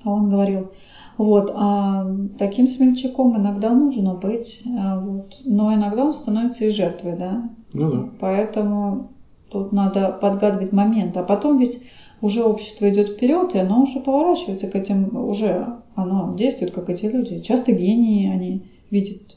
а 0.07 0.11
он 0.11 0.31
говорил, 0.31 0.73
вот, 1.19 1.51
а 1.55 2.07
таким 2.39 2.69
смельчаком 2.69 3.37
иногда 3.37 3.73
нужно 3.73 4.15
быть, 4.15 4.65
а 4.79 4.99
вот, 4.99 5.41
но 5.45 5.75
иногда 5.75 6.05
он 6.05 6.13
становится 6.13 6.65
и 6.65 6.71
жертвой, 6.71 7.17
да? 7.17 7.51
Ну 7.73 7.91
да. 7.91 8.09
Поэтому 8.21 9.13
тут 9.51 9.73
надо 9.73 10.11
подгадывать 10.11 10.73
момент. 10.73 11.17
А 11.17 11.23
потом 11.23 11.59
ведь 11.59 11.83
уже 12.21 12.43
общество 12.43 12.89
идет 12.91 13.09
вперед, 13.09 13.55
и 13.55 13.59
оно 13.59 13.83
уже 13.83 14.01
поворачивается 14.01 14.69
к 14.69 14.75
этим, 14.75 15.17
уже 15.17 15.67
оно 15.95 16.35
действует, 16.37 16.73
как 16.73 16.91
эти 16.91 17.07
люди. 17.07 17.39
Часто 17.41 17.73
гении, 17.73 18.31
они 18.31 18.67
видят 18.91 19.37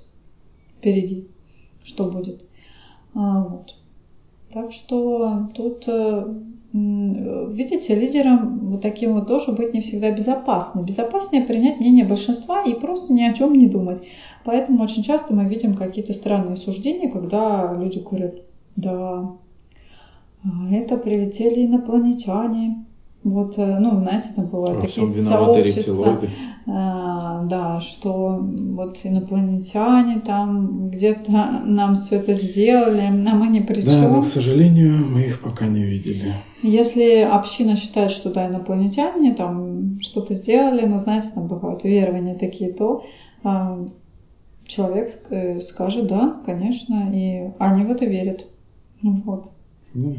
впереди, 0.78 1.28
что 1.84 2.10
будет. 2.10 2.44
А, 3.14 3.44
вот. 3.44 3.76
Так 4.52 4.72
что 4.72 5.48
тут 5.56 5.84
э, 5.88 6.26
видите, 6.72 7.96
лидером 7.96 8.70
вот 8.70 8.82
таким 8.82 9.14
вот 9.14 9.28
тоже 9.28 9.52
быть 9.54 9.74
не 9.74 9.82
всегда 9.82 10.12
безопасно. 10.12 10.82
Безопаснее 10.82 11.44
принять 11.44 11.80
мнение 11.80 12.06
большинства 12.06 12.64
и 12.64 12.76
просто 12.76 13.12
ни 13.12 13.24
о 13.24 13.34
чем 13.34 13.54
не 13.54 13.68
думать. 13.68 14.04
Поэтому 14.46 14.84
очень 14.84 15.04
часто 15.04 15.34
мы 15.34 15.46
видим 15.46 15.74
какие-то 15.74 16.14
странные 16.14 16.56
суждения, 16.56 17.10
когда 17.10 17.74
люди 17.74 18.00
говорят, 18.00 18.36
да, 18.76 19.36
а, 20.44 20.72
это 20.72 20.98
прилетели 20.98 21.66
инопланетяне, 21.66 22.86
вот, 23.24 23.58
э, 23.58 23.80
ну, 23.80 24.00
знаете, 24.00 24.30
там 24.34 24.46
бывают 24.46 24.78
Во 24.78 24.82
такие 24.82 25.06
сообщества, 25.08 26.22
а, 26.22 26.22
да, 26.70 27.80
что 27.82 28.38
вот 28.40 29.00
инопланетяне 29.04 30.20
там 30.20 30.90
где-то 30.90 31.32
нам 31.66 31.96
все 31.96 32.18
это 32.18 32.34
сделали, 32.34 33.02
а 33.02 33.36
мы 33.36 33.48
ни 33.48 33.62
при 33.62 33.82
чем. 33.82 34.02
Да, 34.02 34.10
но, 34.10 34.22
к 34.22 34.26
сожалению, 34.26 35.06
мы 35.06 35.22
их 35.22 35.40
пока 35.42 35.66
не 35.66 35.84
видели. 35.84 36.36
Если 36.62 37.22
община 37.22 37.76
считает, 37.76 38.12
что 38.12 38.32
да, 38.32 38.48
инопланетяне 38.48 39.34
там 39.34 40.00
что-то 40.00 40.34
сделали, 40.34 40.86
но, 40.86 41.00
знаете, 41.00 41.32
там 41.34 41.48
бывают 41.48 41.84
верования 41.84 42.36
такие, 42.36 42.72
то 42.72 43.04
а, 43.44 43.88
человек 44.68 45.10
скажет, 45.64 46.08
да, 46.08 46.40
конечно, 46.46 47.12
и 47.12 47.52
они 47.58 47.84
в 47.86 47.92
это 47.92 48.06
верят. 48.06 48.46
Вот. 49.02 49.46
Да. 49.96 50.10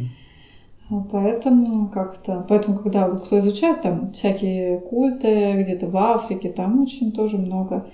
Поэтому 1.12 1.88
как-то, 1.88 2.44
поэтому 2.48 2.78
когда 2.78 3.08
вот 3.08 3.20
кто 3.20 3.38
изучает 3.38 3.82
там 3.82 4.10
всякие 4.10 4.80
культы 4.80 5.62
где-то 5.62 5.86
в 5.86 5.96
Африке, 5.96 6.50
там 6.50 6.82
очень 6.82 7.12
тоже 7.12 7.38
много 7.38 7.86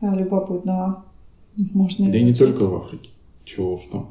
э, 0.00 0.14
любопытного 0.14 1.04
можно 1.72 2.04
изучить. 2.04 2.12
Да 2.12 2.18
и 2.18 2.22
не 2.22 2.34
только 2.34 2.66
в 2.66 2.76
Африке, 2.76 3.10
чего 3.44 3.74
уж 3.74 3.82
там. 3.90 4.10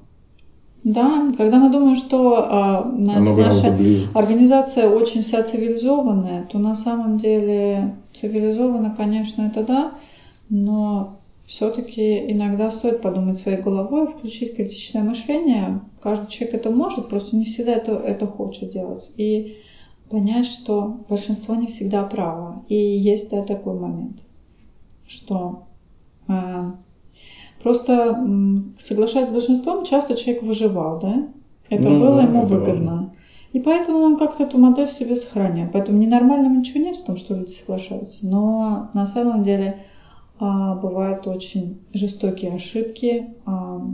Да, 0.83 1.31
когда 1.37 1.59
мы 1.59 1.71
думаем, 1.71 1.95
что 1.95 2.83
Оно 2.83 3.37
наша 3.37 3.77
организация 4.13 4.89
очень 4.89 5.21
вся 5.21 5.41
цивилизованная, 5.41 6.43
то 6.51 6.59
на 6.59 6.75
самом 6.75 7.17
деле 7.17 7.95
цивилизованно, 8.11 8.93
конечно, 8.95 9.43
это 9.43 9.63
да, 9.63 9.93
но 10.49 11.17
все-таки 11.53 12.31
иногда 12.31 12.71
стоит 12.71 13.03
подумать 13.03 13.37
своей 13.37 13.61
головой, 13.61 14.07
включить 14.07 14.55
критичное 14.55 15.03
мышление. 15.03 15.81
Каждый 16.01 16.27
человек 16.27 16.55
это 16.55 16.71
может, 16.71 17.09
просто 17.09 17.35
не 17.35 17.45
всегда 17.45 17.73
это, 17.73 17.91
это 17.91 18.25
хочет 18.25 18.71
делать. 18.71 19.13
И 19.17 19.57
понять, 20.09 20.47
что 20.47 21.01
большинство 21.07 21.53
не 21.53 21.67
всегда 21.67 22.05
право. 22.05 22.65
И 22.69 22.75
есть 22.75 23.29
да, 23.29 23.43
такой 23.43 23.79
момент, 23.79 24.23
что 25.05 25.65
э, 26.27 26.33
просто 27.61 28.19
соглашаясь 28.79 29.27
с 29.27 29.31
большинством, 29.31 29.85
часто 29.85 30.15
человек 30.15 30.41
выживал, 30.41 30.99
да? 30.99 31.27
Это 31.69 31.83
Ну 31.83 31.99
было 31.99 32.15
да, 32.15 32.23
ему 32.23 32.39
это 32.39 32.47
выгодно. 32.47 32.91
важно. 32.91 33.13
И 33.51 33.59
поэтому 33.59 33.99
он 33.99 34.17
как-то 34.17 34.45
эту 34.45 34.57
модель 34.57 34.87
в 34.87 34.91
себе 34.91 35.15
сохранял. 35.15 35.69
Поэтому 35.71 35.99
ненормального 35.99 36.55
ничего 36.55 36.83
нет 36.83 36.95
в 36.95 37.03
том, 37.03 37.15
что 37.15 37.35
люди 37.35 37.51
соглашаются. 37.51 38.25
Но 38.25 38.89
на 38.95 39.05
самом 39.05 39.43
деле 39.43 39.83
а, 40.39 40.75
бывают 40.75 41.27
очень 41.27 41.79
жестокие 41.93 42.53
ошибки, 42.53 43.33
а, 43.45 43.85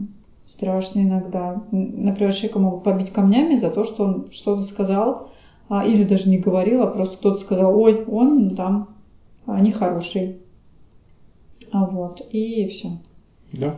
страшные 0.45 1.05
иногда. 1.05 1.63
Например, 1.71 2.33
человека 2.33 2.59
могут 2.59 2.83
побить 2.83 3.11
камнями 3.11 3.55
за 3.55 3.69
то, 3.69 3.83
что 3.83 4.03
он 4.03 4.31
что-то 4.31 4.63
сказал, 4.63 5.29
а, 5.69 5.85
или 5.85 6.03
даже 6.03 6.29
не 6.29 6.39
говорил, 6.39 6.81
а 6.81 6.87
просто 6.87 7.17
кто-то 7.17 7.37
сказал, 7.37 7.79
ой, 7.79 8.03
он 8.05 8.55
там 8.55 8.89
а, 9.45 9.59
нехороший. 9.59 10.37
А 11.71 11.85
вот, 11.85 12.25
и 12.31 12.67
все. 12.67 12.97
Да. 13.53 13.75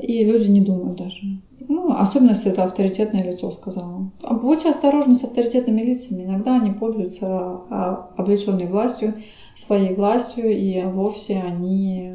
И 0.00 0.24
люди 0.24 0.48
не 0.48 0.60
думают 0.60 0.98
даже. 0.98 1.22
Ну, 1.68 1.92
особенно 1.92 2.30
если 2.30 2.52
это 2.52 2.64
авторитетное 2.64 3.24
лицо 3.24 3.50
сказало. 3.50 4.10
А 4.22 4.34
Будьте 4.34 4.70
осторожны 4.70 5.14
с 5.14 5.24
авторитетными 5.24 5.82
лицами. 5.82 6.24
Иногда 6.24 6.54
они 6.56 6.70
пользуются 6.70 7.26
а, 7.28 8.10
облеченной 8.16 8.66
властью, 8.66 9.14
своей 9.60 9.94
властью, 9.94 10.50
и 10.50 10.82
вовсе 10.84 11.40
они 11.40 12.14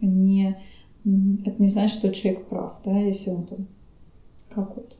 не... 0.00 0.58
Это 1.04 1.62
не 1.62 1.68
значит, 1.68 1.98
что 1.98 2.12
человек 2.12 2.46
прав, 2.46 2.78
да, 2.84 2.98
если 2.98 3.30
он 3.30 3.46
там 3.46 3.66
какой-то. 4.48 4.96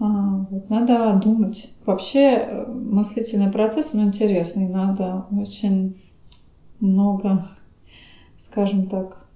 А, 0.00 0.46
вот, 0.50 0.68
надо 0.70 1.20
думать. 1.22 1.72
Вообще 1.84 2.20
э, 2.20 2.66
мыслительный 2.66 3.52
процесс, 3.52 3.90
он 3.92 4.04
интересный. 4.04 4.66
Надо 4.66 5.26
очень 5.30 5.94
много, 6.80 7.46
скажем 8.36 8.88
так, 8.88 9.28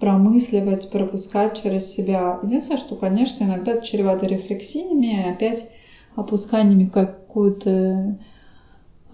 промысливать, 0.00 0.90
пропускать 0.90 1.62
через 1.62 1.86
себя. 1.86 2.40
Единственное, 2.42 2.78
что, 2.78 2.96
конечно, 2.96 3.44
иногда 3.44 3.72
это 3.72 3.86
чревато 3.86 4.26
рефлексиями 4.26 5.30
опять 5.30 5.70
опусканиями 6.16 6.86
в 6.86 6.90
какую-то 6.90 8.18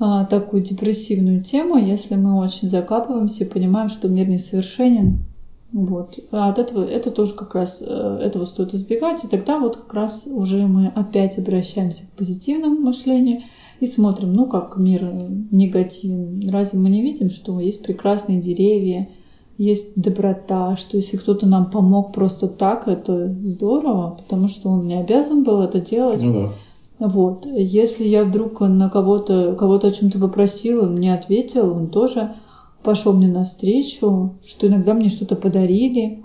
а, 0.07 0.26
такую 0.26 0.62
депрессивную 0.62 1.42
тему, 1.42 1.78
если 1.78 2.16
мы 2.16 2.38
очень 2.38 2.68
закапываемся 2.68 3.44
и 3.44 3.48
понимаем, 3.48 3.88
что 3.88 4.07
мир 4.07 4.28
несовершенен. 4.28 5.24
Вот. 5.72 6.18
А 6.30 6.50
от 6.50 6.59
этого 6.59 6.84
это 6.84 7.11
тоже 7.11 7.32
как 7.32 7.55
раз 7.55 7.82
э, 7.84 8.18
этого 8.22 8.44
стоит 8.44 8.74
избегать, 8.74 9.24
и 9.24 9.28
тогда 9.28 9.59
вот 9.59 9.78
как 9.78 9.94
раз 9.94 10.28
уже 10.30 10.66
мы 10.66 10.88
опять 10.88 11.38
обращаемся 11.38 12.05
к 12.05 12.18
позитивному 12.18 12.80
мышлению 12.80 13.44
и 13.80 13.86
смотрим, 13.86 14.34
ну 14.34 14.44
как 14.44 14.76
мир 14.76 15.11
негативен. 15.50 16.50
Разве 16.50 16.80
мы 16.80 16.90
не 16.90 17.00
видим, 17.00 17.30
что 17.30 17.59
есть 17.59 17.82
прекрасные 17.82 18.42
деревья, 18.42 19.09
есть 19.57 19.98
доброта, 19.98 20.76
что 20.76 20.98
если 20.98 21.16
кто-то 21.16 21.46
нам 21.46 21.70
помог 21.70 22.12
просто 22.12 22.48
так, 22.48 22.88
это 22.88 23.34
здорово, 23.42 24.18
потому 24.22 24.48
что 24.48 24.68
он 24.68 24.86
не 24.86 25.00
обязан 25.00 25.44
был 25.44 25.62
это 25.62 25.80
делать. 25.80 26.22
Ну 26.22 26.32
да. 26.34 26.52
Вот. 26.99 27.47
Если 27.47 28.05
я 28.07 28.24
вдруг 28.24 28.61
на 28.61 28.88
кого-то, 28.88 29.55
кого-то 29.57 29.88
о 29.88 29.92
чем-то 29.92 30.18
попросила, 30.18 30.84
он 30.84 30.95
мне 30.97 31.12
ответил, 31.14 31.72
он 31.72 31.88
тоже 31.88 32.36
пошел 32.82 33.14
мне 33.14 33.28
навстречу, 33.28 34.38
что 34.47 34.68
иногда 34.68 34.95
мне 34.95 35.09
что-то 35.09 35.36
подарили, 35.36 36.22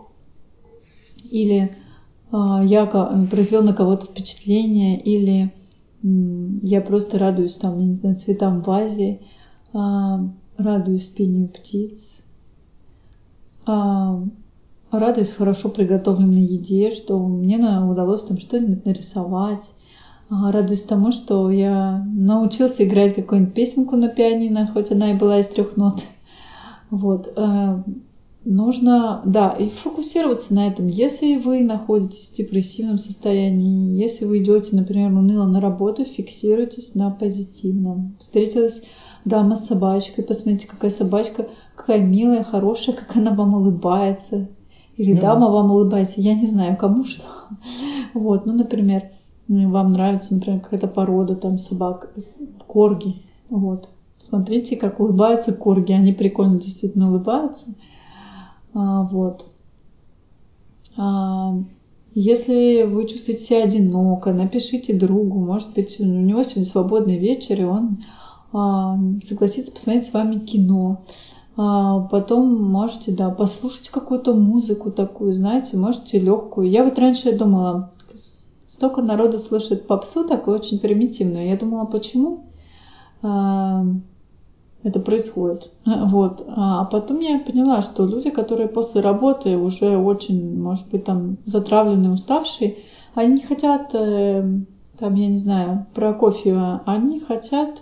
или 1.23 1.75
а, 2.31 2.63
я 2.63 2.85
произвел 2.85 3.63
на 3.63 3.73
кого-то 3.73 4.05
впечатление, 4.05 4.99
или 5.01 5.53
я 6.01 6.81
просто 6.81 7.17
радуюсь 7.17 7.57
там, 7.57 7.79
я 7.79 7.85
не 7.85 7.95
знаю, 7.95 8.15
цветам 8.15 8.61
в 8.61 8.67
вазе, 8.67 9.21
а, 9.73 10.29
радуюсь 10.57 11.09
пению 11.09 11.47
птиц, 11.47 12.23
а, 13.65 14.23
радуюсь 14.91 15.31
хорошо 15.31 15.69
приготовленной 15.69 16.43
еде, 16.43 16.91
что 16.91 17.19
мне 17.19 17.57
удалось 17.57 18.23
там 18.23 18.37
что-нибудь 18.37 18.85
нарисовать, 18.85 19.71
радуюсь 20.29 20.83
тому, 20.83 21.11
что 21.11 21.49
я 21.49 22.05
научился 22.13 22.85
играть 22.85 23.15
какую-нибудь 23.15 23.53
песенку 23.53 23.95
на 23.95 24.09
пианино, 24.09 24.69
хоть 24.71 24.91
она 24.91 25.11
и 25.11 25.17
была 25.17 25.39
из 25.39 25.47
трех 25.47 25.75
нот. 25.77 26.03
Вот. 26.91 27.31
э, 27.35 27.83
Нужно, 28.45 29.21
да, 29.25 29.51
и 29.51 29.67
фокусироваться 29.67 30.55
на 30.55 30.67
этом. 30.67 30.87
Если 30.87 31.35
вы 31.35 31.59
находитесь 31.61 32.29
в 32.29 32.35
депрессивном 32.37 32.97
состоянии, 32.97 34.01
если 34.01 34.23
вы 34.23 34.41
идете, 34.41 34.77
например, 34.77 35.11
уныло 35.11 35.45
на 35.45 35.59
работу, 35.59 36.05
фиксируйтесь 36.05 36.95
на 36.95 37.11
позитивном. 37.11 38.15
Встретилась 38.17 38.85
дама 39.25 39.57
с 39.57 39.67
собачкой, 39.67 40.23
посмотрите, 40.23 40.67
какая 40.67 40.89
собачка, 40.89 41.49
какая 41.75 41.99
милая, 41.99 42.43
хорошая, 42.43 42.95
как 42.95 43.17
она 43.17 43.31
вам 43.31 43.55
улыбается. 43.55 44.47
Или 44.95 45.13
Ну. 45.13 45.19
дама 45.21 45.49
вам 45.49 45.71
улыбается, 45.71 46.21
я 46.21 46.33
не 46.33 46.47
знаю, 46.47 46.77
кому 46.77 47.03
что. 47.03 47.23
Вот, 48.13 48.45
ну, 48.45 48.53
например, 48.53 49.11
вам 49.49 49.91
нравится, 49.93 50.35
например, 50.35 50.61
какая-то 50.61 50.87
порода 50.87 51.35
там 51.35 51.57
собак, 51.57 52.13
корги. 52.67 53.23
Вот. 53.49 53.89
Смотрите, 54.17 54.77
как 54.77 54.99
улыбаются 54.99 55.53
корги. 55.53 55.91
Они 55.91 56.13
прикольно 56.13 56.59
действительно 56.59 57.09
улыбаются. 57.09 57.65
А, 58.73 59.03
вот. 59.03 59.47
А, 60.97 61.57
если 62.13 62.83
вы 62.83 63.07
чувствуете 63.07 63.41
себя 63.41 63.63
одиноко, 63.63 64.33
напишите 64.33 64.93
другу. 64.93 65.39
Может 65.39 65.73
быть, 65.73 65.99
у 65.99 66.05
него 66.05 66.43
сегодня 66.43 66.65
свободный 66.65 67.17
вечер, 67.17 67.61
и 67.61 67.65
он 67.65 68.03
а, 68.53 68.99
согласится 69.23 69.71
посмотреть 69.71 70.05
с 70.05 70.13
вами 70.13 70.39
кино. 70.39 71.03
А, 71.57 72.01
потом 72.01 72.63
можете, 72.63 73.11
да, 73.11 73.31
послушать 73.31 73.89
какую-то 73.89 74.35
музыку 74.35 74.91
такую, 74.91 75.33
знаете, 75.33 75.77
можете 75.77 76.19
легкую. 76.19 76.69
Я 76.69 76.83
вот 76.83 76.99
раньше 76.99 77.37
думала, 77.37 77.91
столько 78.79 79.01
народа 79.01 79.37
слышит 79.37 79.87
попсу 79.87 80.25
такую 80.25 80.55
очень 80.57 80.79
примитивную. 80.79 81.49
Я 81.49 81.57
думала, 81.57 81.83
почему? 81.83 82.45
А, 83.21 83.83
это 84.83 85.01
происходит. 85.01 85.73
Вот. 85.85 86.45
А 86.47 86.85
потом 86.85 87.19
я 87.19 87.39
поняла, 87.39 87.81
что 87.81 88.05
люди, 88.05 88.29
которые 88.29 88.69
после 88.69 89.01
работы 89.01 89.57
уже 89.57 89.97
очень, 89.97 90.61
может 90.61 90.89
быть, 90.91 91.03
там 91.03 91.37
затравленные, 91.45 92.13
уставшие, 92.13 92.77
они 93.15 93.33
не 93.33 93.41
хотят, 93.41 93.93
э, 93.93 94.49
там, 94.97 95.15
я 95.15 95.27
не 95.27 95.37
знаю, 95.37 95.85
про 95.93 96.13
кофе, 96.13 96.79
они 96.85 97.19
хотят 97.19 97.81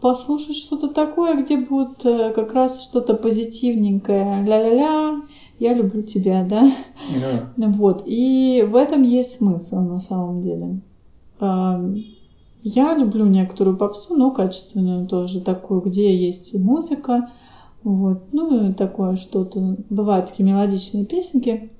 послушать 0.00 0.56
что-то 0.56 0.88
такое, 0.88 1.34
где 1.34 1.58
будет 1.58 2.06
э, 2.06 2.32
как 2.32 2.54
раз 2.54 2.84
что-то 2.84 3.12
позитивненькое. 3.14 4.46
Ля-ля-ля, 4.46 5.20
я 5.58 5.74
люблю 5.74 6.02
тебя, 6.02 6.44
да? 6.48 6.72
Да. 7.56 7.68
Вот. 7.68 8.02
И 8.06 8.66
в 8.68 8.76
этом 8.76 9.02
есть 9.02 9.38
смысл 9.38 9.80
на 9.80 10.00
самом 10.00 10.42
деле. 10.42 10.80
Я 11.40 12.94
люблю 12.96 13.26
некоторую 13.26 13.76
попсу, 13.76 14.16
но 14.16 14.32
качественную 14.32 15.06
тоже, 15.06 15.40
такую, 15.40 15.80
где 15.80 16.14
есть 16.14 16.54
и 16.54 16.58
музыка, 16.58 17.30
вот, 17.84 18.24
ну 18.32 18.70
и 18.70 18.72
такое 18.72 19.16
что-то. 19.16 19.76
Бывают 19.88 20.28
такие 20.28 20.44
мелодичные 20.44 21.06
песенки. 21.06 21.70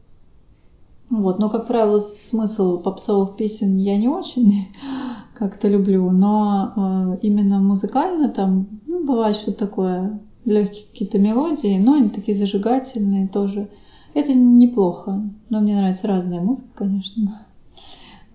Вот, 1.11 1.39
но, 1.39 1.49
как 1.49 1.67
правило, 1.67 1.99
смысл 1.99 2.83
попсовых 2.83 3.37
песен 3.37 3.77
я 3.79 3.97
не 3.97 4.09
очень 4.09 4.69
как-то 5.35 5.67
люблю, 5.67 6.11
но 6.11 6.73
э, 6.77 7.19
именно 7.23 7.59
музыкально 7.59 8.29
там, 8.29 8.69
ну, 8.87 9.05
бывает 9.05 9.35
что-то 9.35 9.67
такое, 9.67 10.21
легкие 10.49 10.87
какие-то 10.87 11.19
мелодии, 11.19 11.79
но 11.79 11.95
они 11.95 12.09
такие 12.09 12.37
зажигательные 12.37 13.29
тоже. 13.29 13.69
Это 14.15 14.33
неплохо, 14.33 15.23
но 15.51 15.61
мне 15.61 15.77
нравится 15.77 16.09
разная 16.09 16.41
музыка, 16.41 16.71
конечно. 16.75 17.47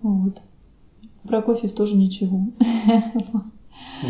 Вот. 0.02 0.40
Прокофьев 1.24 1.72
тоже 1.72 1.96
ничего. 1.96 2.40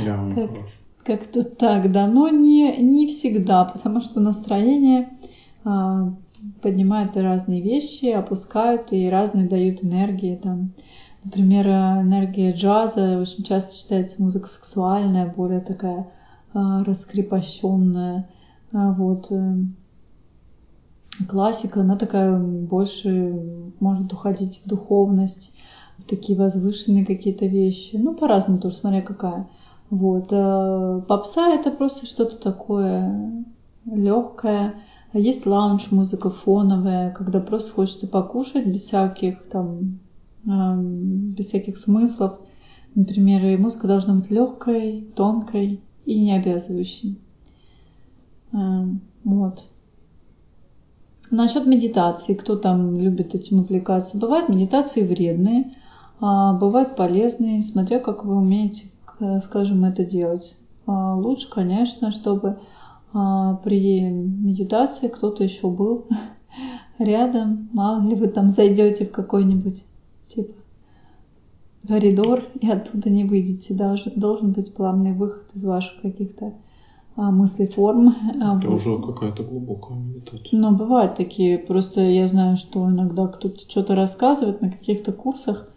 Да, 0.04 0.20
он 0.22 0.34
Как- 0.34 0.50
хорош. 0.50 0.80
Как-то 1.04 1.42
так, 1.44 1.92
да, 1.92 2.06
но 2.06 2.28
не, 2.30 2.78
не 2.78 3.06
всегда, 3.06 3.64
потому 3.64 4.00
что 4.00 4.20
настроение 4.20 5.10
а, 5.62 6.10
поднимает 6.62 7.14
разные 7.16 7.60
вещи, 7.60 8.06
опускают 8.06 8.90
и 8.92 9.08
разные 9.10 9.46
дают 9.46 9.84
энергии. 9.84 10.36
Там, 10.36 10.70
например, 11.22 11.66
а, 11.68 12.02
энергия 12.02 12.52
джаза 12.52 13.18
очень 13.18 13.44
часто 13.44 13.74
считается 13.74 14.22
музыка 14.22 14.46
сексуальная, 14.46 15.26
более 15.26 15.60
такая 15.60 16.06
раскрепощенная. 16.54 18.30
А, 18.72 18.92
вот. 18.92 19.30
э. 19.30 19.56
классика, 21.28 21.80
она 21.80 21.96
такая 21.96 22.36
больше 22.38 23.34
может 23.80 24.12
уходить 24.12 24.62
в 24.64 24.68
духовность, 24.68 25.54
в 25.98 26.04
такие 26.04 26.38
возвышенные 26.38 27.04
какие-то 27.04 27.46
вещи. 27.46 27.96
Ну, 27.96 28.14
по-разному 28.14 28.60
тоже, 28.60 28.76
смотря 28.76 29.02
какая. 29.02 29.48
Вот. 29.90 30.28
А 30.32 31.00
попса 31.00 31.50
это 31.50 31.70
просто 31.70 32.06
что-то 32.06 32.36
такое 32.36 33.44
легкое. 33.84 34.74
А 35.12 35.18
есть 35.18 35.46
лаунж, 35.46 35.92
музыка 35.92 36.30
фоновая, 36.30 37.10
когда 37.12 37.38
просто 37.40 37.72
хочется 37.72 38.08
покушать 38.08 38.66
без 38.66 38.82
всяких 38.82 39.48
там, 39.48 40.00
без 40.44 41.46
всяких 41.46 41.78
смыслов. 41.78 42.40
Например, 42.96 43.58
музыка 43.58 43.86
должна 43.86 44.14
быть 44.14 44.30
легкой, 44.30 45.06
тонкой 45.14 45.80
и 46.06 46.20
не 46.20 46.32
обязывающей. 46.32 47.18
Вот. 48.52 49.64
Насчет 51.30 51.66
медитации, 51.66 52.34
кто 52.34 52.56
там 52.56 52.98
любит 52.98 53.34
этим 53.34 53.60
увлекаться, 53.60 54.18
бывают 54.18 54.48
медитации 54.48 55.02
вредные, 55.02 55.74
а 56.20 56.52
бывают 56.52 56.96
полезные, 56.96 57.62
смотря 57.62 57.98
как 57.98 58.24
вы 58.24 58.36
умеете, 58.36 58.86
скажем, 59.42 59.84
это 59.84 60.04
делать. 60.04 60.56
А 60.86 61.16
лучше, 61.16 61.50
конечно, 61.50 62.12
чтобы 62.12 62.58
а, 63.12 63.54
при 63.64 64.02
медитации 64.02 65.08
кто-то 65.08 65.42
еще 65.42 65.70
был 65.70 66.06
рядом, 66.98 67.68
мало 67.72 68.06
ли 68.06 68.14
вы 68.14 68.28
там 68.28 68.48
зайдете 68.48 69.06
в 69.06 69.12
какой-нибудь 69.12 69.84
типа 70.28 70.52
коридор 71.86 72.44
и 72.60 72.68
оттуда 72.68 73.10
не 73.10 73.24
выйдете. 73.24 73.74
Должен, 73.74 74.12
должен 74.16 74.52
быть 74.52 74.74
плавный 74.74 75.12
выход 75.12 75.44
из 75.54 75.64
ваших 75.64 76.00
каких-то 76.00 76.54
а, 77.16 77.30
мыслеформ. 77.30 78.08
А, 78.42 78.58
Это 78.58 78.68
вот. 78.68 78.76
уже 78.76 78.98
какая-то 79.00 79.44
глубокая 79.44 79.96
медитация. 79.98 80.58
Но 80.58 80.72
бывают 80.72 81.16
такие. 81.16 81.58
Просто 81.58 82.00
я 82.00 82.26
знаю, 82.26 82.56
что 82.56 82.88
иногда 82.88 83.26
кто-то 83.28 83.58
что-то 83.68 83.94
рассказывает 83.94 84.60
на 84.60 84.70
каких-то 84.70 85.12
курсах, 85.12 85.68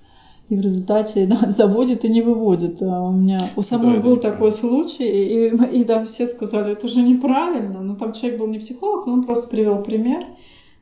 и 0.49 0.55
в 0.55 0.61
результате 0.61 1.25
да, 1.27 1.49
заводит 1.49 2.05
и 2.05 2.09
не 2.09 2.21
выводит. 2.21 2.81
А 2.81 3.01
у 3.03 3.11
меня 3.11 3.49
у 3.55 3.61
самой 3.61 3.97
да, 3.97 4.01
был 4.01 4.17
такой 4.17 4.51
случай, 4.51 5.03
и, 5.03 5.49
и, 5.49 5.81
и 5.81 5.83
да, 5.83 6.03
все 6.05 6.25
сказали, 6.25 6.73
это 6.73 6.87
же 6.87 7.01
неправильно. 7.03 7.81
Но 7.81 7.95
там 7.95 8.13
человек 8.13 8.39
был 8.39 8.47
не 8.47 8.59
психолог, 8.59 9.05
но 9.05 9.13
он 9.13 9.23
просто 9.23 9.49
привел 9.49 9.83
пример. 9.83 10.25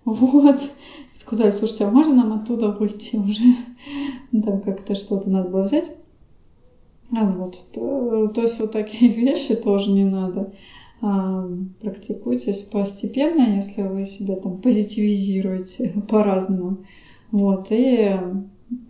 Вот. 0.06 0.62
И 0.62 1.18
сказали, 1.18 1.50
слушайте, 1.50 1.86
а 1.86 1.92
можно 1.92 2.14
нам 2.14 2.34
оттуда 2.34 2.70
выйти 2.70 3.16
уже? 3.18 3.42
Там 4.32 4.60
как-то 4.60 4.96
что-то 4.96 5.30
надо 5.30 5.50
было 5.50 5.62
взять. 5.62 5.92
А 7.12 7.26
вот, 7.26 7.58
то, 7.72 8.28
то 8.34 8.42
есть 8.42 8.60
вот 8.60 8.72
такие 8.72 9.12
вещи 9.12 9.56
тоже 9.56 9.92
не 9.92 10.06
надо. 10.06 10.52
А, 11.02 11.46
практикуйтесь 11.82 12.62
постепенно, 12.62 13.56
если 13.56 13.84
вы 13.84 14.06
себя 14.06 14.38
там 14.38 14.58
позитивизируете 14.58 15.94
по-разному. 16.08 16.78
Вот, 17.32 17.68
и 17.70 18.18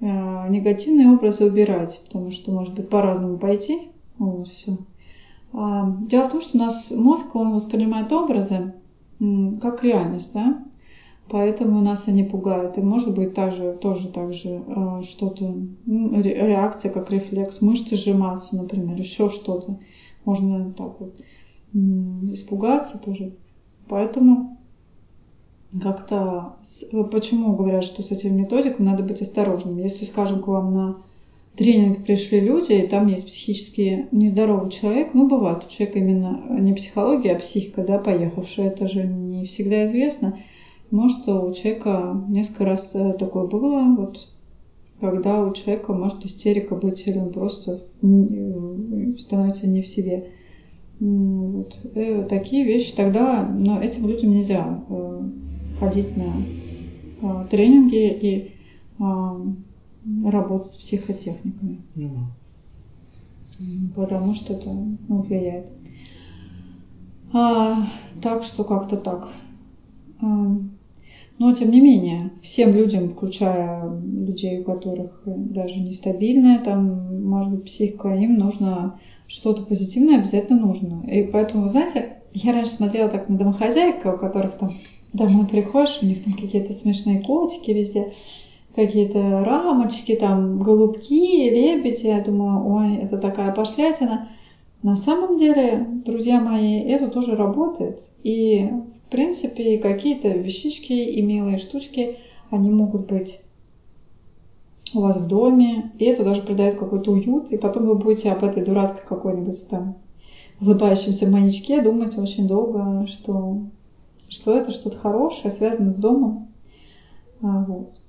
а, 0.01 0.47
негативные 0.49 1.09
образы 1.09 1.45
убирать, 1.45 2.01
потому 2.05 2.31
что 2.31 2.51
может 2.51 2.73
быть 2.73 2.89
по-разному 2.89 3.37
пойти. 3.37 3.89
Вот, 4.17 4.47
все. 4.47 4.77
А, 5.51 5.85
дело 6.07 6.25
в 6.25 6.29
том, 6.29 6.41
что 6.41 6.57
у 6.57 6.61
нас 6.61 6.91
мозг, 6.91 7.35
он 7.35 7.53
воспринимает 7.53 8.11
образы 8.11 8.73
как 9.61 9.83
реальность, 9.83 10.33
да? 10.33 10.57
Поэтому 11.27 11.81
нас 11.81 12.07
они 12.07 12.23
пугают. 12.23 12.77
И 12.77 12.81
может 12.81 13.15
быть 13.15 13.33
также, 13.33 13.73
тоже 13.73 14.09
так 14.09 14.31
же 14.33 14.61
э, 14.67 15.01
что-то, 15.01 15.55
реакция 15.87 16.91
как 16.91 17.09
рефлекс, 17.09 17.61
мышцы 17.61 17.95
сжиматься, 17.95 18.57
например, 18.57 18.97
еще 18.97 19.29
что-то. 19.29 19.79
Можно 20.23 20.71
так 20.73 20.99
вот 20.99 21.15
испугаться 21.73 22.99
тоже. 22.99 23.33
Поэтому 23.87 24.57
как-то... 25.81 26.57
Почему 27.11 27.55
говорят, 27.55 27.83
что 27.83 28.03
с 28.03 28.11
этим 28.11 28.37
методиком 28.37 28.85
надо 28.85 29.01
быть 29.01 29.21
осторожным? 29.21 29.79
Если, 29.79 30.05
скажем, 30.05 30.43
к 30.43 30.47
вам 30.47 30.73
на 30.73 30.95
тренинг 31.55 32.05
пришли 32.05 32.39
люди, 32.39 32.73
и 32.73 32.87
там 32.87 33.07
есть 33.07 33.25
психически 33.25 34.07
нездоровый 34.11 34.69
человек, 34.69 35.13
ну, 35.13 35.27
бывает 35.27 35.63
у 35.65 35.69
человека 35.69 35.99
именно 35.99 36.59
не 36.59 36.73
психология, 36.73 37.35
а 37.35 37.39
психика, 37.39 37.83
да, 37.83 37.97
поехавшая, 37.97 38.67
это 38.67 38.87
же 38.87 39.07
не 39.07 39.43
всегда 39.45 39.85
известно– 39.85 40.37
может, 40.95 41.27
у 41.27 41.51
человека 41.51 42.23
несколько 42.29 42.65
раз 42.65 42.95
э, 42.95 43.13
такое 43.19 43.45
было, 43.47 43.95
вот, 43.95 44.29
когда 45.01 45.43
у 45.43 45.53
человека 45.53 45.93
может 45.93 46.25
истерика 46.25 46.75
быть, 46.75 47.05
или 47.05 47.17
он 47.17 47.33
просто 47.33 47.75
становится 47.75 49.67
не 49.67 49.81
в 49.81 49.87
себе. 49.87 50.31
Вот. 50.99 51.77
И 51.95 51.99
э, 51.99 52.23
такие 52.23 52.63
вещи 52.63 52.95
тогда, 52.95 53.43
но 53.45 53.81
этим 53.81 54.07
людям 54.07 54.31
нельзя 54.31 54.83
э, 54.89 55.29
ходить 55.79 56.15
на 56.15 57.45
тренинги 57.49 58.07
и 58.21 58.51
работать 60.23 60.71
с 60.71 60.77
психотехниками. 60.77 61.81
Mm-hmm. 61.95 63.93
Потому 63.95 64.33
что 64.35 64.53
это 64.53 64.69
ну, 64.69 65.19
влияет. 65.19 65.65
А, 67.33 67.87
так 68.21 68.43
что 68.43 68.63
как-то 68.63 68.95
так. 68.97 69.29
Но, 71.37 71.53
тем 71.53 71.71
не 71.71 71.81
менее, 71.81 72.31
всем 72.41 72.73
людям, 72.73 73.09
включая 73.09 73.89
людей, 74.01 74.61
у 74.61 74.63
которых 74.63 75.21
даже 75.25 75.81
нестабильная, 75.81 76.59
там, 76.59 77.23
может 77.27 77.51
быть, 77.51 77.65
психика, 77.65 78.09
им 78.09 78.37
нужно 78.37 78.99
что-то 79.27 79.63
позитивное 79.63 80.19
обязательно 80.19 80.59
нужно. 80.59 81.03
И 81.09 81.23
поэтому, 81.23 81.63
вы 81.63 81.69
знаете, 81.69 82.17
я 82.33 82.53
раньше 82.53 82.71
смотрела 82.71 83.09
так 83.09 83.27
на 83.27 83.37
домохозяек, 83.37 84.05
у 84.05 84.17
которых 84.17 84.57
там 84.57 84.77
домой 85.13 85.45
приходишь, 85.45 85.99
у 86.01 86.05
них 86.05 86.23
там 86.23 86.33
какие-то 86.33 86.73
смешные 86.73 87.21
котики 87.21 87.71
везде, 87.71 88.11
какие-то 88.75 89.43
рамочки, 89.43 90.15
там, 90.15 90.59
голубки, 90.59 91.49
лебеди. 91.49 92.07
Я 92.07 92.21
думаю, 92.21 92.65
ой, 92.65 92.95
это 92.97 93.17
такая 93.17 93.51
пошлятина. 93.51 94.29
На 94.83 94.95
самом 94.95 95.37
деле, 95.37 95.87
друзья 96.05 96.39
мои, 96.39 96.79
это 96.81 97.07
тоже 97.07 97.35
работает. 97.35 98.01
И 98.23 98.69
в 99.07 99.11
принципе, 99.11 99.77
какие-то 99.77 100.29
вещички 100.29 100.93
и 100.93 101.21
милые 101.21 101.57
штучки, 101.57 102.17
они 102.49 102.69
могут 102.69 103.07
быть 103.07 103.41
у 104.93 105.01
вас 105.01 105.17
в 105.17 105.27
доме, 105.27 105.91
и 105.99 106.05
это 106.05 106.23
даже 106.23 106.41
придает 106.41 106.75
какой-то 106.75 107.11
уют, 107.11 107.51
и 107.51 107.57
потом 107.57 107.85
вы 107.85 107.95
будете 107.95 108.31
об 108.31 108.43
этой 108.43 108.63
дурацкой 108.63 109.01
какой-нибудь 109.07 109.67
там 109.69 109.97
улыбающемся 110.61 111.27
маньячке 111.27 111.81
думать 111.81 112.17
очень 112.17 112.47
долго, 112.47 113.05
что, 113.07 113.61
что 114.29 114.55
это 114.55 114.71
что-то 114.71 114.97
хорошее, 114.97 115.51
связано 115.51 115.91
с 115.91 115.95
домом. 115.95 116.47
А, 117.41 117.65
вот. 117.65 117.99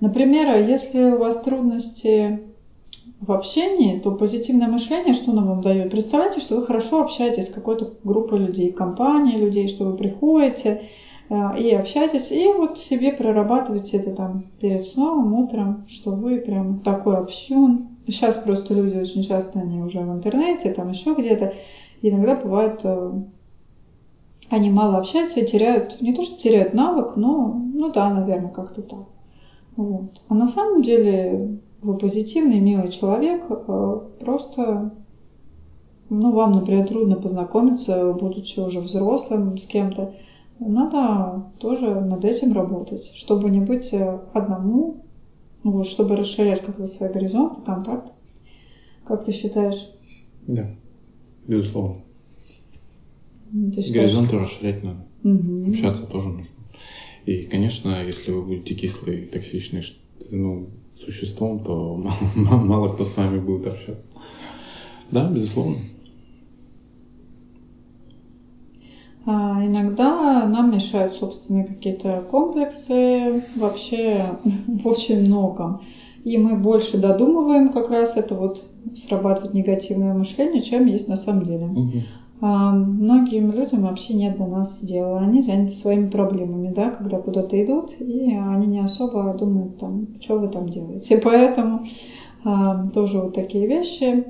Например, 0.00 0.62
если 0.66 1.12
у 1.12 1.18
вас 1.18 1.42
трудности 1.42 2.40
в 3.20 3.32
общении, 3.32 3.98
то 3.98 4.12
позитивное 4.12 4.68
мышление, 4.68 5.14
что 5.14 5.32
оно 5.32 5.44
вам 5.44 5.60
дает? 5.60 5.90
Представляете, 5.90 6.40
что 6.40 6.56
вы 6.56 6.66
хорошо 6.66 7.00
общаетесь 7.00 7.46
с 7.46 7.52
какой-то 7.52 7.94
группой 8.04 8.38
людей, 8.38 8.70
компанией 8.70 9.38
людей, 9.38 9.66
что 9.66 9.84
вы 9.84 9.96
приходите 9.96 10.88
э, 11.28 11.58
и 11.58 11.70
общаетесь, 11.70 12.30
и 12.32 12.46
вот 12.48 12.78
себе 12.78 13.12
прорабатываете 13.12 13.98
это 13.98 14.12
там 14.12 14.44
перед 14.60 14.82
сном, 14.82 15.32
утром, 15.34 15.84
что 15.88 16.10
вы 16.12 16.38
прям 16.38 16.80
такой 16.80 17.16
общун. 17.16 17.88
Сейчас 18.06 18.36
просто 18.36 18.74
люди 18.74 18.96
очень 18.96 19.22
часто, 19.22 19.60
они 19.60 19.80
уже 19.80 20.00
в 20.00 20.12
интернете, 20.12 20.72
там 20.72 20.90
еще 20.90 21.14
где-то, 21.14 21.54
иногда 22.02 22.34
бывает, 22.34 22.80
э, 22.84 23.12
они 24.50 24.70
мало 24.70 24.98
общаются 24.98 25.40
и 25.40 25.46
теряют, 25.46 26.00
не 26.00 26.12
то 26.12 26.22
что 26.22 26.40
теряют 26.40 26.74
навык, 26.74 27.16
но, 27.16 27.54
ну 27.74 27.90
да, 27.90 28.10
наверное, 28.10 28.50
как-то 28.50 28.82
так. 28.82 29.04
Вот. 29.76 30.22
А 30.28 30.34
на 30.34 30.46
самом 30.46 30.82
деле 30.82 31.58
вы 31.84 31.96
позитивный, 31.98 32.60
милый 32.60 32.90
человек, 32.90 33.44
э, 33.48 34.00
просто 34.20 34.92
ну, 36.10 36.32
вам, 36.32 36.52
например, 36.52 36.86
трудно 36.86 37.16
познакомиться, 37.16 38.12
будучи 38.12 38.60
уже 38.60 38.80
взрослым 38.80 39.56
с 39.56 39.66
кем-то, 39.66 40.14
надо 40.58 41.50
тоже 41.58 41.88
над 41.88 42.24
этим 42.24 42.52
работать, 42.52 43.12
чтобы 43.14 43.50
не 43.50 43.60
быть 43.60 43.92
э, 43.92 44.20
одному, 44.32 45.04
ну, 45.62 45.70
вот, 45.72 45.86
чтобы 45.86 46.16
расширять 46.16 46.60
как-то 46.60 46.86
свои 46.86 47.12
горизонты, 47.12 47.60
контакт. 47.62 48.12
Как 49.04 49.24
ты 49.24 49.32
считаешь? 49.32 49.90
Да, 50.46 50.70
безусловно. 51.46 51.96
Считаешь... 53.52 53.92
Горизонты 53.92 54.38
расширять 54.38 54.82
надо. 54.82 55.04
Угу. 55.24 55.70
Общаться 55.70 56.06
тоже 56.06 56.28
нужно. 56.28 56.54
И, 57.26 57.44
конечно, 57.44 58.04
если 58.04 58.30
вы 58.30 58.42
будете 58.42 58.74
кислый, 58.74 59.26
токсичный, 59.26 59.82
ну, 60.30 60.68
существом, 61.04 61.58
то 61.60 61.94
мало, 62.34 62.60
мало 62.64 62.88
кто 62.88 63.04
с 63.04 63.16
вами 63.16 63.38
будет 63.38 63.66
общаться. 63.66 64.02
Да, 65.10 65.28
безусловно. 65.28 65.76
А 69.26 69.64
иногда 69.64 70.44
нам 70.46 70.70
мешают 70.70 71.14
собственные 71.14 71.64
какие-то 71.64 72.22
комплексы 72.30 73.40
вообще 73.56 74.36
в 74.66 74.86
очень 74.86 75.20
многом. 75.20 75.80
И 76.24 76.38
мы 76.38 76.56
больше 76.56 76.98
додумываем 76.98 77.70
как 77.70 77.90
раз 77.90 78.16
это 78.16 78.34
вот 78.34 78.62
срабатывает 78.94 79.54
негативное 79.54 80.12
мышление, 80.14 80.62
чем 80.62 80.86
есть 80.86 81.08
на 81.08 81.16
самом 81.16 81.44
деле. 81.44 81.66
Угу. 81.66 82.02
А 82.40 82.72
многим 82.72 83.52
людям 83.52 83.82
вообще 83.82 84.14
нет 84.14 84.36
до 84.36 84.46
нас 84.46 84.82
дела. 84.82 85.20
Они 85.20 85.40
заняты 85.40 85.72
своими 85.72 86.08
проблемами, 86.08 86.72
да, 86.72 86.90
когда 86.90 87.18
куда-то 87.18 87.62
идут, 87.62 87.98
и 88.00 88.34
они 88.34 88.66
не 88.66 88.80
особо 88.80 89.34
думают 89.34 89.78
там, 89.78 90.08
что 90.20 90.38
вы 90.38 90.48
там 90.48 90.68
делаете. 90.68 91.18
Поэтому 91.22 91.84
а, 92.44 92.88
тоже 92.90 93.20
вот 93.20 93.34
такие 93.34 93.66
вещи. 93.66 94.24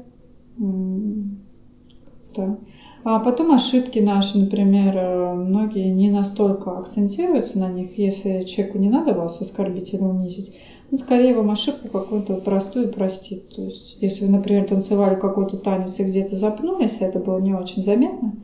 Да. 2.37 2.59
А 3.05 3.19
потом 3.19 3.53
ошибки 3.53 3.99
наши, 3.99 4.39
например, 4.39 4.97
э, 4.97 5.35
многие 5.35 5.91
не 5.91 6.09
настолько 6.09 6.79
акцентируются 6.79 7.59
на 7.59 7.69
них, 7.69 7.99
если 7.99 8.43
человеку 8.43 8.79
не 8.79 8.89
надо 8.89 9.13
вас 9.13 9.43
оскорбить 9.43 9.93
или 9.93 10.03
унизить, 10.03 10.57
он 10.95 10.99
скорее 10.99 11.35
вам 11.35 11.51
ошибку 11.51 11.89
какую-то 11.89 12.37
простую 12.37 12.89
простит. 12.89 13.49
То 13.49 13.63
есть, 13.63 13.97
если 14.01 14.27
вы, 14.27 14.31
например, 14.31 14.69
танцевали 14.69 15.19
какой-то 15.19 15.57
танец 15.57 15.99
и 15.99 16.05
где-то 16.05 16.37
запнулись, 16.37 16.99
это 17.01 17.19
было 17.19 17.41
не 17.41 17.53
очень 17.53 17.83
заметно, 17.83 18.35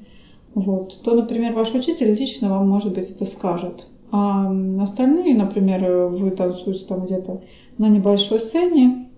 вот, 0.56 1.00
то, 1.04 1.14
например, 1.14 1.52
ваш 1.52 1.72
учитель 1.76 2.12
лично 2.12 2.50
вам, 2.50 2.68
может 2.68 2.92
быть, 2.92 3.08
это 3.08 3.24
скажет. 3.24 3.86
А 4.10 4.52
остальные, 4.80 5.36
например, 5.36 6.08
вы 6.08 6.32
танцуете 6.32 6.86
там 6.86 7.04
где-то 7.04 7.40
на 7.78 7.88
небольшой 7.88 8.40
сцене, 8.40 9.08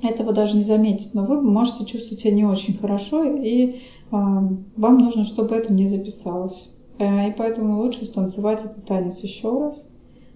этого 0.00 0.32
даже 0.32 0.56
не 0.56 0.62
заметить, 0.62 1.14
но 1.14 1.24
вы 1.24 1.42
можете 1.42 1.86
чувствовать 1.86 2.20
себя 2.20 2.34
не 2.34 2.44
очень 2.44 2.78
хорошо, 2.78 3.24
и 3.24 3.80
а, 4.12 4.48
вам 4.76 4.98
нужно, 4.98 5.24
чтобы 5.24 5.56
это 5.56 5.72
не 5.72 5.88
записалось. 5.88 6.72
Э, 6.98 7.30
и 7.30 7.32
поэтому 7.32 7.80
лучше 7.80 8.06
станцевать 8.06 8.64
этот 8.64 8.84
танец 8.84 9.18
еще 9.20 9.58
раз, 9.58 9.88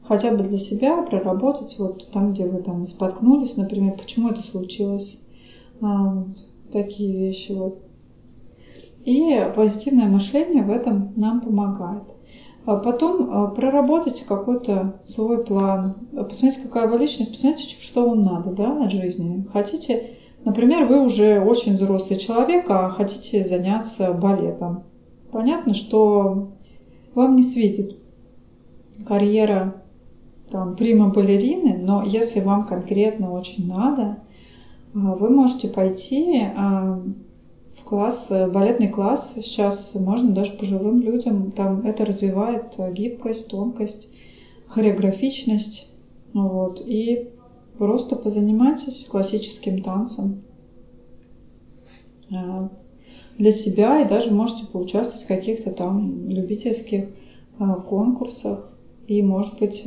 хотя 0.08 0.36
бы 0.36 0.42
для 0.44 0.58
себя 0.58 1.02
проработать 1.02 1.76
вот 1.78 2.10
там, 2.10 2.32
где 2.32 2.46
вы 2.46 2.62
там 2.62 2.86
споткнулись, 2.86 3.56
например, 3.56 3.96
почему 3.96 4.30
это 4.30 4.42
случилось, 4.42 5.20
а, 5.80 6.24
такие 6.72 7.16
вещи 7.16 7.52
вот. 7.52 7.82
И 9.04 9.40
позитивное 9.54 10.06
мышление 10.06 10.64
в 10.64 10.70
этом 10.70 11.12
нам 11.16 11.40
помогает. 11.40 12.02
А 12.64 12.76
потом 12.76 13.30
а, 13.30 13.46
проработайте 13.48 14.24
какой-то 14.24 15.00
свой 15.04 15.44
план, 15.44 16.08
посмотрите, 16.12 16.62
какая 16.62 16.88
вы 16.88 16.98
личность, 16.98 17.30
посмотрите, 17.30 17.80
что 17.80 18.08
вам 18.08 18.20
надо 18.20 18.50
да, 18.50 18.84
от 18.84 18.90
жизни. 18.90 19.46
Хотите, 19.52 20.16
например, 20.44 20.86
вы 20.86 21.04
уже 21.04 21.40
очень 21.40 21.74
взрослый 21.74 22.18
человек, 22.18 22.66
а 22.68 22.90
хотите 22.90 23.44
заняться 23.44 24.12
балетом. 24.12 24.84
Понятно, 25.30 25.74
что 25.74 26.52
вам 27.14 27.36
не 27.36 27.42
светит 27.42 27.96
карьера 29.06 29.82
там, 30.50 30.76
прима 30.76 31.08
балерины, 31.08 31.76
но 31.76 32.02
если 32.02 32.40
вам 32.40 32.66
конкретно 32.66 33.32
очень 33.32 33.66
надо, 33.66 34.18
а, 34.94 34.98
вы 35.14 35.30
можете 35.30 35.68
пойти 35.68 36.50
класс, 37.86 38.30
э, 38.30 38.48
балетный 38.48 38.88
класс. 38.88 39.34
Сейчас 39.36 39.94
можно 39.94 40.32
даже 40.32 40.56
пожилым 40.58 41.00
людям. 41.00 41.52
Там 41.52 41.86
это 41.86 42.04
развивает 42.04 42.74
э, 42.78 42.92
гибкость, 42.92 43.48
тонкость, 43.48 44.10
хореографичность. 44.66 45.92
Вот. 46.34 46.82
И 46.84 47.30
просто 47.78 48.16
позанимайтесь 48.16 49.06
классическим 49.06 49.82
танцем 49.82 50.42
э, 52.30 52.68
для 53.38 53.52
себя 53.52 54.00
и 54.00 54.08
даже 54.08 54.34
можете 54.34 54.66
поучаствовать 54.66 55.24
в 55.24 55.28
каких-то 55.28 55.70
там 55.70 56.28
любительских 56.28 57.06
конкурсах. 57.88 58.75
И, 59.06 59.22
может 59.22 59.58
быть, 59.60 59.82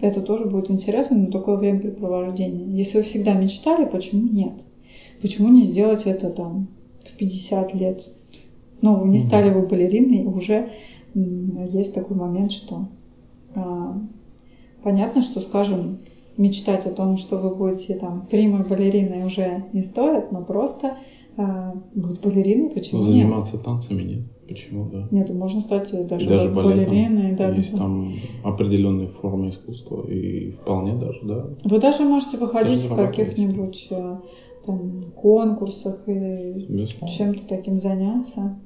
это 0.00 0.22
тоже 0.22 0.46
будет 0.46 0.70
интересно 0.70 1.18
на 1.18 1.32
такое 1.32 1.56
времяпрепровождение. 1.56 2.76
Если 2.76 2.98
вы 2.98 3.04
всегда 3.04 3.34
мечтали, 3.34 3.84
почему 3.84 4.28
нет? 4.28 4.54
Почему 5.20 5.48
не 5.48 5.64
сделать 5.64 6.06
это 6.06 6.30
там 6.30 6.68
50 7.18 7.74
лет. 7.74 8.04
Но 8.80 8.94
вы 8.94 9.08
не 9.08 9.18
стали 9.18 9.52
вы 9.52 9.66
балериной, 9.66 10.24
уже 10.24 10.70
есть 11.14 11.94
такой 11.94 12.16
момент, 12.16 12.52
что 12.52 12.88
а, 13.54 14.00
понятно, 14.84 15.22
что, 15.22 15.40
скажем, 15.40 15.98
мечтать 16.36 16.86
о 16.86 16.90
том, 16.90 17.16
что 17.16 17.36
вы 17.36 17.54
будете 17.54 17.96
там 17.96 18.26
прямой 18.30 18.64
балериной 18.64 19.26
уже 19.26 19.64
не 19.72 19.82
стоит, 19.82 20.30
но 20.30 20.44
просто 20.44 20.96
а, 21.36 21.74
быть 21.94 22.20
балериной, 22.20 22.70
почему 22.70 23.00
ну, 23.00 23.06
Заниматься 23.06 23.56
нет? 23.56 23.64
танцами 23.64 24.02
нет. 24.02 24.20
Почему, 24.48 24.86
да? 24.86 25.06
Нет, 25.10 25.30
можно 25.30 25.60
стать 25.60 25.90
даже, 26.06 26.26
и 26.26 26.28
даже 26.28 26.48
балериной. 26.48 27.32
Да, 27.32 27.48
есть 27.50 27.72
да. 27.72 27.78
там 27.78 28.14
определенные 28.42 29.08
формы 29.08 29.48
искусства, 29.48 30.06
и 30.06 30.50
вполне 30.50 30.94
даже, 30.94 31.20
да. 31.22 31.46
Вы 31.64 31.78
даже 31.78 32.04
можете 32.04 32.38
выходить 32.38 32.84
в 32.84 32.96
каких-нибудь 32.96 33.88
э, 33.90 34.16
там, 34.64 35.02
конкурсах 35.14 36.08
и 36.08 36.66
чем-то 37.06 37.46
таким 37.46 37.78
заняться. 37.78 38.56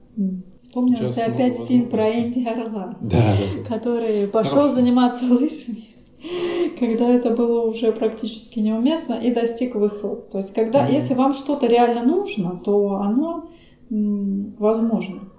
Вспомнился 0.59 1.09
Сейчас 1.09 1.29
опять 1.29 1.59
фильм 1.59 1.89
про 1.89 2.11
Энди 2.11 2.47
Орла, 2.47 2.97
да, 3.01 3.17
да, 3.17 3.65
который 3.67 4.29
пошел 4.29 4.59
Хорошо. 4.59 4.75
заниматься 4.75 5.25
лыжами, 5.25 5.85
когда 6.79 7.09
это 7.09 7.31
было 7.31 7.67
уже 7.67 7.93
практически 7.93 8.61
неуместно 8.61 9.15
и 9.15 9.33
достиг 9.33 9.75
высот. 9.75 10.29
То 10.31 10.39
есть, 10.39 10.53
когда, 10.53 10.87
mm-hmm. 10.87 10.93
если 10.93 11.15
вам 11.15 11.33
что-то 11.33 11.67
реально 11.67 12.05
нужно, 12.05 12.61
то 12.63 12.97
оно 12.97 13.49
м, 13.91 14.55
возможно. 14.59 15.32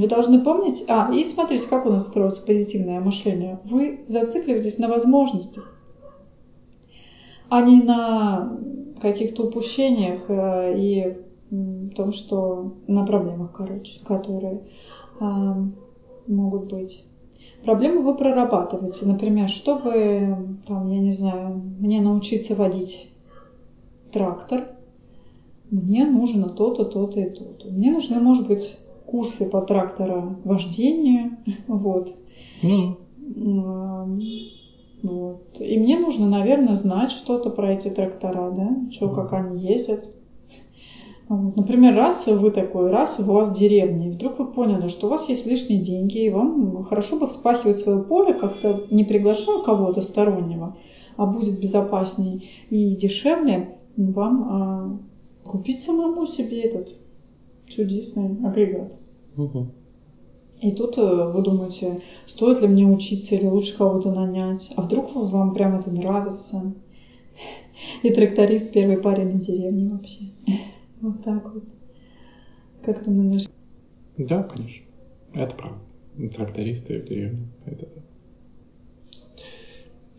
Вы 0.00 0.08
должны 0.08 0.42
помнить, 0.42 0.84
а, 0.88 1.10
и 1.14 1.24
смотрите, 1.24 1.68
как 1.68 1.86
у 1.86 1.90
нас 1.90 2.08
строится 2.08 2.44
позитивное 2.44 3.00
мышление. 3.00 3.60
Вы 3.64 4.04
зацикливаетесь 4.08 4.78
на 4.78 4.88
возможностях, 4.88 5.72
а 7.48 7.62
не 7.62 7.80
на 7.80 8.58
каких-то 9.00 9.44
упущениях 9.44 10.24
э, 10.28 10.74
и 10.76 11.16
том, 11.94 12.10
что 12.10 12.74
на 12.88 13.04
проблемах, 13.06 13.52
короче, 13.52 14.00
которые 14.04 14.62
а, 15.20 15.64
могут 16.26 16.64
быть. 16.72 17.06
Проблему 17.64 18.02
вы 18.02 18.16
прорабатываете. 18.16 19.06
Например, 19.06 19.48
чтобы, 19.48 20.58
там, 20.66 20.90
я 20.90 20.98
не 20.98 21.12
знаю, 21.12 21.62
мне 21.78 22.00
научиться 22.00 22.56
водить 22.56 23.10
трактор, 24.10 24.76
мне 25.70 26.04
нужно 26.04 26.48
то-то, 26.48 26.84
то-то 26.84 27.20
и 27.20 27.30
то-то. 27.30 27.68
Мне 27.68 27.92
нужны, 27.92 28.18
может 28.18 28.48
быть, 28.48 28.78
курсы 29.06 29.48
по 29.48 29.60
тракторовождению. 29.60 31.38
Вот. 31.66 32.14
Ну. 32.62 32.96
Вот. 35.02 35.60
И 35.60 35.78
мне 35.78 35.98
нужно, 35.98 36.28
наверное, 36.28 36.74
знать 36.74 37.10
что-то 37.10 37.50
про 37.50 37.72
эти 37.72 37.88
трактора, 37.88 38.50
да, 38.50 38.90
что, 38.90 39.10
как 39.10 39.34
они 39.34 39.60
ездят. 39.60 40.08
Вот. 41.28 41.56
Например, 41.56 41.94
раз 41.94 42.26
вы 42.26 42.50
такой, 42.50 42.90
раз 42.90 43.20
у 43.20 43.24
вас 43.24 43.56
деревня, 43.56 44.08
и 44.08 44.12
вдруг 44.12 44.38
вы 44.38 44.46
поняли, 44.46 44.88
что 44.88 45.06
у 45.06 45.10
вас 45.10 45.28
есть 45.28 45.46
лишние 45.46 45.80
деньги, 45.80 46.24
и 46.24 46.30
вам 46.30 46.84
хорошо 46.84 47.18
бы 47.18 47.26
вспахивать 47.26 47.78
свое 47.78 48.02
поле, 48.02 48.32
как-то 48.32 48.86
не 48.90 49.04
приглашая 49.04 49.62
кого-то 49.62 50.00
стороннего, 50.00 50.76
а 51.16 51.26
будет 51.26 51.60
безопаснее 51.60 52.42
и 52.70 52.96
дешевле 52.96 53.76
вам 53.96 54.48
а, 54.50 54.98
купить 55.48 55.80
самому 55.80 56.26
себе 56.26 56.62
этот 56.62 56.88
чудесный 57.66 58.46
агрегат. 58.46 58.92
Угу. 59.36 59.68
И 60.60 60.70
тут 60.72 60.96
э, 60.98 61.02
вы 61.02 61.42
думаете, 61.42 62.00
стоит 62.26 62.60
ли 62.62 62.68
мне 62.68 62.86
учиться 62.86 63.34
или 63.34 63.46
лучше 63.46 63.76
кого-то 63.76 64.10
нанять? 64.12 64.72
А 64.76 64.82
вдруг 64.82 65.14
вам 65.14 65.52
прям 65.52 65.78
это 65.78 65.90
нравится? 65.90 66.74
И 68.02 68.10
тракторист 68.10 68.72
первой 68.72 68.98
паре 68.98 69.24
на 69.24 69.40
деревне 69.40 69.90
вообще. 69.90 70.24
Вот 71.00 71.22
так 71.22 71.52
вот. 71.52 71.64
Как 72.82 73.02
то 73.02 73.10
думаешь? 73.10 73.46
Да, 74.16 74.42
конечно. 74.42 74.86
Это 75.34 75.54
правда. 75.54 75.80
Трактористы 76.34 77.02
в 77.02 77.08
деревне. 77.08 77.48
Это. 77.66 77.88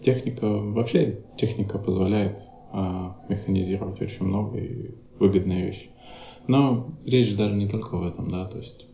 Техника, 0.02 0.46
вообще 0.46 1.22
техника 1.38 1.80
позволяет 1.80 2.38
а, 2.72 3.18
механизировать 3.30 4.00
очень 4.02 4.26
много 4.26 4.60
и 4.60 4.92
выгодные 5.18 5.66
вещи. 5.66 5.90
Но 6.48 6.94
речь 7.06 7.36
даже 7.36 7.56
не 7.56 7.68
только 7.68 7.98
в 7.98 8.06
этом, 8.06 8.32
да, 8.32 8.46
то 8.46 8.58
есть 8.58 8.86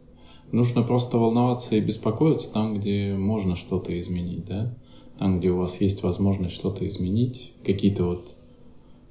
Нужно 0.51 0.83
просто 0.83 1.17
волноваться 1.17 1.75
и 1.75 1.79
беспокоиться 1.79 2.51
там, 2.51 2.77
где 2.77 3.15
можно 3.15 3.55
что-то 3.55 3.97
изменить, 3.97 4.45
да? 4.45 4.73
Там, 5.17 5.39
где 5.39 5.49
у 5.49 5.57
вас 5.57 5.79
есть 5.79 6.03
возможность 6.03 6.55
что-то 6.55 6.85
изменить, 6.85 7.53
какие-то 7.63 8.03
вот 8.03 8.35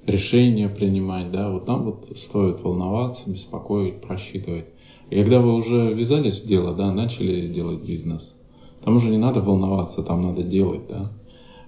решения 0.05 0.69
принимать, 0.69 1.31
да, 1.31 1.49
вот 1.49 1.65
там 1.65 1.85
вот 1.85 2.15
стоит 2.15 2.61
волноваться, 2.61 3.29
беспокоить, 3.31 4.01
просчитывать. 4.01 4.65
И 5.09 5.15
когда 5.15 5.39
вы 5.39 5.55
уже 5.55 5.91
ввязались 5.93 6.41
в 6.41 6.47
дело, 6.47 6.75
да, 6.75 6.91
начали 6.91 7.47
делать 7.47 7.81
бизнес, 7.81 8.37
там 8.83 8.97
уже 8.97 9.09
не 9.09 9.17
надо 9.17 9.41
волноваться, 9.41 10.03
там 10.03 10.21
надо 10.21 10.43
делать, 10.43 10.87
да. 10.87 11.11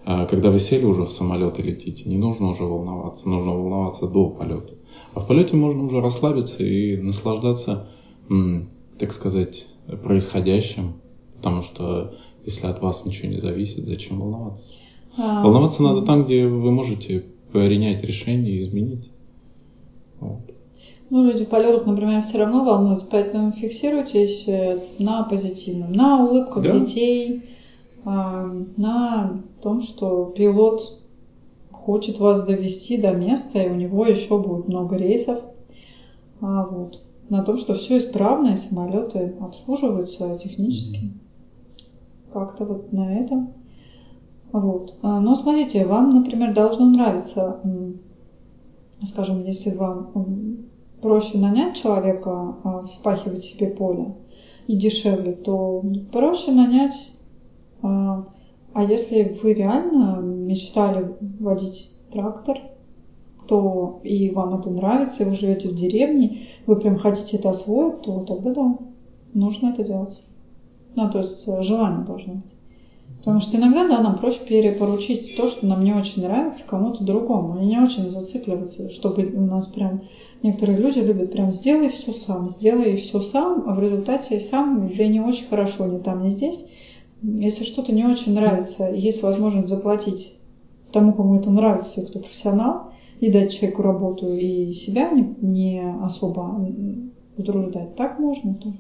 А 0.05 0.25
когда 0.25 0.51
вы 0.51 0.59
сели 0.59 0.85
уже 0.85 1.03
в 1.05 1.11
самолет 1.11 1.57
и 1.57 1.63
летите, 1.63 2.07
не 2.07 2.17
нужно 2.17 2.49
уже 2.51 2.63
волноваться, 2.63 3.27
нужно 3.27 3.53
волноваться 3.53 4.07
до 4.07 4.29
полета. 4.29 4.75
А 5.13 5.19
в 5.19 5.27
полете 5.27 5.55
можно 5.55 5.83
уже 5.83 6.01
расслабиться 6.01 6.63
и 6.63 6.97
наслаждаться 6.97 7.87
так 8.97 9.13
сказать, 9.13 9.67
происходящим, 10.03 10.93
потому 11.37 11.61
что 11.61 12.15
если 12.45 12.67
от 12.67 12.81
вас 12.81 13.05
ничего 13.05 13.29
не 13.29 13.39
зависит, 13.39 13.85
зачем 13.85 14.19
волноваться? 14.19 14.75
А, 15.17 15.43
волноваться 15.43 15.83
надо 15.83 16.05
там, 16.05 16.25
где 16.25 16.47
вы 16.47 16.71
можете 16.71 17.25
принять 17.51 18.03
решение 18.03 18.53
и 18.53 18.63
изменить. 18.63 19.09
Вот. 20.19 20.39
Ну, 21.09 21.25
люди 21.25 21.45
в 21.45 21.49
полетах, 21.49 21.85
например, 21.85 22.21
все 22.21 22.39
равно 22.39 22.63
волнуются, 22.63 23.07
поэтому 23.09 23.51
фиксируйтесь 23.51 24.47
э, 24.47 24.79
на 24.99 25.23
позитивном, 25.23 25.93
на 25.93 26.25
улыбках 26.25 26.63
Да. 26.63 26.79
детей, 26.79 27.43
а, 28.05 28.51
на 28.77 29.41
том, 29.61 29.81
что 29.81 30.33
пилот 30.35 30.97
хочет 31.85 32.19
вас 32.19 32.45
довести 32.45 32.97
до 32.97 33.11
места, 33.11 33.59
и 33.59 33.69
у 33.69 33.75
него 33.75 34.05
еще 34.05 34.41
будет 34.41 34.67
много 34.67 34.95
рейсов. 34.95 35.41
А, 36.41 36.65
вот. 36.65 37.01
На 37.29 37.43
том, 37.43 37.57
что 37.57 37.73
все 37.73 37.97
исправно, 37.97 38.49
и 38.49 38.55
самолеты 38.55 39.35
обслуживаются 39.39 40.35
технически. 40.35 41.13
Как-то 42.31 42.65
вот 42.65 42.93
на 42.93 43.19
этом. 43.19 43.53
Вот. 44.51 44.95
А, 45.01 45.19
Но 45.19 45.35
смотрите, 45.35 45.85
вам, 45.85 46.09
например, 46.09 46.53
должно 46.53 46.85
нравиться, 46.85 47.59
скажем, 49.03 49.43
если 49.43 49.71
вам 49.71 50.67
проще 51.01 51.37
нанять 51.37 51.75
человека, 51.75 52.55
а, 52.63 52.83
вспахивать 52.83 53.41
себе 53.41 53.67
поле 53.67 54.15
и 54.67 54.77
дешевле, 54.77 55.33
то 55.33 55.83
проще 56.11 56.51
нанять. 56.51 57.13
А, 58.73 58.83
если 58.83 59.23
вы 59.41 59.53
реально 59.53 60.19
мечтали 60.21 61.15
водить 61.39 61.91
трактор, 62.11 62.59
то 63.47 63.99
и 64.03 64.29
вам 64.29 64.59
это 64.59 64.69
нравится, 64.69 65.23
и 65.23 65.25
вы 65.25 65.35
живете 65.35 65.69
в 65.69 65.75
деревне, 65.75 66.47
вы 66.65 66.77
прям 66.77 66.97
хотите 66.97 67.37
это 67.37 67.49
освоить, 67.49 68.01
то 68.01 68.21
тогда 68.21 68.53
да, 68.53 68.77
нужно 69.33 69.69
это 69.69 69.83
делать. 69.83 70.21
Ну, 70.95 71.09
то 71.09 71.19
есть 71.19 71.47
э, 71.47 71.61
желание 71.63 72.05
должно 72.05 72.35
быть. 72.35 72.53
Потому 73.19 73.39
что 73.39 73.57
иногда, 73.57 73.87
да, 73.87 74.01
нам 74.01 74.17
проще 74.17 74.41
перепоручить 74.47 75.37
то, 75.37 75.47
что 75.47 75.65
нам 75.65 75.83
не 75.83 75.93
очень 75.93 76.23
нравится, 76.23 76.67
кому-то 76.67 77.03
другому. 77.03 77.61
И 77.61 77.65
не 77.65 77.79
очень 77.79 78.09
зацикливаться, 78.09 78.89
чтобы 78.89 79.25
у 79.25 79.41
нас 79.41 79.67
прям... 79.67 80.03
Некоторые 80.41 80.77
люди 80.77 80.99
любят 80.99 81.31
прям 81.31 81.49
сделай 81.49 81.87
все 81.87 82.11
сам, 82.11 82.49
сделай 82.49 82.97
все 82.97 83.21
сам, 83.21 83.63
а 83.65 83.75
в 83.75 83.79
результате 83.79 84.41
сам, 84.41 84.89
да 84.89 85.03
и 85.05 85.07
не 85.07 85.21
очень 85.21 85.47
хорошо, 85.47 85.85
ни 85.85 85.99
там, 85.99 86.21
ни 86.21 86.29
здесь. 86.29 86.67
Если 87.23 87.63
что-то 87.63 87.93
не 87.93 88.05
очень 88.05 88.33
нравится, 88.33 88.91
есть 88.93 89.23
возможность 89.23 89.69
заплатить 89.69 90.37
тому, 90.91 91.13
кому 91.13 91.35
это 91.35 91.49
нравится, 91.49 92.05
кто 92.05 92.19
профессионал, 92.19 92.91
и 93.19 93.31
дать 93.31 93.53
человеку 93.53 93.81
работу, 93.81 94.27
и 94.27 94.73
себя 94.73 95.09
не, 95.09 95.35
не 95.41 95.81
особо 96.03 96.69
утруждать, 97.37 97.95
так 97.95 98.19
можно 98.19 98.55
тоже. 98.55 98.77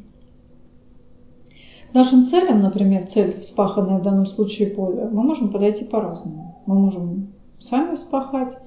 Нашим 1.93 2.23
целям, 2.23 2.59
например, 2.59 3.05
цель 3.05 3.39
вспаханная 3.39 3.99
в 3.99 4.03
данном 4.03 4.25
случае 4.25 4.71
поле, 4.71 5.07
мы 5.11 5.23
можем 5.23 5.51
подойти 5.51 5.85
по-разному. 5.85 6.63
Мы 6.65 6.75
можем 6.75 7.27
сами 7.59 7.95
вспахать, 7.95 8.57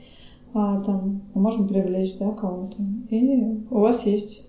а, 0.54 0.80
там, 0.80 1.22
мы 1.34 1.42
можем 1.42 1.68
привлечь 1.68 2.16
да, 2.18 2.30
кого-то. 2.30 2.78
И 3.10 3.66
у 3.68 3.80
вас 3.80 4.06
есть 4.06 4.48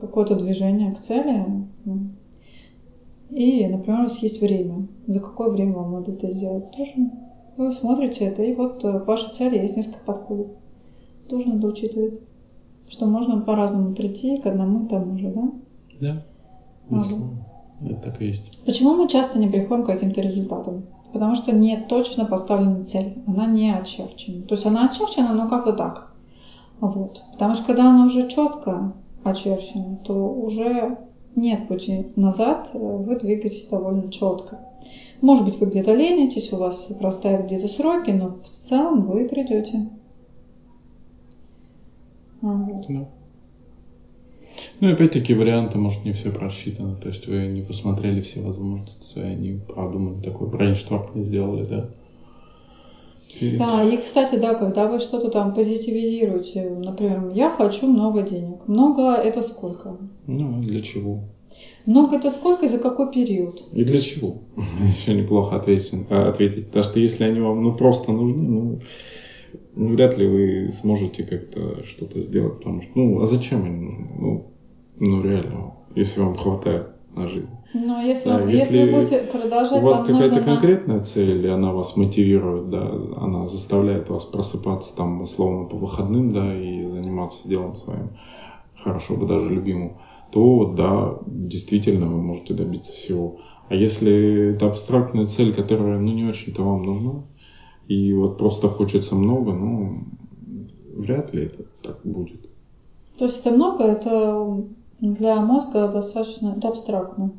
какое-то 0.00 0.36
движение 0.36 0.92
к 0.92 0.98
цели. 0.98 1.46
И, 3.32 3.66
например, 3.66 4.00
у 4.00 4.02
вас 4.04 4.18
есть 4.18 4.42
время. 4.42 4.88
За 5.06 5.18
какое 5.20 5.48
время 5.48 5.72
вам 5.72 5.92
надо 5.92 6.12
это 6.12 6.28
сделать? 6.30 6.70
Тоже 6.72 6.92
вы 7.56 7.72
смотрите 7.72 8.26
это, 8.26 8.42
и 8.42 8.54
вот 8.54 8.84
э, 8.84 9.00
к 9.00 9.06
вашей 9.06 9.32
цели 9.32 9.58
есть 9.58 9.76
несколько 9.76 10.04
подходов. 10.04 10.48
Тоже 11.28 11.48
надо 11.48 11.68
учитывать. 11.68 12.20
Что 12.88 13.06
можно 13.06 13.40
по-разному 13.40 13.94
прийти 13.94 14.36
к 14.38 14.46
одному 14.46 14.84
и 14.84 14.88
тому 14.88 15.16
же, 15.16 15.32
да? 15.32 15.50
Да. 16.00 16.26
Безусловно. 16.90 17.46
Это 17.82 18.02
так 18.02 18.20
и 18.20 18.26
есть. 18.26 18.62
Почему 18.66 18.96
мы 18.96 19.08
часто 19.08 19.38
не 19.38 19.48
приходим 19.48 19.84
к 19.84 19.86
каким-то 19.86 20.20
результатам? 20.20 20.84
Потому 21.14 21.34
что 21.34 21.52
не 21.52 21.78
точно 21.78 22.26
поставлена 22.26 22.84
цель, 22.84 23.14
она 23.26 23.46
не 23.46 23.74
очерчена. 23.74 24.42
То 24.42 24.54
есть 24.54 24.66
она 24.66 24.88
очерчена, 24.88 25.32
но 25.32 25.48
как-то 25.48 25.72
так. 25.72 26.12
Вот. 26.80 27.22
Потому 27.32 27.54
что 27.54 27.66
когда 27.66 27.88
она 27.88 28.04
уже 28.04 28.28
четко 28.28 28.92
очерчена, 29.24 29.96
то 30.04 30.14
уже 30.14 30.98
нет 31.34 31.66
пути 31.66 32.06
назад, 32.16 32.70
э, 32.74 32.78
вы 32.78 33.16
двигаетесь 33.16 33.66
довольно 33.66 34.10
четко. 34.10 34.58
Может 35.20 35.44
быть, 35.44 35.60
вы 35.60 35.66
где-то 35.66 35.92
ленитесь, 35.92 36.52
у 36.52 36.56
вас 36.56 36.90
простаивают 36.98 37.46
где-то 37.46 37.68
сроки, 37.68 38.10
но 38.10 38.34
в 38.42 38.48
целом 38.48 39.00
вы 39.00 39.24
придете. 39.24 39.88
А, 42.42 42.56
вот. 42.56 42.86
Да. 42.88 43.06
Ну 44.80 44.90
опять-таки 44.90 45.32
варианты, 45.32 45.78
может, 45.78 46.04
не 46.04 46.12
все 46.12 46.32
просчитаны. 46.32 46.96
То 46.96 47.06
есть 47.08 47.28
вы 47.28 47.46
не 47.46 47.62
посмотрели 47.62 48.20
все 48.20 48.40
возможности 48.40 49.18
не 49.34 49.52
продумали 49.52 50.20
такой 50.20 50.48
брейншторм 50.48 51.14
не 51.14 51.22
сделали, 51.22 51.64
да? 51.64 51.86
Перед- 53.40 53.58
Да, 53.58 53.82
и, 53.82 53.96
кстати, 53.96 54.36
да, 54.36 54.54
когда 54.54 54.86
вы 54.86 54.98
что-то 54.98 55.28
там 55.28 55.52
позитивизируете, 55.52 56.62
например, 56.84 57.28
я 57.28 57.50
хочу 57.50 57.86
много 57.86 58.22
денег. 58.22 58.66
Много 58.68 59.14
это 59.14 59.42
сколько? 59.42 59.96
Ну, 60.26 60.60
для 60.60 60.80
чего? 60.80 61.20
Много 61.86 62.16
это 62.16 62.30
сколько 62.30 62.64
и 62.64 62.68
за 62.68 62.78
какой 62.78 63.10
период? 63.10 63.64
И 63.72 63.84
для 63.84 63.98
чего? 63.98 64.34
Еще 64.96 65.14
неплохо 65.14 65.56
ответить, 65.56 65.92
а, 66.08 66.28
ответить. 66.28 66.66
Потому 66.66 66.84
что 66.84 66.98
если 66.98 67.24
они 67.24 67.40
вам 67.40 67.62
ну, 67.62 67.72
просто 67.72 68.12
нужны, 68.12 68.42
ну, 68.42 68.78
ну, 69.74 69.88
вряд 69.88 70.16
ли 70.16 70.26
вы 70.26 70.70
сможете 70.70 71.24
как-то 71.24 71.82
что-то 71.84 72.20
сделать. 72.22 72.56
Потому 72.56 72.80
что, 72.82 72.92
ну, 72.94 73.20
а 73.20 73.26
зачем 73.26 73.64
они 73.64 73.78
нужны? 73.78 74.06
Ну, 74.18 74.42
ну 74.98 75.22
реально, 75.22 75.72
если 75.94 76.20
вам 76.20 76.34
хватает 76.36 76.86
на 77.14 77.26
жизнь. 77.28 77.48
Но 77.74 78.00
если, 78.02 78.28
Да, 78.28 78.40
если 78.42 78.52
если 78.52 78.84
вы 78.84 78.90
будете 78.92 79.18
У 79.20 79.28
продолжать, 79.30 79.82
вас 79.82 79.98
вам 79.98 80.06
какая-то 80.06 80.34
нужно 80.34 80.52
на- 80.52 80.52
конкретная 80.52 81.00
цель, 81.00 81.44
и 81.46 81.48
она 81.48 81.72
вас 81.72 81.96
мотивирует, 81.96 82.68
да, 82.70 82.90
она 83.16 83.46
заставляет 83.46 84.08
вас 84.10 84.24
просыпаться 84.26 84.94
там 84.94 85.20
условно 85.22 85.64
по 85.64 85.76
выходным, 85.76 86.32
да, 86.32 86.54
и 86.54 86.84
заниматься 86.86 87.48
делом 87.48 87.74
своим, 87.74 88.10
хорошо 88.76 89.16
бы 89.16 89.26
даже 89.26 89.50
любимым, 89.50 89.92
то 90.32 90.64
да, 90.64 91.14
действительно 91.26 92.08
вы 92.08 92.20
можете 92.20 92.54
добиться 92.54 92.92
всего. 92.92 93.36
А 93.68 93.74
если 93.74 94.52
это 94.52 94.66
абстрактная 94.66 95.26
цель, 95.26 95.52
которая, 95.52 95.98
ну, 95.98 96.12
не 96.12 96.24
очень-то 96.24 96.62
вам 96.62 96.82
нужна, 96.82 97.22
и 97.88 98.12
вот 98.14 98.36
просто 98.38 98.68
хочется 98.68 99.14
много, 99.16 99.54
ну, 99.54 99.98
вряд 100.94 101.32
ли 101.32 101.44
это 101.44 101.64
так 101.82 101.96
будет. 102.04 102.40
То 103.16 103.24
есть 103.24 103.40
это 103.40 103.52
много, 103.52 103.84
это 103.84 104.62
для 105.00 105.40
мозга 105.40 105.88
достаточно 105.88 106.54
это 106.58 106.68
абстрактно. 106.68 107.30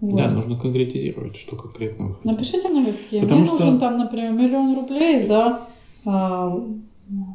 Вот. 0.00 0.16
Да, 0.16 0.30
нужно 0.30 0.56
конкретизировать, 0.56 1.36
что 1.36 1.56
конкретно 1.56 2.06
вы 2.06 2.14
хотите. 2.14 2.30
Напишите 2.32 2.68
на 2.70 2.86
листке. 2.86 3.20
Потому 3.20 3.40
Мне 3.40 3.48
что- 3.48 3.58
нужен 3.58 3.78
там, 3.78 3.98
например, 3.98 4.32
миллион 4.32 4.74
рублей 4.74 5.20
за, 5.20 5.60
а, 6.06 6.58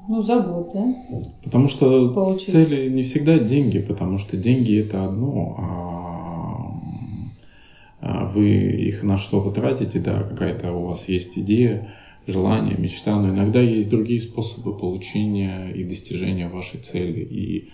ну, 0.07 0.21
за 0.21 0.39
год, 0.39 0.71
да? 0.73 0.85
Потому 1.43 1.67
что 1.67 2.09
Получить. 2.09 2.49
цели 2.49 2.87
не 2.89 3.03
всегда 3.03 3.37
деньги, 3.39 3.79
потому 3.79 4.17
что 4.17 4.35
деньги 4.37 4.79
это 4.79 5.05
одно, 5.05 5.55
а 5.57 6.55
а 8.01 8.25
вы 8.27 8.49
их 8.49 9.01
на 9.03 9.17
что-то 9.17 9.49
тратите, 9.51 9.99
да, 9.99 10.21
какая-то 10.21 10.71
у 10.73 10.85
вас 10.85 11.07
есть 11.09 11.39
идея, 11.39 11.89
желание, 12.27 12.77
мечта, 12.77 13.19
но 13.19 13.29
иногда 13.29 13.61
есть 13.61 13.89
другие 13.89 14.19
способы 14.19 14.77
получения 14.77 15.69
и 15.71 15.83
достижения 15.83 16.47
вашей 16.47 16.79
цели. 16.79 17.21
И 17.21 17.69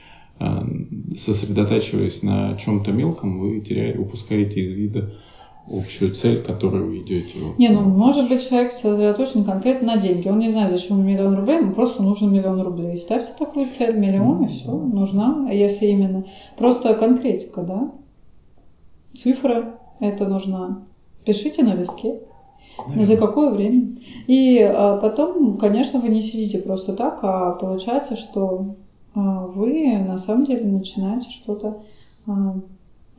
сосредотачиваясь 1.15 2.23
на 2.23 2.55
чем-то 2.57 2.91
мелком, 2.91 3.39
вы 3.39 3.61
теряете, 3.61 3.99
упускаете 3.99 4.61
из 4.61 4.69
вида 4.69 5.13
общую 5.67 6.13
цель, 6.15 6.41
к 6.41 6.45
которой 6.45 6.84
вы 6.84 6.99
идете. 6.99 7.39
Вот. 7.39 7.57
Не, 7.57 7.69
ну, 7.69 7.82
может 7.82 8.29
быть, 8.29 8.47
человек 8.47 8.71
сосредоточен 8.71 9.43
конкретно 9.43 9.95
на 9.95 9.97
деньги. 9.97 10.27
Он 10.27 10.39
не 10.39 10.49
знает, 10.49 10.71
зачем 10.71 10.97
ему 10.97 11.07
миллион 11.07 11.36
рублей, 11.36 11.59
ему 11.59 11.73
просто 11.73 12.01
нужен 12.03 12.34
миллион 12.34 12.61
рублей. 12.61 12.97
Ставьте 12.97 13.32
такую 13.38 13.67
цель, 13.67 13.97
миллион, 13.97 14.43
и 14.43 14.47
все, 14.47 14.71
нужна. 14.71 15.49
Если 15.51 15.88
именно 15.88 16.25
просто 16.57 16.93
конкретика, 16.95 17.61
да? 17.61 17.91
Цифра 19.13 19.79
это 19.99 20.27
нужна. 20.27 20.84
Пишите 21.25 21.63
на 21.63 21.75
листке. 21.75 22.21
Наверное. 22.77 23.05
За 23.05 23.17
какое 23.17 23.51
время? 23.51 23.89
И 24.27 24.59
а, 24.59 24.97
потом, 24.97 25.57
конечно, 25.57 25.99
вы 25.99 26.09
не 26.09 26.21
сидите 26.21 26.59
просто 26.59 26.93
так, 26.93 27.19
а 27.21 27.51
получается, 27.51 28.15
что 28.15 28.75
вы 29.14 29.97
на 29.99 30.18
самом 30.18 30.45
деле 30.45 30.66
начинаете 30.66 31.30
что-то, 31.30 31.84
а, 32.26 32.55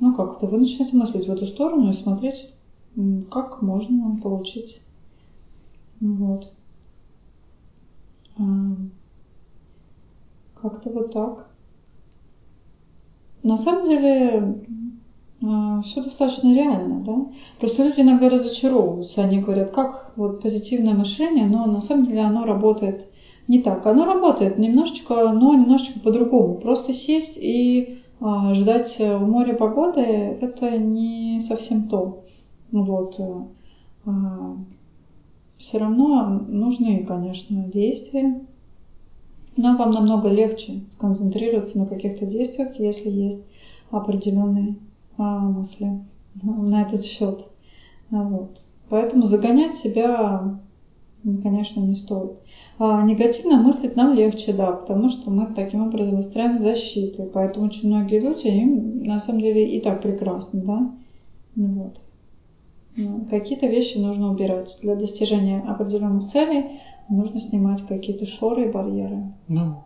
ну 0.00 0.14
как-то, 0.14 0.46
вы 0.46 0.58
начинаете 0.58 0.96
мыслить 0.96 1.26
в 1.26 1.32
эту 1.32 1.46
сторону 1.46 1.90
и 1.90 1.94
смотреть, 1.94 2.52
как 3.30 3.62
можно 3.62 4.16
получить. 4.16 4.82
Вот. 6.00 6.52
А, 8.38 8.42
Как-то 10.62 10.90
вот 10.90 11.12
так. 11.12 11.48
На 13.42 13.56
самом 13.56 13.84
деле 13.84 14.64
все 15.82 16.04
достаточно 16.04 16.54
реально, 16.54 17.00
да? 17.00 17.26
Просто 17.58 17.82
люди 17.82 18.00
иногда 18.00 18.28
разочаровываются, 18.28 19.22
они 19.22 19.40
говорят, 19.40 19.72
как 19.72 20.12
вот 20.14 20.40
позитивное 20.40 20.94
мышление, 20.94 21.46
но 21.46 21.66
на 21.66 21.80
самом 21.80 22.06
деле 22.06 22.20
оно 22.20 22.44
работает 22.44 23.11
не 23.48 23.60
так. 23.60 23.86
Оно 23.86 24.04
работает 24.04 24.58
немножечко, 24.58 25.32
но 25.32 25.54
немножечко 25.54 26.00
по-другому. 26.00 26.56
Просто 26.56 26.92
сесть 26.92 27.38
и 27.40 28.02
а, 28.20 28.54
ждать 28.54 29.00
у 29.00 29.18
моря 29.18 29.54
погоды, 29.54 30.00
это 30.00 30.76
не 30.78 31.40
совсем 31.40 31.88
то. 31.88 32.24
Вот. 32.70 33.20
все 35.58 35.78
равно 35.78 36.24
нужны, 36.48 37.04
конечно, 37.06 37.64
действия. 37.64 38.40
Но 39.56 39.76
вам 39.76 39.90
намного 39.90 40.28
легче 40.28 40.80
сконцентрироваться 40.88 41.78
на 41.78 41.86
каких-то 41.86 42.24
действиях, 42.24 42.78
если 42.78 43.10
есть 43.10 43.44
определенные 43.90 44.76
а, 45.18 45.40
мысли 45.40 46.00
на 46.42 46.82
этот 46.82 47.04
счет. 47.04 47.46
Вот. 48.10 48.60
Поэтому 48.88 49.26
загонять 49.26 49.74
себя, 49.74 50.58
конечно, 51.22 51.80
не 51.80 51.94
стоит. 51.94 52.32
А 52.78 53.02
негативно 53.02 53.56
мыслить 53.56 53.96
нам 53.96 54.14
легче, 54.14 54.52
да, 54.52 54.72
потому 54.72 55.08
что 55.08 55.30
мы 55.30 55.46
таким 55.54 55.86
образом 55.86 56.16
выстраиваем 56.16 56.58
защиты. 56.58 57.24
Поэтому 57.32 57.66
очень 57.66 57.88
многие 57.88 58.18
люди, 58.18 58.48
им 58.48 59.04
на 59.04 59.18
самом 59.18 59.40
деле 59.40 59.76
и 59.76 59.80
так 59.80 60.02
прекрасно, 60.02 60.62
да. 60.62 60.90
Вот. 61.56 62.00
Ну, 62.96 63.26
какие-то 63.30 63.66
вещи 63.66 63.98
нужно 63.98 64.30
убирать. 64.30 64.78
Для 64.82 64.96
достижения 64.96 65.60
определенных 65.60 66.24
целей 66.24 66.80
нужно 67.08 67.40
снимать 67.40 67.82
какие-то 67.82 68.26
шоры 68.26 68.66
и 68.66 68.70
барьеры. 68.70 69.32
Ну. 69.48 69.76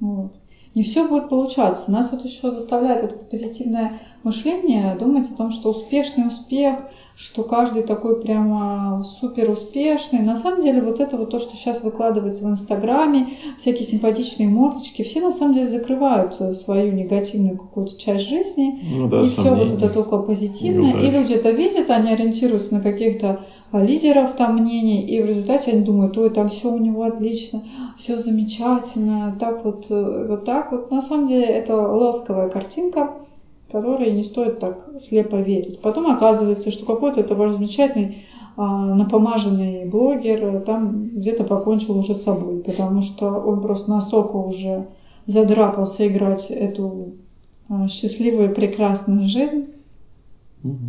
Вот. 0.00 0.34
Не 0.74 0.82
все 0.82 1.08
будет 1.08 1.28
получаться. 1.28 1.90
Нас 1.90 2.12
вот 2.12 2.24
еще 2.24 2.50
заставляет 2.50 3.02
вот 3.02 3.12
это 3.12 3.24
позитивное 3.24 4.00
мышление 4.22 4.94
думать 4.96 5.30
о 5.30 5.34
том, 5.34 5.50
что 5.50 5.70
успешный 5.70 6.28
успех– 6.28 6.76
что 7.14 7.42
каждый 7.42 7.82
такой 7.82 8.20
прямо 8.20 9.04
супер 9.04 9.50
успешный. 9.50 10.20
На 10.20 10.36
самом 10.36 10.62
деле 10.62 10.80
вот 10.80 11.00
это 11.00 11.16
вот 11.16 11.30
то, 11.30 11.38
что 11.38 11.54
сейчас 11.56 11.84
выкладывается 11.84 12.44
в 12.44 12.50
Инстаграме, 12.50 13.28
всякие 13.58 13.84
симпатичные 13.84 14.48
мордочки, 14.48 15.02
все 15.02 15.20
на 15.20 15.32
самом 15.32 15.54
деле 15.54 15.66
закрывают 15.66 16.36
свою 16.56 16.92
негативную 16.92 17.58
какую-то 17.58 17.98
часть 17.98 18.28
жизни. 18.28 18.80
Ну, 18.82 19.08
да, 19.08 19.22
и 19.22 19.26
все 19.26 19.54
вот 19.54 19.72
это 19.72 19.88
только 19.88 20.18
позитивное. 20.18 20.94
И 21.00 21.10
люди 21.10 21.34
это 21.34 21.50
видят, 21.50 21.90
они 21.90 22.10
ориентируются 22.10 22.74
на 22.74 22.80
каких-то 22.80 23.44
а, 23.72 23.82
лидеров 23.82 24.34
там 24.34 24.56
мнений, 24.56 25.06
и 25.06 25.22
в 25.22 25.26
результате 25.26 25.72
они 25.72 25.82
думают, 25.82 26.16
ой, 26.18 26.30
там 26.30 26.50
все 26.50 26.70
у 26.70 26.78
него 26.78 27.04
отлично, 27.04 27.64
все 27.96 28.18
замечательно, 28.18 29.34
так 29.38 29.64
вот, 29.64 29.86
э, 29.88 30.26
вот 30.28 30.44
так 30.44 30.72
вот. 30.72 30.90
На 30.90 31.00
самом 31.00 31.26
деле 31.26 31.46
это 31.46 31.76
лосковая 31.76 32.50
картинка, 32.50 33.14
которые 33.72 34.12
не 34.12 34.22
стоит 34.22 34.60
так 34.60 34.86
слепо 35.00 35.36
верить. 35.36 35.80
Потом 35.80 36.06
оказывается, 36.06 36.70
что 36.70 36.84
какой-то 36.84 37.20
это 37.20 37.34
ваш 37.34 37.52
замечательный 37.52 38.26
а, 38.54 38.94
напомаженный 38.94 39.86
блогер 39.86 40.44
э, 40.44 40.60
там 40.60 41.04
где-то 41.06 41.44
покончил 41.44 41.96
уже 41.96 42.14
с 42.14 42.22
собой, 42.22 42.58
потому 42.58 43.00
что 43.00 43.30
он 43.30 43.62
просто 43.62 43.90
настолько 43.90 44.36
уже 44.36 44.88
задрапался 45.24 46.06
играть 46.06 46.50
эту 46.50 47.14
а, 47.70 47.88
счастливую 47.88 48.54
прекрасную 48.54 49.26
жизнь. 49.26 49.70
Угу. 50.62 50.86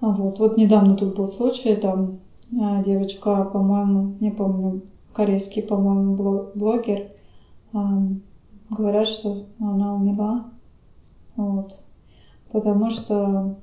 Вот, 0.00 0.38
вот 0.38 0.56
недавно 0.56 0.94
тут 0.94 1.16
был 1.16 1.26
случай, 1.26 1.74
там 1.74 2.20
девочка, 2.50 3.44
по-моему, 3.44 4.14
не 4.20 4.30
помню, 4.30 4.82
корейский, 5.12 5.60
по-моему, 5.60 6.48
блогер, 6.54 7.08
говорят, 8.70 9.06
что 9.08 9.44
она 9.58 9.94
умерла. 9.96 10.44
Вот 11.36 11.74
потому 12.52 12.90
что 12.90 13.56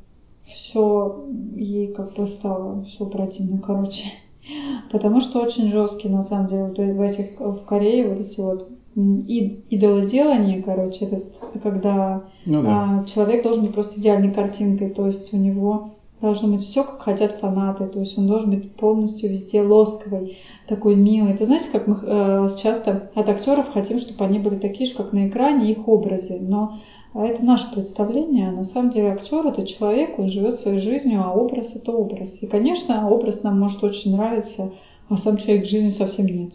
все 0.46 1.26
ей 1.56 1.88
как 1.88 2.14
бы 2.14 2.28
стало 2.28 2.84
все 2.84 3.06
противно, 3.06 3.60
короче. 3.60 4.06
Потому 4.92 5.22
что 5.22 5.42
очень 5.42 5.72
жесткие, 5.72 6.14
на 6.14 6.22
самом 6.22 6.48
деле, 6.48 6.66
вот 6.66 6.78
в 6.78 7.02
этих, 7.02 7.40
в 7.40 7.66
Корее 7.66 8.08
вот 8.08 8.20
эти 8.20 8.40
вот 8.40 8.70
идолоделание, 8.96 10.64
короче, 10.64 11.06
это 11.06 11.22
когда 11.62 12.24
ну, 12.46 12.64
да. 12.64 13.02
а, 13.02 13.06
человек 13.06 13.44
должен 13.44 13.66
быть 13.66 13.74
просто 13.74 14.00
идеальной 14.00 14.32
картинкой, 14.32 14.90
то 14.90 15.06
есть 15.06 15.34
у 15.34 15.38
него 15.38 15.96
должно 16.22 16.54
быть 16.54 16.62
все, 16.62 16.84
как 16.86 17.02
хотят 17.02 17.40
фанаты, 17.40 17.88
то 17.88 18.00
есть 18.00 18.18
он 18.18 18.28
должен 18.28 18.52
быть 18.52 18.72
полностью 18.74 19.30
везде 19.30 19.62
лосковый, 19.62 20.38
такой 20.66 20.96
милый. 20.96 21.34
Это 21.34 21.44
знаете, 21.44 21.70
как 21.72 21.88
мы 21.88 22.00
э, 22.02 22.48
часто 22.58 23.12
от 23.14 23.28
актеров 23.28 23.74
хотим, 23.74 24.00
чтобы 24.00 24.24
они 24.24 24.40
были 24.40 24.56
такие 24.56 24.90
же, 24.90 24.96
как 24.96 25.12
на 25.12 25.28
экране, 25.28 25.72
их 25.72 25.88
образы, 25.90 26.40
но 26.40 26.80
а 27.16 27.26
это 27.26 27.46
наше 27.46 27.72
представление. 27.72 28.52
На 28.52 28.66
самом 28.66 28.90
деле 28.90 29.14
актер 29.14 29.48
это 29.48 29.66
человек, 29.66 30.20
он 30.20 30.28
живет 30.28 30.54
своей 30.54 30.80
жизнью, 30.80 31.24
а 31.24 31.32
образ 31.32 31.74
это 31.78 31.94
образ. 31.94 32.44
И, 32.44 32.48
конечно, 32.48 33.10
образ 33.10 33.42
нам 33.42 33.58
может 33.58 33.82
очень 33.86 34.18
нравиться, 34.18 34.74
а 35.08 35.16
сам 35.16 35.38
человек 35.38 35.66
в 35.66 35.70
жизни 35.70 35.90
совсем 35.90 36.26
нет. 36.26 36.52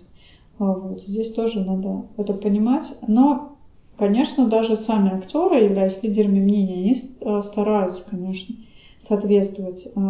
А 0.59 0.67
вот. 0.67 1.03
Здесь 1.03 1.33
тоже 1.33 1.65
надо 1.65 2.05
это 2.19 2.35
понимать. 2.35 2.95
Но, 3.09 3.57
конечно, 3.97 4.49
даже 4.49 4.77
сами 4.77 5.15
актеры, 5.15 5.65
являясь 5.65 6.03
лидерами 6.03 6.41
мнения, 6.41 6.75
они 6.75 6.95
э, 6.95 7.43
стараются, 7.43 8.05
конечно, 8.11 8.55
соответствовать 8.99 9.87
э, 9.87 10.01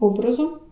образу 0.00 0.62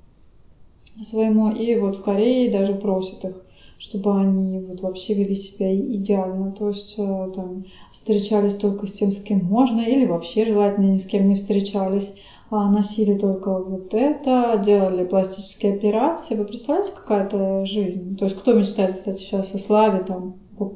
своему. 1.01 1.53
И 1.53 1.77
вот 1.77 1.99
в 1.99 2.03
Корее 2.03 2.51
даже 2.51 2.75
просят 2.75 3.25
их 3.25 3.37
чтобы 3.81 4.15
они 4.21 4.59
вот 4.61 4.83
вообще 4.83 5.15
вели 5.15 5.35
себя 5.35 5.75
идеально, 5.75 6.53
то 6.53 6.69
есть 6.69 6.97
э, 6.99 7.33
там 7.35 7.65
встречались 7.91 8.57
только 8.57 8.87
с 8.87 8.93
тем, 8.93 9.11
с 9.11 9.23
кем 9.23 9.43
можно, 9.43 9.81
или 9.81 10.05
вообще 10.05 10.45
желательно 10.45 10.91
ни 10.91 10.99
с 10.99 11.07
кем 11.07 11.27
не 11.27 11.35
встречались, 11.35 12.15
а 12.51 12.71
носили 12.71 13.17
только 13.17 13.59
вот 13.59 13.95
это, 13.95 14.61
делали 14.63 15.05
пластические 15.05 15.77
операции. 15.77 16.35
Вы 16.35 16.45
представляете, 16.45 16.93
какая-то 16.95 17.65
жизнь? 17.65 18.19
То 18.19 18.27
есть 18.27 18.37
кто 18.37 18.53
мечтает, 18.53 18.95
кстати, 18.95 19.19
сейчас 19.19 19.55
о 19.55 19.59
славе, 19.59 20.05
там, 20.05 20.35
по 20.59 20.67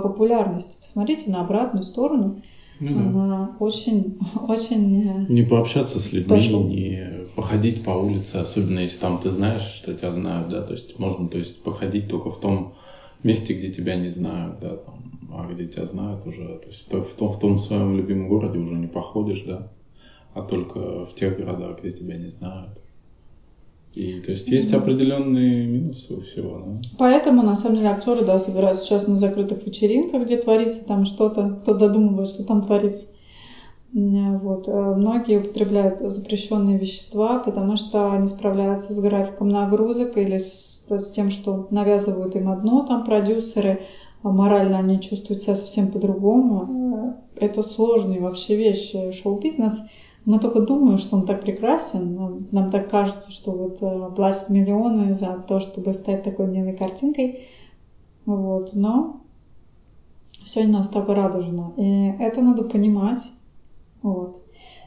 популярности? 0.00 0.76
Посмотрите 0.80 1.30
на 1.30 1.42
обратную 1.42 1.84
сторону– 1.84 2.42
ну, 2.80 2.94
да. 2.94 3.00
Она 3.00 3.56
очень, 3.60 4.18
очень... 4.48 5.02
Э, 5.02 5.26
не 5.28 5.42
пообщаться 5.42 6.00
с 6.00 6.12
людьми, 6.12 6.48
не 6.64 7.23
походить 7.34 7.84
по 7.84 7.90
улице, 7.90 8.36
особенно 8.36 8.80
если 8.80 8.98
там 8.98 9.18
ты 9.18 9.30
знаешь, 9.30 9.62
что 9.62 9.94
тебя 9.94 10.12
знают, 10.12 10.48
да, 10.48 10.62
то 10.62 10.72
есть 10.72 10.98
можно, 10.98 11.28
то 11.28 11.38
есть 11.38 11.62
походить 11.62 12.08
только 12.08 12.30
в 12.30 12.40
том 12.40 12.74
месте, 13.22 13.54
где 13.54 13.70
тебя 13.70 13.96
не 13.96 14.10
знают, 14.10 14.60
да, 14.60 14.76
там, 14.76 14.94
а 15.32 15.50
где 15.52 15.66
тебя 15.66 15.86
знают 15.86 16.26
уже, 16.26 16.58
то 16.58 16.68
есть 16.68 16.86
в 16.88 17.14
том, 17.14 17.32
в 17.32 17.38
том 17.38 17.58
своем 17.58 17.96
любимом 17.96 18.28
городе 18.28 18.58
уже 18.58 18.74
не 18.74 18.86
походишь, 18.86 19.42
да, 19.46 19.68
а 20.34 20.42
только 20.42 21.04
в 21.04 21.14
тех 21.14 21.36
городах, 21.36 21.80
где 21.80 21.92
тебя 21.92 22.16
не 22.16 22.28
знают. 22.28 22.70
И 23.94 24.18
то 24.20 24.32
есть 24.32 24.48
есть 24.48 24.74
определенные 24.74 25.66
минусы 25.66 26.14
у 26.14 26.20
всего, 26.20 26.58
да? 26.58 26.80
Поэтому, 26.98 27.42
на 27.42 27.54
самом 27.54 27.76
деле, 27.76 27.90
актеры, 27.90 28.24
да, 28.24 28.38
собираются 28.38 28.84
сейчас 28.84 29.06
на 29.06 29.16
закрытых 29.16 29.64
вечеринках, 29.64 30.24
где 30.24 30.36
творится 30.36 30.84
там 30.84 31.06
что-то, 31.06 31.56
кто 31.62 31.74
додумывает, 31.74 32.28
что 32.28 32.44
там 32.44 32.62
творится. 32.62 33.06
Вот. 33.94 34.68
Э, 34.68 34.94
многие 34.94 35.38
употребляют 35.38 36.00
запрещенные 36.00 36.78
вещества, 36.78 37.38
потому 37.38 37.76
что 37.76 38.12
они 38.12 38.26
справляются 38.26 38.92
с 38.92 39.00
графиком 39.00 39.48
нагрузок 39.48 40.16
или 40.16 40.36
с, 40.36 40.84
с 40.88 41.10
тем, 41.10 41.30
что 41.30 41.68
навязывают 41.70 42.36
им 42.36 42.50
одно, 42.50 42.84
там 42.84 43.04
продюсеры, 43.04 43.82
а 44.22 44.30
морально 44.30 44.78
они 44.78 45.00
чувствуют 45.00 45.42
себя 45.42 45.54
совсем 45.54 45.92
по-другому. 45.92 47.14
Э, 47.38 47.44
это 47.46 47.62
сложные 47.62 48.20
вообще 48.20 48.56
вещи. 48.56 49.12
Шоу-бизнес– 49.12 49.80
мы 50.24 50.38
только 50.38 50.60
думаем, 50.60 50.98
что 50.98 51.16
он 51.16 51.26
так 51.26 51.42
прекрасен, 51.42 52.14
нам, 52.14 52.46
нам 52.50 52.70
так 52.70 52.90
кажется, 52.90 53.30
что 53.30 53.52
вот 53.52 53.82
э, 53.82 54.10
платят 54.16 54.48
миллионы 54.48 55.12
за 55.12 55.44
то, 55.46 55.60
чтобы 55.60 55.92
стать 55.92 56.22
такой 56.22 56.46
милой 56.46 56.74
картинкой, 56.74 57.48
вот, 58.24 58.70
но 58.72 59.20
все 60.46 60.64
не 60.64 60.72
настолько 60.72 61.14
радужно, 61.14 61.74
и 61.76 62.22
это 62.22 62.40
надо 62.40 62.64
понимать, 62.64 63.32
вот. 64.04 64.42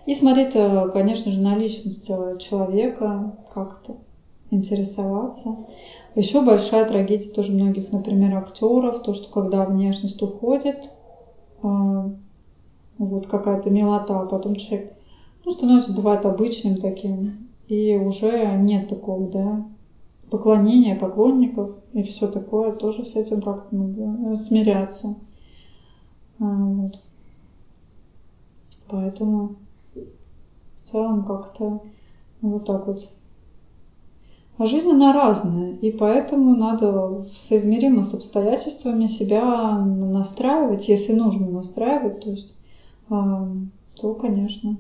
И 0.06 0.14
смотреть, 0.14 0.56
э, 0.56 0.88
конечно 0.94 1.32
же, 1.32 1.42
на 1.42 1.56
личность 1.56 2.10
э, 2.10 2.38
человека, 2.38 3.34
как-то 3.54 3.96
интересоваться. 4.52 5.58
Еще 6.16 6.42
большая 6.42 6.86
трагедия 6.86 7.30
тоже 7.30 7.52
многих, 7.52 7.92
например, 7.92 8.36
актеров, 8.36 9.02
то, 9.02 9.14
что 9.14 9.30
когда 9.30 9.66
внешность 9.66 10.22
уходит, 10.22 10.92
вот 11.62 13.28
какая-то 13.28 13.70
милота, 13.70 14.22
а 14.22 14.26
потом 14.26 14.56
человек 14.56 14.94
ну, 15.44 15.52
становится, 15.52 15.92
бывает, 15.92 16.26
обычным 16.26 16.78
таким. 16.78 17.50
И 17.68 17.96
уже 17.96 18.56
нет 18.56 18.88
такого, 18.88 19.28
да, 19.28 19.66
поклонения 20.30 20.96
поклонников 20.96 21.72
и 21.94 22.04
все 22.04 22.28
такое, 22.28 22.72
тоже 22.72 23.04
с 23.04 23.16
этим 23.16 23.42
как-то 23.42 23.76
надо 23.76 24.36
смиряться. 24.36 25.16
Вот. 26.40 27.00
Поэтому 28.90 29.56
в 30.76 30.82
целом 30.82 31.26
как-то 31.26 31.82
вот 32.42 32.66
так 32.66 32.88
вот. 32.88 33.10
А 34.58 34.66
жизнь, 34.66 34.90
она 34.90 35.14
разная, 35.14 35.74
и 35.74 35.92
поэтому 35.92 36.56
надо 36.56 37.22
соизмеримо 37.22 38.04
с 38.04 38.16
обстоятельствами 38.16 39.06
себя 39.06 39.78
настраивать, 39.78 40.90
если 40.90 41.14
нужно 41.14 41.48
настраивать, 41.48 42.22
то 42.22 42.30
есть, 42.32 42.56
то, 43.08 44.14
конечно, 44.20 44.78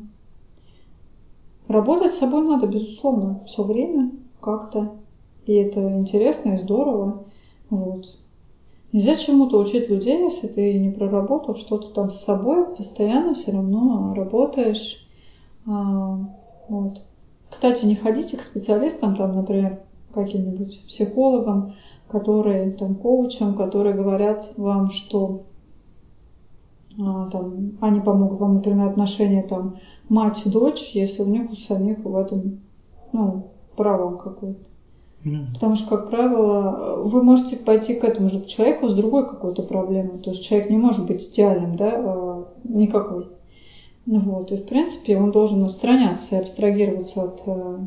Работать 1.67 2.11
с 2.11 2.19
собой 2.19 2.43
надо, 2.43 2.65
безусловно, 2.65 3.43
все 3.45 3.61
время 3.61 4.11
как-то. 4.39 4.95
И 5.45 5.53
это 5.53 5.99
интересно 5.99 6.51
и 6.51 6.57
здорово. 6.57 7.25
Вот. 7.69 8.17
Нельзя 8.93 9.15
чему-то 9.15 9.59
учить 9.59 9.89
людей, 9.89 10.23
если 10.23 10.47
ты 10.47 10.80
не 10.80 10.89
проработал 10.89 11.55
что-то 11.55 11.89
там 11.89 12.09
с 12.09 12.19
собой, 12.19 12.73
постоянно 12.73 13.34
все 13.34 13.51
равно 13.51 14.14
работаешь. 14.14 15.05
А, 15.65 16.19
вот. 16.69 17.01
Кстати, 17.49 17.85
не 17.85 17.95
ходите 17.95 18.38
к 18.38 18.41
специалистам, 18.41 19.15
там, 19.15 19.35
например, 19.35 19.81
каким-нибудь 20.14 20.85
психологам, 20.88 21.73
которые 22.07 22.72
там 22.72 22.95
коучам, 22.95 23.55
которые 23.55 23.93
говорят 23.93 24.53
вам, 24.55 24.89
что 24.89 25.43
а, 26.99 27.30
там, 27.30 27.77
они 27.81 27.99
помогут 27.99 28.39
вам, 28.39 28.55
например, 28.55 28.88
отношения 28.88 29.43
там 29.43 29.77
мать-дочь, 30.09 30.91
если 30.93 31.23
у 31.23 31.27
них 31.27 31.51
у 31.51 31.55
самих 31.55 31.99
в 32.05 32.15
этом 32.15 32.61
ну, 33.11 33.51
провал 33.76 34.18
какой-то. 34.18 34.65
Потому 35.53 35.75
что, 35.75 35.97
как 35.97 36.09
правило, 36.09 37.01
вы 37.03 37.21
можете 37.23 37.57
пойти 37.57 37.95
к 37.95 38.03
этому 38.03 38.29
же 38.29 38.45
человеку 38.45 38.87
с 38.87 38.93
другой 38.93 39.27
какой-то 39.27 39.63
проблемой. 39.63 40.19
То 40.19 40.31
есть 40.31 40.43
человек 40.43 40.69
не 40.69 40.77
может 40.77 41.07
быть 41.07 41.27
идеальным, 41.29 41.75
да, 41.75 41.93
а, 41.95 42.47
никакой. 42.63 43.27
Вот. 44.05 44.51
И, 44.51 44.55
в 44.55 44.65
принципе, 44.65 45.17
он 45.17 45.31
должен 45.31 45.63
отстраняться 45.63 46.35
и 46.35 46.39
абстрагироваться 46.39 47.23
от 47.23 47.41
э, 47.45 47.79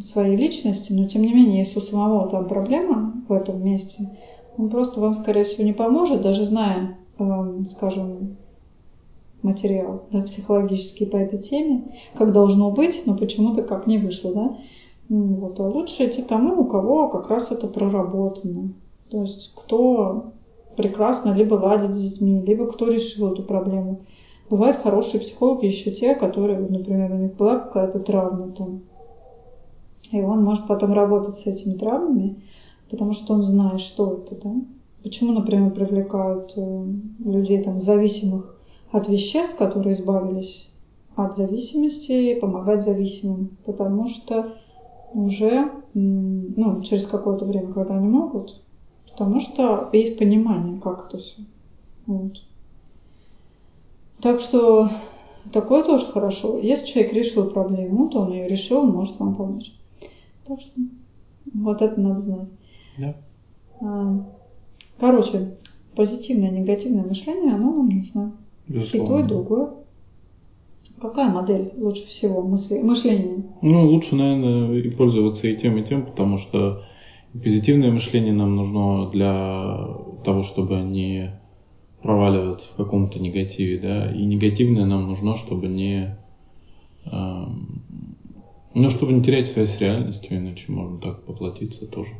своей 0.00 0.36
личности, 0.36 0.92
но, 0.92 1.06
тем 1.06 1.22
не 1.22 1.32
менее, 1.32 1.58
если 1.58 1.78
у 1.78 1.82
самого 1.82 2.28
там 2.28 2.46
проблема 2.46 3.14
в 3.28 3.32
этом 3.32 3.64
месте, 3.64 4.10
он 4.58 4.68
просто 4.68 5.00
вам, 5.00 5.14
скорее 5.14 5.44
всего, 5.44 5.64
не 5.64 5.72
поможет, 5.72 6.20
даже 6.20 6.44
зная, 6.44 6.98
э, 7.18 7.60
скажем, 7.64 8.36
материал 9.42 10.04
да, 10.10 10.22
психологический 10.22 11.06
по 11.06 11.16
этой 11.16 11.38
теме, 11.38 11.94
как 12.14 12.32
должно 12.32 12.70
быть, 12.70 13.02
но 13.06 13.16
почему-то 13.16 13.62
как 13.62 13.86
не 13.86 13.98
вышло, 13.98 14.34
да. 14.34 14.56
Вот. 15.08 15.58
А 15.60 15.68
лучше 15.68 16.06
идти 16.06 16.22
тому, 16.22 16.62
у 16.62 16.64
кого 16.66 17.08
как 17.08 17.30
раз 17.30 17.50
это 17.50 17.66
проработано. 17.66 18.74
То 19.10 19.22
есть 19.22 19.54
кто 19.54 20.32
прекрасно 20.76 21.32
либо 21.32 21.54
ладит 21.54 21.90
с 21.90 21.98
детьми, 21.98 22.40
либо 22.40 22.66
кто 22.66 22.86
решил 22.86 23.32
эту 23.32 23.42
проблему. 23.42 24.00
Бывают 24.50 24.78
хорошие 24.78 25.20
психологи 25.20 25.66
еще 25.66 25.90
те, 25.90 26.14
которые, 26.14 26.58
например, 26.58 27.12
у 27.12 27.16
них 27.16 27.36
была 27.36 27.58
какая-то 27.58 28.00
травма 28.00 28.52
там, 28.52 28.82
и 30.12 30.22
он 30.22 30.42
может 30.42 30.66
потом 30.66 30.92
работать 30.92 31.36
с 31.36 31.46
этими 31.46 31.74
травмами, 31.74 32.42
потому 32.88 33.12
что 33.12 33.34
он 33.34 33.42
знает, 33.42 33.80
что 33.80 34.14
это, 34.14 34.36
да. 34.42 34.54
Почему, 35.02 35.32
например, 35.32 35.70
привлекают 35.70 36.54
э, 36.56 36.84
людей 37.24 37.62
там 37.62 37.78
зависимых 37.78 38.56
от 38.90 39.08
веществ, 39.08 39.56
которые 39.56 39.92
избавились 39.92 40.70
от 41.14 41.36
зависимости, 41.36 42.38
помогать 42.38 42.82
зависимым, 42.82 43.58
потому 43.64 44.08
что 44.08 44.52
уже 45.12 45.70
ну, 45.94 46.82
через 46.82 47.06
какое-то 47.06 47.44
время, 47.44 47.72
когда 47.72 47.96
они 47.96 48.08
могут, 48.08 48.62
потому 49.10 49.40
что 49.40 49.88
есть 49.92 50.18
понимание, 50.18 50.80
как 50.80 51.08
это 51.08 51.18
все. 51.18 51.42
Вот. 52.06 52.42
Так 54.20 54.40
что 54.40 54.90
такое 55.52 55.84
тоже 55.84 56.06
хорошо. 56.06 56.58
Если 56.58 56.86
человек 56.86 57.12
решил 57.12 57.50
проблему, 57.50 58.08
то 58.08 58.20
он 58.20 58.32
ее 58.32 58.48
решил, 58.48 58.80
он 58.80 58.90
может 58.90 59.18
вам 59.18 59.34
помочь. 59.34 59.72
Так 60.46 60.60
что 60.60 60.72
вот 61.54 61.82
это 61.82 62.00
надо 62.00 62.18
знать. 62.18 62.52
Да. 62.98 63.14
А, 63.80 64.24
короче, 64.98 65.56
позитивное 65.94 66.50
и 66.50 66.60
негативное 66.60 67.04
мышление, 67.04 67.54
оно 67.54 67.72
нам 67.72 67.88
нужно. 67.88 68.32
Безусловно. 68.66 69.04
И 69.04 69.08
то, 69.08 69.20
и 69.20 69.28
другое. 69.28 69.70
Какая 71.00 71.28
модель 71.28 71.72
лучше 71.76 72.06
всего 72.06 72.42
мышления? 72.42 73.44
Ну, 73.62 73.86
лучше, 73.86 74.14
наверное, 74.16 74.90
пользоваться 74.90 75.46
и 75.48 75.56
тем, 75.56 75.78
и 75.78 75.84
тем, 75.84 76.02
потому 76.02 76.38
что 76.38 76.82
позитивное 77.32 77.90
мышление 77.90 78.32
нам 78.32 78.56
нужно 78.56 79.08
для 79.10 79.96
того, 80.24 80.42
чтобы 80.42 80.80
не 80.82 81.34
проваливаться 82.02 82.68
в 82.72 82.76
каком-то 82.76 83.18
негативе, 83.18 83.78
да, 83.78 84.10
и 84.10 84.24
негативное 84.24 84.84
нам 84.84 85.06
нужно, 85.06 85.36
чтобы 85.36 85.68
не, 85.68 86.16
э, 87.12 87.44
ну, 88.74 88.90
чтобы 88.90 89.12
не 89.12 89.22
терять 89.22 89.48
связь 89.48 89.70
с 89.70 89.80
реальностью, 89.80 90.36
иначе 90.36 90.70
можно 90.72 90.98
так 90.98 91.24
поплатиться 91.24 91.86
тоже, 91.86 92.14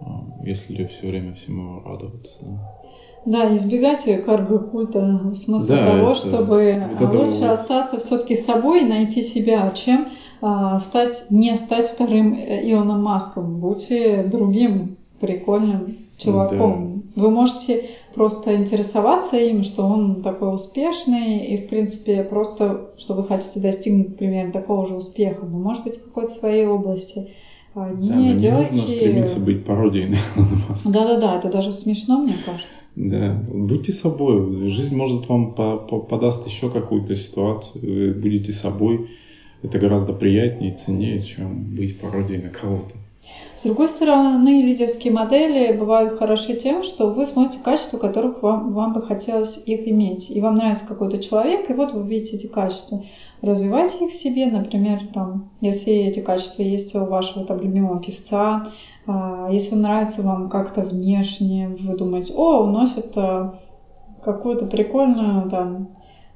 э, 0.00 0.04
если 0.44 0.84
все 0.84 1.08
время 1.08 1.34
всему 1.34 1.80
радоваться. 1.80 2.38
Да. 2.42 2.85
Да, 3.26 3.52
избегайте 3.54 4.18
карго-культа 4.18 5.00
в 5.32 5.34
смысле 5.34 5.76
да, 5.76 5.84
того, 5.84 6.12
это, 6.12 6.20
чтобы 6.20 6.84
вот 6.98 7.12
лучше 7.12 7.40
вот. 7.40 7.50
остаться 7.50 7.98
все-таки 7.98 8.36
собой 8.36 8.82
и 8.82 8.86
найти 8.86 9.20
себя, 9.20 9.68
чем 9.74 10.06
а, 10.40 10.78
стать, 10.78 11.26
не 11.30 11.56
стать 11.56 11.88
вторым 11.88 12.34
Илоном 12.34 13.02
Маском. 13.02 13.58
Будьте 13.58 14.22
другим 14.22 14.96
прикольным 15.18 15.96
чуваком. 16.16 17.02
Да. 17.16 17.22
Вы 17.22 17.30
можете 17.30 17.84
просто 18.14 18.54
интересоваться 18.54 19.36
им, 19.36 19.64
что 19.64 19.84
он 19.84 20.22
такой 20.22 20.54
успешный, 20.54 21.46
и, 21.46 21.56
в 21.56 21.68
принципе, 21.68 22.22
просто, 22.22 22.90
что 22.96 23.14
вы 23.14 23.24
хотите 23.24 23.58
достигнуть 23.58 24.16
примерно 24.16 24.52
такого 24.52 24.86
же 24.86 24.94
успеха, 24.94 25.44
но, 25.44 25.58
может 25.58 25.82
быть, 25.82 25.96
в 25.96 26.04
какой-то 26.04 26.30
своей 26.30 26.66
области. 26.66 27.34
Не 27.76 28.32
да, 28.32 28.38
делайте... 28.38 28.72
не 28.72 28.80
нужно 28.80 28.96
стремиться 28.96 29.40
быть 29.40 29.64
пародией 29.64 30.08
на 30.08 30.16
Илона 30.34 30.62
Маска. 30.68 30.88
Да-да-да, 30.88 31.38
это 31.38 31.48
даже 31.50 31.72
смешно, 31.72 32.22
мне 32.22 32.34
кажется. 32.44 32.80
Да, 32.96 33.42
будьте 33.52 33.92
собой. 33.92 34.68
Жизнь 34.68 34.96
может 34.96 35.28
вам 35.28 35.54
по 35.54 35.86
-по 35.88 36.00
подаст 36.00 36.46
еще 36.46 36.70
какую-то 36.70 37.14
ситуацию. 37.16 38.18
Будете 38.18 38.52
собой. 38.52 39.08
Это 39.62 39.78
гораздо 39.78 40.12
приятнее 40.12 40.72
и 40.72 40.76
ценнее, 40.76 41.22
чем 41.22 41.74
быть 41.74 42.00
пародией 42.00 42.42
на 42.42 42.50
кого-то. 42.50 42.94
Другой 43.66 43.88
стороны, 43.88 44.62
лидерские 44.62 45.12
модели 45.12 45.76
бывают 45.76 46.20
хороши 46.20 46.54
тем, 46.54 46.84
что 46.84 47.08
вы 47.08 47.26
смотрите 47.26 47.64
качества, 47.64 47.98
которых 47.98 48.40
вам, 48.40 48.70
вам 48.70 48.92
бы 48.92 49.02
хотелось 49.02 49.60
их 49.66 49.88
иметь. 49.88 50.30
И 50.30 50.40
вам 50.40 50.54
нравится 50.54 50.86
какой-то 50.86 51.18
человек, 51.18 51.68
и 51.68 51.72
вот 51.72 51.92
вы 51.92 52.06
видите 52.06 52.36
эти 52.36 52.46
качества. 52.46 53.02
Развивайте 53.42 54.04
их 54.04 54.12
в 54.12 54.16
себе, 54.16 54.46
например, 54.46 55.08
там, 55.12 55.50
если 55.60 55.92
эти 55.92 56.20
качества 56.20 56.62
есть 56.62 56.94
у 56.94 57.06
вашего 57.06 57.44
там, 57.44 57.60
любимого 57.60 58.00
певца, 58.00 58.68
а, 59.04 59.48
если 59.50 59.74
он 59.74 59.82
нравится 59.82 60.22
вам 60.22 60.48
как-то 60.48 60.82
внешне, 60.82 61.76
вы 61.76 61.96
думаете, 61.96 62.34
о, 62.34 62.62
он 62.62 62.72
носит 62.72 63.18
а, 63.18 63.58
какую-то 64.22 64.66
прикольную 64.66 65.50
там 65.50 65.88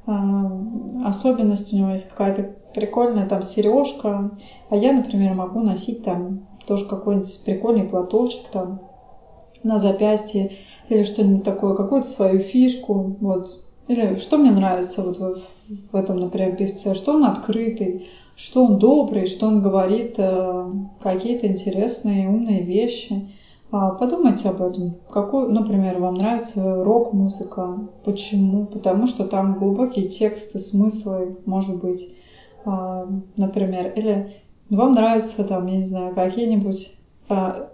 а, 0.04 0.50
особенность, 1.04 1.72
у 1.72 1.76
него 1.76 1.90
есть 1.90 2.10
какая-то 2.10 2.56
прикольная 2.74 3.28
там 3.28 3.42
сережка, 3.42 4.32
а 4.68 4.76
я, 4.76 4.92
например, 4.92 5.34
могу 5.34 5.60
носить 5.60 6.02
там 6.02 6.49
тоже 6.70 6.86
какой-нибудь 6.86 7.42
прикольный 7.44 7.82
платочек 7.82 8.46
там 8.52 8.80
на 9.64 9.80
запястье 9.80 10.52
или 10.88 11.02
что-нибудь 11.02 11.42
такое, 11.42 11.74
какую-то 11.74 12.06
свою 12.06 12.38
фишку, 12.38 13.16
вот. 13.20 13.60
Или 13.88 14.14
что 14.14 14.38
мне 14.38 14.52
нравится 14.52 15.02
вот 15.02 15.18
в, 15.18 15.92
в 15.92 15.96
этом, 15.96 16.18
например, 16.18 16.54
певце, 16.54 16.94
что 16.94 17.14
он 17.14 17.24
открытый, 17.24 18.08
что 18.36 18.64
он 18.64 18.78
добрый, 18.78 19.26
что 19.26 19.48
он 19.48 19.62
говорит 19.62 20.14
э, 20.18 20.72
какие-то 21.02 21.48
интересные, 21.48 22.28
умные 22.28 22.62
вещи. 22.62 23.28
А, 23.72 23.90
подумайте 23.90 24.48
об 24.48 24.62
этом. 24.62 24.94
Какой, 25.10 25.48
например, 25.50 25.98
вам 25.98 26.14
нравится 26.14 26.84
рок-музыка? 26.84 27.78
Почему? 28.04 28.66
Потому 28.66 29.08
что 29.08 29.24
там 29.24 29.58
глубокие 29.58 30.08
тексты, 30.08 30.60
смыслы, 30.60 31.36
может 31.46 31.80
быть, 31.82 32.14
а, 32.64 33.08
например. 33.36 33.92
Или 33.96 34.39
вам 34.70 34.92
нравится 34.92 35.44
там, 35.44 35.66
я 35.66 35.78
не 35.78 35.84
знаю, 35.84 36.14
какие-нибудь 36.14 36.96
а, 37.28 37.70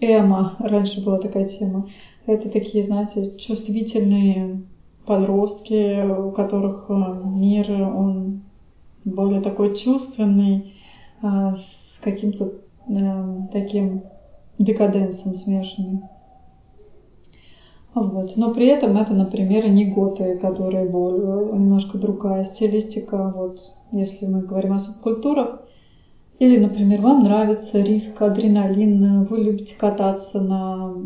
эмо, 0.00 0.56
раньше 0.58 1.04
была 1.04 1.18
такая 1.18 1.44
тема. 1.44 1.88
Это 2.26 2.50
такие, 2.50 2.82
знаете, 2.82 3.36
чувствительные 3.38 4.62
подростки, 5.06 6.04
у 6.06 6.30
которых 6.32 6.86
а, 6.88 7.22
мир, 7.24 7.70
он 7.70 8.42
более 9.04 9.40
такой 9.40 9.74
чувственный, 9.74 10.74
а, 11.22 11.54
с 11.54 12.00
каким-то 12.02 12.52
а, 12.88 13.48
таким 13.52 14.02
декаденсом 14.58 15.36
смешанным. 15.36 16.08
Вот. 17.94 18.36
Но 18.36 18.54
при 18.54 18.66
этом 18.68 18.96
это, 18.96 19.14
например, 19.14 19.68
не 19.68 19.86
готы, 19.86 20.38
которые 20.38 20.88
более, 20.88 21.52
немножко 21.52 21.98
другая 21.98 22.44
стилистика. 22.44 23.32
Вот, 23.34 23.60
если 23.90 24.26
мы 24.26 24.42
говорим 24.42 24.74
о 24.74 24.78
субкультурах, 24.78 25.62
или, 26.40 26.56
например, 26.56 27.02
вам 27.02 27.22
нравится 27.22 27.82
риск, 27.82 28.20
адреналин, 28.22 29.24
вы 29.24 29.40
любите 29.40 29.76
кататься 29.78 30.40
на 30.40 30.96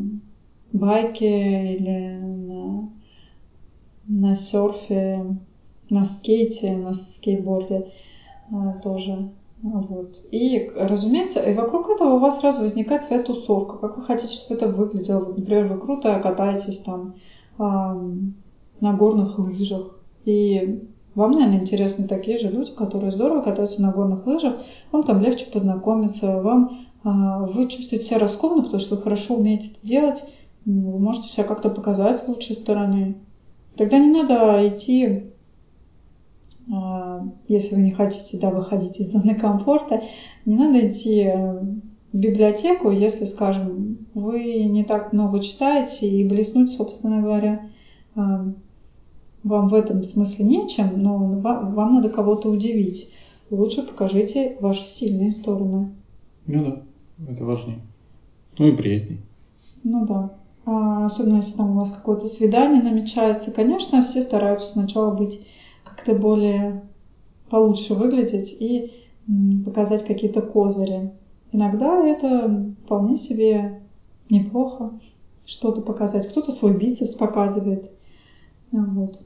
байке 0.73 1.75
или 1.75 2.19
на, 2.21 2.89
на 4.07 4.35
серфе, 4.37 5.37
на 5.91 6.05
скейте, 6.05 6.77
на 6.77 6.95
скейтборде 6.95 7.91
а, 8.53 8.75
тоже. 8.75 9.31
Вот. 9.61 10.25
И, 10.31 10.71
разумеется, 10.77 11.41
и 11.41 11.53
вокруг 11.53 11.91
этого 11.91 12.15
у 12.15 12.19
вас 12.21 12.39
сразу 12.39 12.63
возникает 12.63 13.03
своя 13.03 13.21
тусовка. 13.21 13.79
Как 13.79 13.97
вы 13.97 14.05
хотите, 14.05 14.33
чтобы 14.33 14.55
это 14.55 14.69
выглядело? 14.69 15.25
Вот, 15.25 15.39
например, 15.39 15.67
вы 15.67 15.81
круто 15.81 16.21
катаетесь 16.23 16.79
там 16.79 17.17
э, 17.59 17.63
на 18.81 18.93
горных 18.93 19.37
лыжах. 19.41 19.99
И 20.27 20.87
вам, 21.15 21.33
наверное, 21.33 21.61
интересны 21.61 22.09
такие 22.09 22.37
же 22.37 22.51
люди, 22.51 22.73
которые 22.73 23.13
здорово 23.13 23.43
катаются 23.43 23.81
на 23.83 23.93
горных 23.93 24.27
лыжах, 24.27 24.63
вам 24.91 25.05
там 25.05 25.21
легче 25.21 25.47
познакомиться, 25.47 26.41
вам 26.41 26.87
а, 27.05 27.41
вы 27.41 27.69
чувствуете 27.69 28.05
себя 28.05 28.19
раскованно, 28.19 28.63
потому 28.63 28.81
что 28.81 28.97
вы 28.97 29.03
хорошо 29.03 29.35
умеете 29.35 29.71
это 29.73 29.87
делать, 29.87 30.25
вы 30.65 30.99
можете 30.99 31.29
себя 31.29 31.45
как-то 31.45 31.69
показать 31.69 32.17
с 32.17 32.27
лучшей 32.27 32.57
стороны. 32.57 33.17
Тогда 33.77 33.99
не 33.99 34.09
надо 34.09 34.67
идти, 34.67 35.25
а, 36.73 37.29
если 37.47 37.75
вы 37.75 37.83
не 37.83 37.93
хотите 37.93 38.39
да, 38.39 38.51
выходить 38.51 38.99
из 38.99 39.13
зоны 39.13 39.35
комфорта, 39.35 40.03
не 40.47 40.57
надо 40.57 40.89
идти 40.89 41.31
в 42.13 42.17
библиотеку, 42.17 42.91
если, 42.91 43.25
скажем, 43.25 44.07
вы 44.15 44.65
не 44.65 44.85
так 44.85 45.13
много 45.13 45.41
читаете 45.41 46.09
и 46.09 46.27
блеснуть, 46.27 46.71
собственно 46.71 47.21
говоря, 47.21 47.69
а, 48.15 48.47
вам 49.45 49.69
в 49.69 49.75
этом 49.75 50.03
смысле 50.03 50.47
нечем, 50.47 51.01
но 51.01 51.17
вам 51.19 51.91
надо 51.91 52.09
кого-то 52.09 52.49
удивить. 52.51 53.13
Лучше 53.51 53.87
покажите 53.87 54.57
ваши 54.61 54.89
сильные 54.89 55.31
стороны. 55.31 55.95
Ну 56.47 56.65
да, 56.65 56.83
это 57.31 57.45
важнее. 57.45 57.79
Ну 58.59 58.69
и 58.69 58.77
приятнее. 58.77 59.21
Ну 59.85 60.07
да. 60.07 60.35
А 60.67 61.05
особенно 61.05 61.37
если 61.37 61.59
там 61.59 61.73
у 61.73 61.75
вас 61.75 61.91
какое-то 61.91 62.27
свидание 62.27 62.83
намечается, 62.83 63.53
конечно, 63.53 64.03
все 64.03 64.23
стараются 64.23 64.73
сначала 64.73 65.15
быть 65.15 65.47
как-то 65.85 66.15
более 66.15 66.83
получше 67.51 67.95
выглядеть 67.95 68.57
и 68.59 68.93
показать 69.65 70.05
какие-то 70.05 70.41
козыри. 70.41 71.13
Иногда 71.53 72.03
это 72.05 72.73
вполне 72.85 73.17
себе 73.17 73.83
неплохо 74.31 74.99
что-то 75.45 75.83
показать. 75.83 76.29
Кто-то 76.29 76.51
свой 76.51 76.77
бицепс 76.77 77.15
показывает. 77.15 77.91
Вот. 78.73 79.21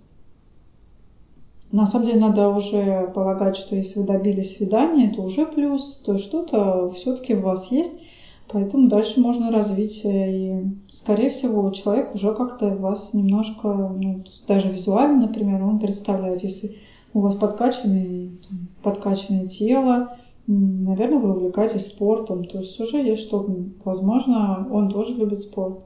На 1.70 1.84
самом 1.86 2.06
деле 2.06 2.20
надо 2.20 2.48
уже 2.48 3.10
полагать, 3.14 3.56
что 3.56 3.76
если 3.76 4.00
вы 4.00 4.06
добились 4.06 4.56
свидания, 4.56 5.10
это 5.10 5.20
уже 5.20 5.44
плюс, 5.46 6.02
то 6.04 6.12
есть 6.12 6.24
что-то 6.24 6.88
все-таки 6.88 7.34
у 7.34 7.42
вас 7.42 7.70
есть, 7.70 8.00
поэтому 8.48 8.88
дальше 8.88 9.20
можно 9.20 9.50
развить. 9.50 10.00
И, 10.04 10.64
скорее 10.88 11.28
всего, 11.28 11.68
человек 11.70 12.14
уже 12.14 12.34
как-то 12.34 12.68
вас 12.74 13.12
немножко, 13.12 13.68
ну, 13.68 14.24
даже 14.46 14.70
визуально, 14.70 15.26
например, 15.26 15.62
он 15.62 15.78
представляет, 15.78 16.42
если 16.42 16.76
у 17.12 17.20
вас 17.20 17.34
подкачанное, 17.34 18.30
подкачанное 18.82 19.46
тело, 19.46 20.16
наверное, 20.46 21.18
вы 21.18 21.36
увлекаетесь 21.36 21.86
спортом, 21.86 22.44
то 22.44 22.58
есть 22.58 22.80
уже 22.80 22.96
есть 22.96 23.20
что-то, 23.20 23.54
возможно, 23.84 24.66
он 24.72 24.88
тоже 24.88 25.14
любит 25.16 25.40
спорт. 25.40 25.80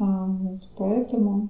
А, 0.00 0.26
вот, 0.26 0.68
поэтому 0.76 1.48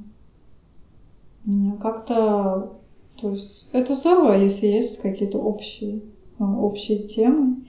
как-то 1.80 2.81
то 3.22 3.30
есть 3.30 3.68
это 3.72 3.94
здорово, 3.94 4.32
если 4.42 4.66
есть 4.66 5.00
какие-то 5.00 5.38
общие, 5.38 6.00
э, 6.40 6.44
общие 6.44 6.98
темы. 6.98 7.64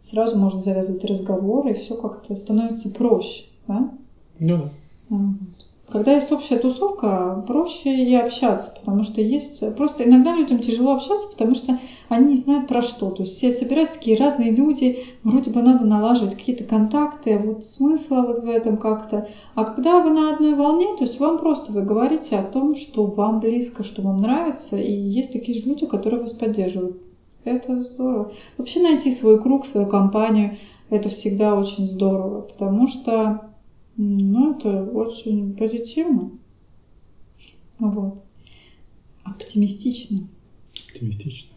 Сразу 0.00 0.38
можно 0.38 0.62
завязывать 0.62 1.04
разговор, 1.04 1.68
и 1.68 1.74
все 1.74 1.94
как-то 1.94 2.34
становится 2.34 2.88
проще, 2.88 3.44
да? 3.66 3.92
Ну 4.38 4.62
да. 5.10 5.16
Когда 5.90 6.12
есть 6.12 6.30
общая 6.32 6.58
тусовка, 6.58 7.42
проще 7.46 8.04
и 8.04 8.14
общаться, 8.14 8.74
потому 8.78 9.04
что 9.04 9.22
есть... 9.22 9.74
Просто 9.74 10.04
иногда 10.04 10.34
людям 10.34 10.58
тяжело 10.58 10.92
общаться, 10.92 11.30
потому 11.30 11.54
что 11.54 11.78
они 12.10 12.32
не 12.32 12.36
знают 12.36 12.68
про 12.68 12.82
что. 12.82 13.10
То 13.10 13.22
есть 13.22 13.36
все 13.36 13.50
собираются 13.50 13.98
такие 13.98 14.18
разные 14.18 14.50
люди, 14.50 14.98
вроде 15.22 15.50
бы 15.50 15.62
надо 15.62 15.86
налаживать 15.86 16.34
какие-то 16.34 16.64
контакты, 16.64 17.34
а 17.34 17.38
вот 17.38 17.64
смысла 17.64 18.22
вот 18.26 18.42
в 18.42 18.48
этом 18.48 18.76
как-то. 18.76 19.28
А 19.54 19.64
когда 19.64 20.00
вы 20.00 20.10
на 20.10 20.34
одной 20.34 20.54
волне, 20.54 20.94
то 20.98 21.04
есть 21.04 21.18
вам 21.20 21.38
просто 21.38 21.72
вы 21.72 21.80
говорите 21.82 22.36
о 22.36 22.44
том, 22.44 22.74
что 22.74 23.06
вам 23.06 23.40
близко, 23.40 23.82
что 23.82 24.02
вам 24.02 24.18
нравится, 24.18 24.76
и 24.76 24.92
есть 24.92 25.32
такие 25.32 25.58
же 25.58 25.66
люди, 25.66 25.86
которые 25.86 26.20
вас 26.20 26.34
поддерживают. 26.34 26.98
Это 27.44 27.82
здорово. 27.82 28.32
Вообще 28.58 28.82
найти 28.82 29.10
свой 29.10 29.40
круг, 29.40 29.64
свою 29.64 29.86
компанию, 29.86 30.58
это 30.90 31.08
всегда 31.08 31.54
очень 31.54 31.86
здорово, 31.86 32.42
потому 32.42 32.88
что 32.88 33.47
ну, 33.98 34.52
это 34.52 34.84
очень 34.84 35.54
позитивно. 35.54 36.30
Вот. 37.78 38.22
Оптимистично. 39.24 40.20
Оптимистично. 40.88 41.54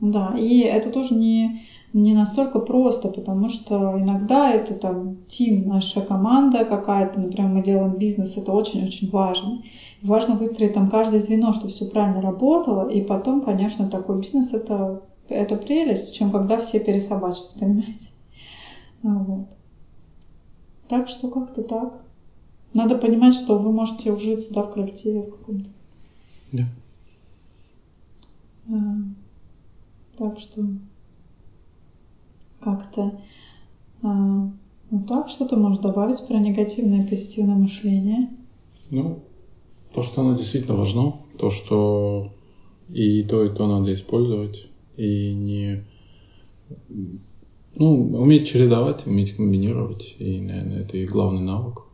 Да, 0.00 0.34
и 0.38 0.60
это 0.60 0.90
тоже 0.90 1.14
не, 1.14 1.60
не 1.92 2.14
настолько 2.14 2.60
просто, 2.60 3.08
потому 3.08 3.50
что 3.50 4.00
иногда 4.00 4.50
это 4.50 4.74
там 4.74 5.18
тим, 5.28 5.68
наша 5.68 6.00
команда 6.00 6.64
какая-то, 6.64 7.20
например, 7.20 7.50
мы 7.50 7.60
делаем 7.62 7.98
бизнес, 7.98 8.38
это 8.38 8.52
очень-очень 8.52 9.10
важно. 9.10 9.62
И 10.00 10.06
важно 10.06 10.36
выстроить 10.36 10.72
там 10.72 10.88
каждое 10.88 11.18
звено, 11.20 11.52
чтобы 11.52 11.72
все 11.72 11.86
правильно 11.86 12.22
работало, 12.22 12.88
и 12.88 13.02
потом, 13.02 13.42
конечно, 13.42 13.88
такой 13.88 14.18
бизнес 14.20 14.54
это, 14.54 15.02
это 15.28 15.56
прелесть, 15.56 16.14
чем 16.14 16.30
когда 16.30 16.58
все 16.58 16.80
пересобачатся, 16.80 17.58
понимаете? 17.58 18.10
Вот. 19.02 19.48
Так 20.90 21.08
что 21.08 21.28
как-то 21.28 21.62
так. 21.62 22.02
Надо 22.74 22.98
понимать, 22.98 23.34
что 23.34 23.56
вы 23.56 23.70
можете 23.70 24.10
ужиться 24.12 24.52
да, 24.52 24.64
в 24.64 24.74
коллективе 24.74 25.22
в 25.22 25.30
каком-то. 25.30 25.70
Да. 26.50 26.64
А, 28.68 28.96
так 30.18 30.40
что 30.40 30.62
как-то 32.58 33.20
а, 34.02 34.50
ну 34.90 35.04
так, 35.06 35.28
что 35.28 35.46
ты 35.46 35.56
можешь 35.56 35.80
добавить 35.80 36.26
про 36.26 36.40
негативное 36.40 37.04
и 37.04 37.08
позитивное 37.08 37.54
мышление? 37.54 38.28
Ну, 38.90 39.20
то, 39.94 40.02
что 40.02 40.22
оно 40.22 40.36
действительно 40.36 40.76
важно, 40.76 41.14
то, 41.38 41.50
что 41.50 42.32
и 42.88 43.22
то, 43.22 43.44
и 43.44 43.54
то 43.54 43.68
надо 43.68 43.92
использовать, 43.94 44.66
и 44.96 45.32
не 45.34 45.84
ну, 47.74 48.20
уметь 48.20 48.48
чередовать, 48.48 49.06
уметь 49.06 49.36
комбинировать, 49.36 50.16
и, 50.18 50.40
наверное, 50.40 50.82
это 50.82 50.96
и 50.96 51.06
главный 51.06 51.42
навык, 51.42 51.84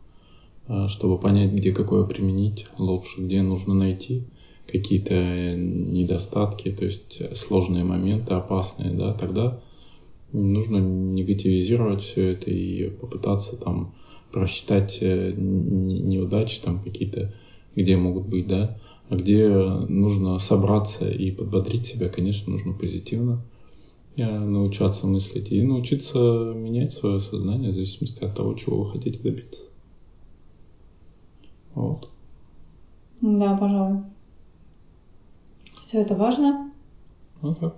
а, 0.67 0.87
чтобы 0.87 1.17
понять, 1.17 1.53
где 1.53 1.71
какое 1.71 2.03
применить 2.03 2.67
лучше, 2.77 3.21
где 3.21 3.41
нужно 3.41 3.73
найти 3.73 4.23
какие-то 4.65 5.55
недостатки, 5.55 6.71
то 6.71 6.85
есть 6.85 7.21
сложные 7.37 7.83
моменты, 7.83 8.33
опасные, 8.33 8.91
да, 8.91 9.13
тогда 9.13 9.61
нужно 10.33 10.77
негативизировать 10.77 12.01
все 12.01 12.33
это 12.33 12.51
и 12.51 12.89
попытаться 12.89 13.55
там 13.55 13.93
просчитать 14.31 14.97
э, 14.99 15.31
неудачи 15.37 16.61
там 16.61 16.81
какие-то, 16.83 17.33
где 17.75 17.95
могут 17.95 18.27
быть, 18.27 18.47
да, 18.47 18.77
а 19.09 19.15
где 19.15 19.47
нужно 19.47 20.37
собраться 20.39 21.09
и 21.09 21.31
подбодрить 21.31 21.85
себя, 21.85 22.09
конечно, 22.09 22.51
нужно 22.51 22.73
позитивно 22.73 23.41
научаться 24.25 25.05
мыслить 25.05 25.51
и 25.51 25.61
научиться 25.61 26.17
менять 26.55 26.93
свое 26.93 27.19
сознание 27.19 27.71
в 27.71 27.73
зависимости 27.73 28.23
от 28.23 28.35
того, 28.35 28.53
чего 28.55 28.83
вы 28.83 28.91
хотите 28.91 29.19
добиться. 29.19 29.61
Вот. 31.75 32.09
Да, 33.21 33.55
пожалуй. 33.57 34.01
Все 35.79 36.01
это 36.01 36.15
важно. 36.15 36.71
Ну 37.41 37.53
так. 37.55 37.75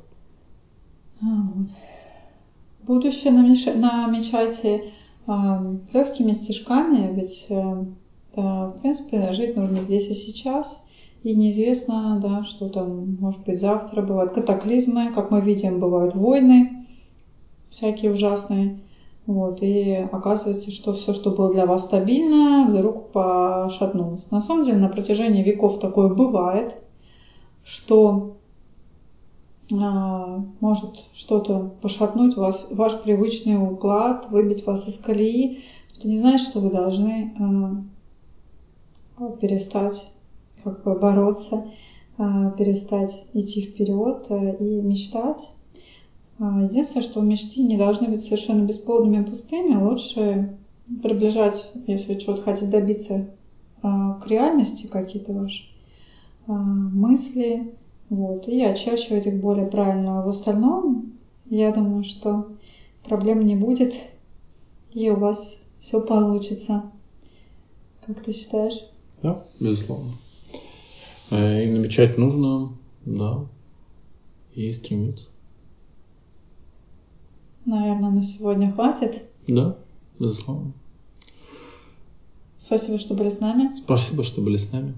А, 1.22 1.26
вот. 1.53 1.68
Будущее 2.84 3.34
намечайте 3.34 4.94
э, 5.28 5.78
легкими 5.94 6.32
стежками, 6.32 7.14
ведь 7.14 7.48
э, 7.49 7.86
в 8.36 8.80
принципе 8.82 9.32
жить 9.32 9.56
нужно 9.56 9.82
здесь 9.82 10.10
и 10.10 10.14
сейчас. 10.14 10.89
И 11.23 11.35
неизвестно, 11.35 12.19
да, 12.21 12.43
что 12.43 12.69
там 12.69 13.17
может 13.19 13.43
быть 13.43 13.59
завтра. 13.59 14.01
Бывают 14.01 14.31
катаклизмы, 14.31 15.11
как 15.13 15.31
мы 15.31 15.41
видим, 15.41 15.79
бывают 15.79 16.15
войны 16.15 16.85
всякие 17.69 18.11
ужасные. 18.11 18.79
Вот, 19.25 19.61
и 19.61 20.07
оказывается, 20.11 20.71
что 20.71 20.93
все, 20.93 21.13
что 21.13 21.29
было 21.29 21.51
для 21.51 21.67
вас 21.67 21.85
стабильно, 21.85 22.65
вдруг 22.67 23.11
пошатнулось. 23.11 24.31
На 24.31 24.41
самом 24.41 24.63
деле, 24.63 24.77
на 24.77 24.87
протяжении 24.87 25.43
веков 25.43 25.79
такое 25.79 26.07
бывает, 26.07 26.75
что 27.63 28.37
а, 29.71 30.43
может 30.61 31.09
что-то 31.13 31.71
пошатнуть 31.81 32.37
вас, 32.37 32.69
ваш 32.71 32.99
привычный 33.03 33.55
уклад, 33.55 34.31
выбить 34.31 34.65
вас 34.65 34.87
из 34.87 34.97
колеи. 34.97 35.59
Это 35.95 36.07
не 36.07 36.17
значит, 36.17 36.47
что 36.47 36.59
вы 36.59 36.71
должны 36.71 37.85
а, 39.19 39.29
перестать 39.33 40.11
как 40.64 40.84
бы 40.84 40.98
бороться, 40.98 41.72
а, 42.18 42.52
перестать 42.52 43.26
идти 43.34 43.61
вперед 43.61 44.27
а, 44.30 44.52
и 44.52 44.81
мечтать. 44.81 45.52
А, 46.38 46.61
единственное, 46.61 47.03
что 47.03 47.22
мечты 47.22 47.61
не 47.61 47.77
должны 47.77 48.10
быть 48.10 48.22
совершенно 48.22 48.65
бесплодными 48.65 49.23
и 49.23 49.26
пустыми. 49.26 49.76
Лучше 49.76 50.57
приближать, 51.02 51.72
если 51.88 52.14
вы 52.14 52.19
чего-то 52.19 52.41
хотите 52.41 52.72
добиться, 52.72 53.30
к 53.81 54.23
реальности 54.27 54.88
какие-то 54.88 55.31
ваши 55.31 55.64
мысли, 56.48 57.73
вот, 58.10 58.45
и 58.49 58.61
очерчивать 58.61 59.27
их 59.27 59.40
более 59.40 59.68
правильно. 59.68 60.19
А 60.19 60.26
в 60.26 60.27
остальном, 60.27 61.14
я 61.45 61.72
думаю, 61.72 62.03
что 62.03 62.48
проблем 63.06 63.45
не 63.45 63.56
будет, 63.56 63.94
и 64.91 65.10
у 65.10 65.15
вас 65.15 65.69
все 65.80 66.02
получится. 66.02 66.91
Как 68.06 68.22
ты 68.22 68.34
считаешь? 68.34 68.86
Да, 69.23 69.41
безусловно. 69.61 70.11
Э, 71.31 71.64
и 71.64 71.72
намечать 71.72 72.18
нужно, 72.18 72.73
да, 73.06 73.45
и 74.53 74.72
стремиться. 74.73 75.27
Наверное, 77.65 78.11
на 78.11 78.23
сегодня 78.23 78.72
хватит. 78.72 79.23
Да, 79.47 79.77
безусловно. 80.19 80.73
Спасибо, 82.57 82.99
что 82.99 83.14
были 83.14 83.30
с 83.30 83.39
нами. 83.39 83.76
Спасибо, 83.76 84.23
что 84.23 84.41
были 84.41 84.57
с 84.57 84.72
нами. 84.72 84.95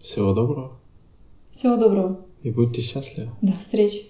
Всего 0.00 0.34
доброго. 0.34 0.72
Всего 1.50 1.76
доброго. 1.76 2.20
И 2.42 2.50
будьте 2.50 2.80
счастливы. 2.80 3.30
До 3.40 3.52
встречи. 3.52 4.06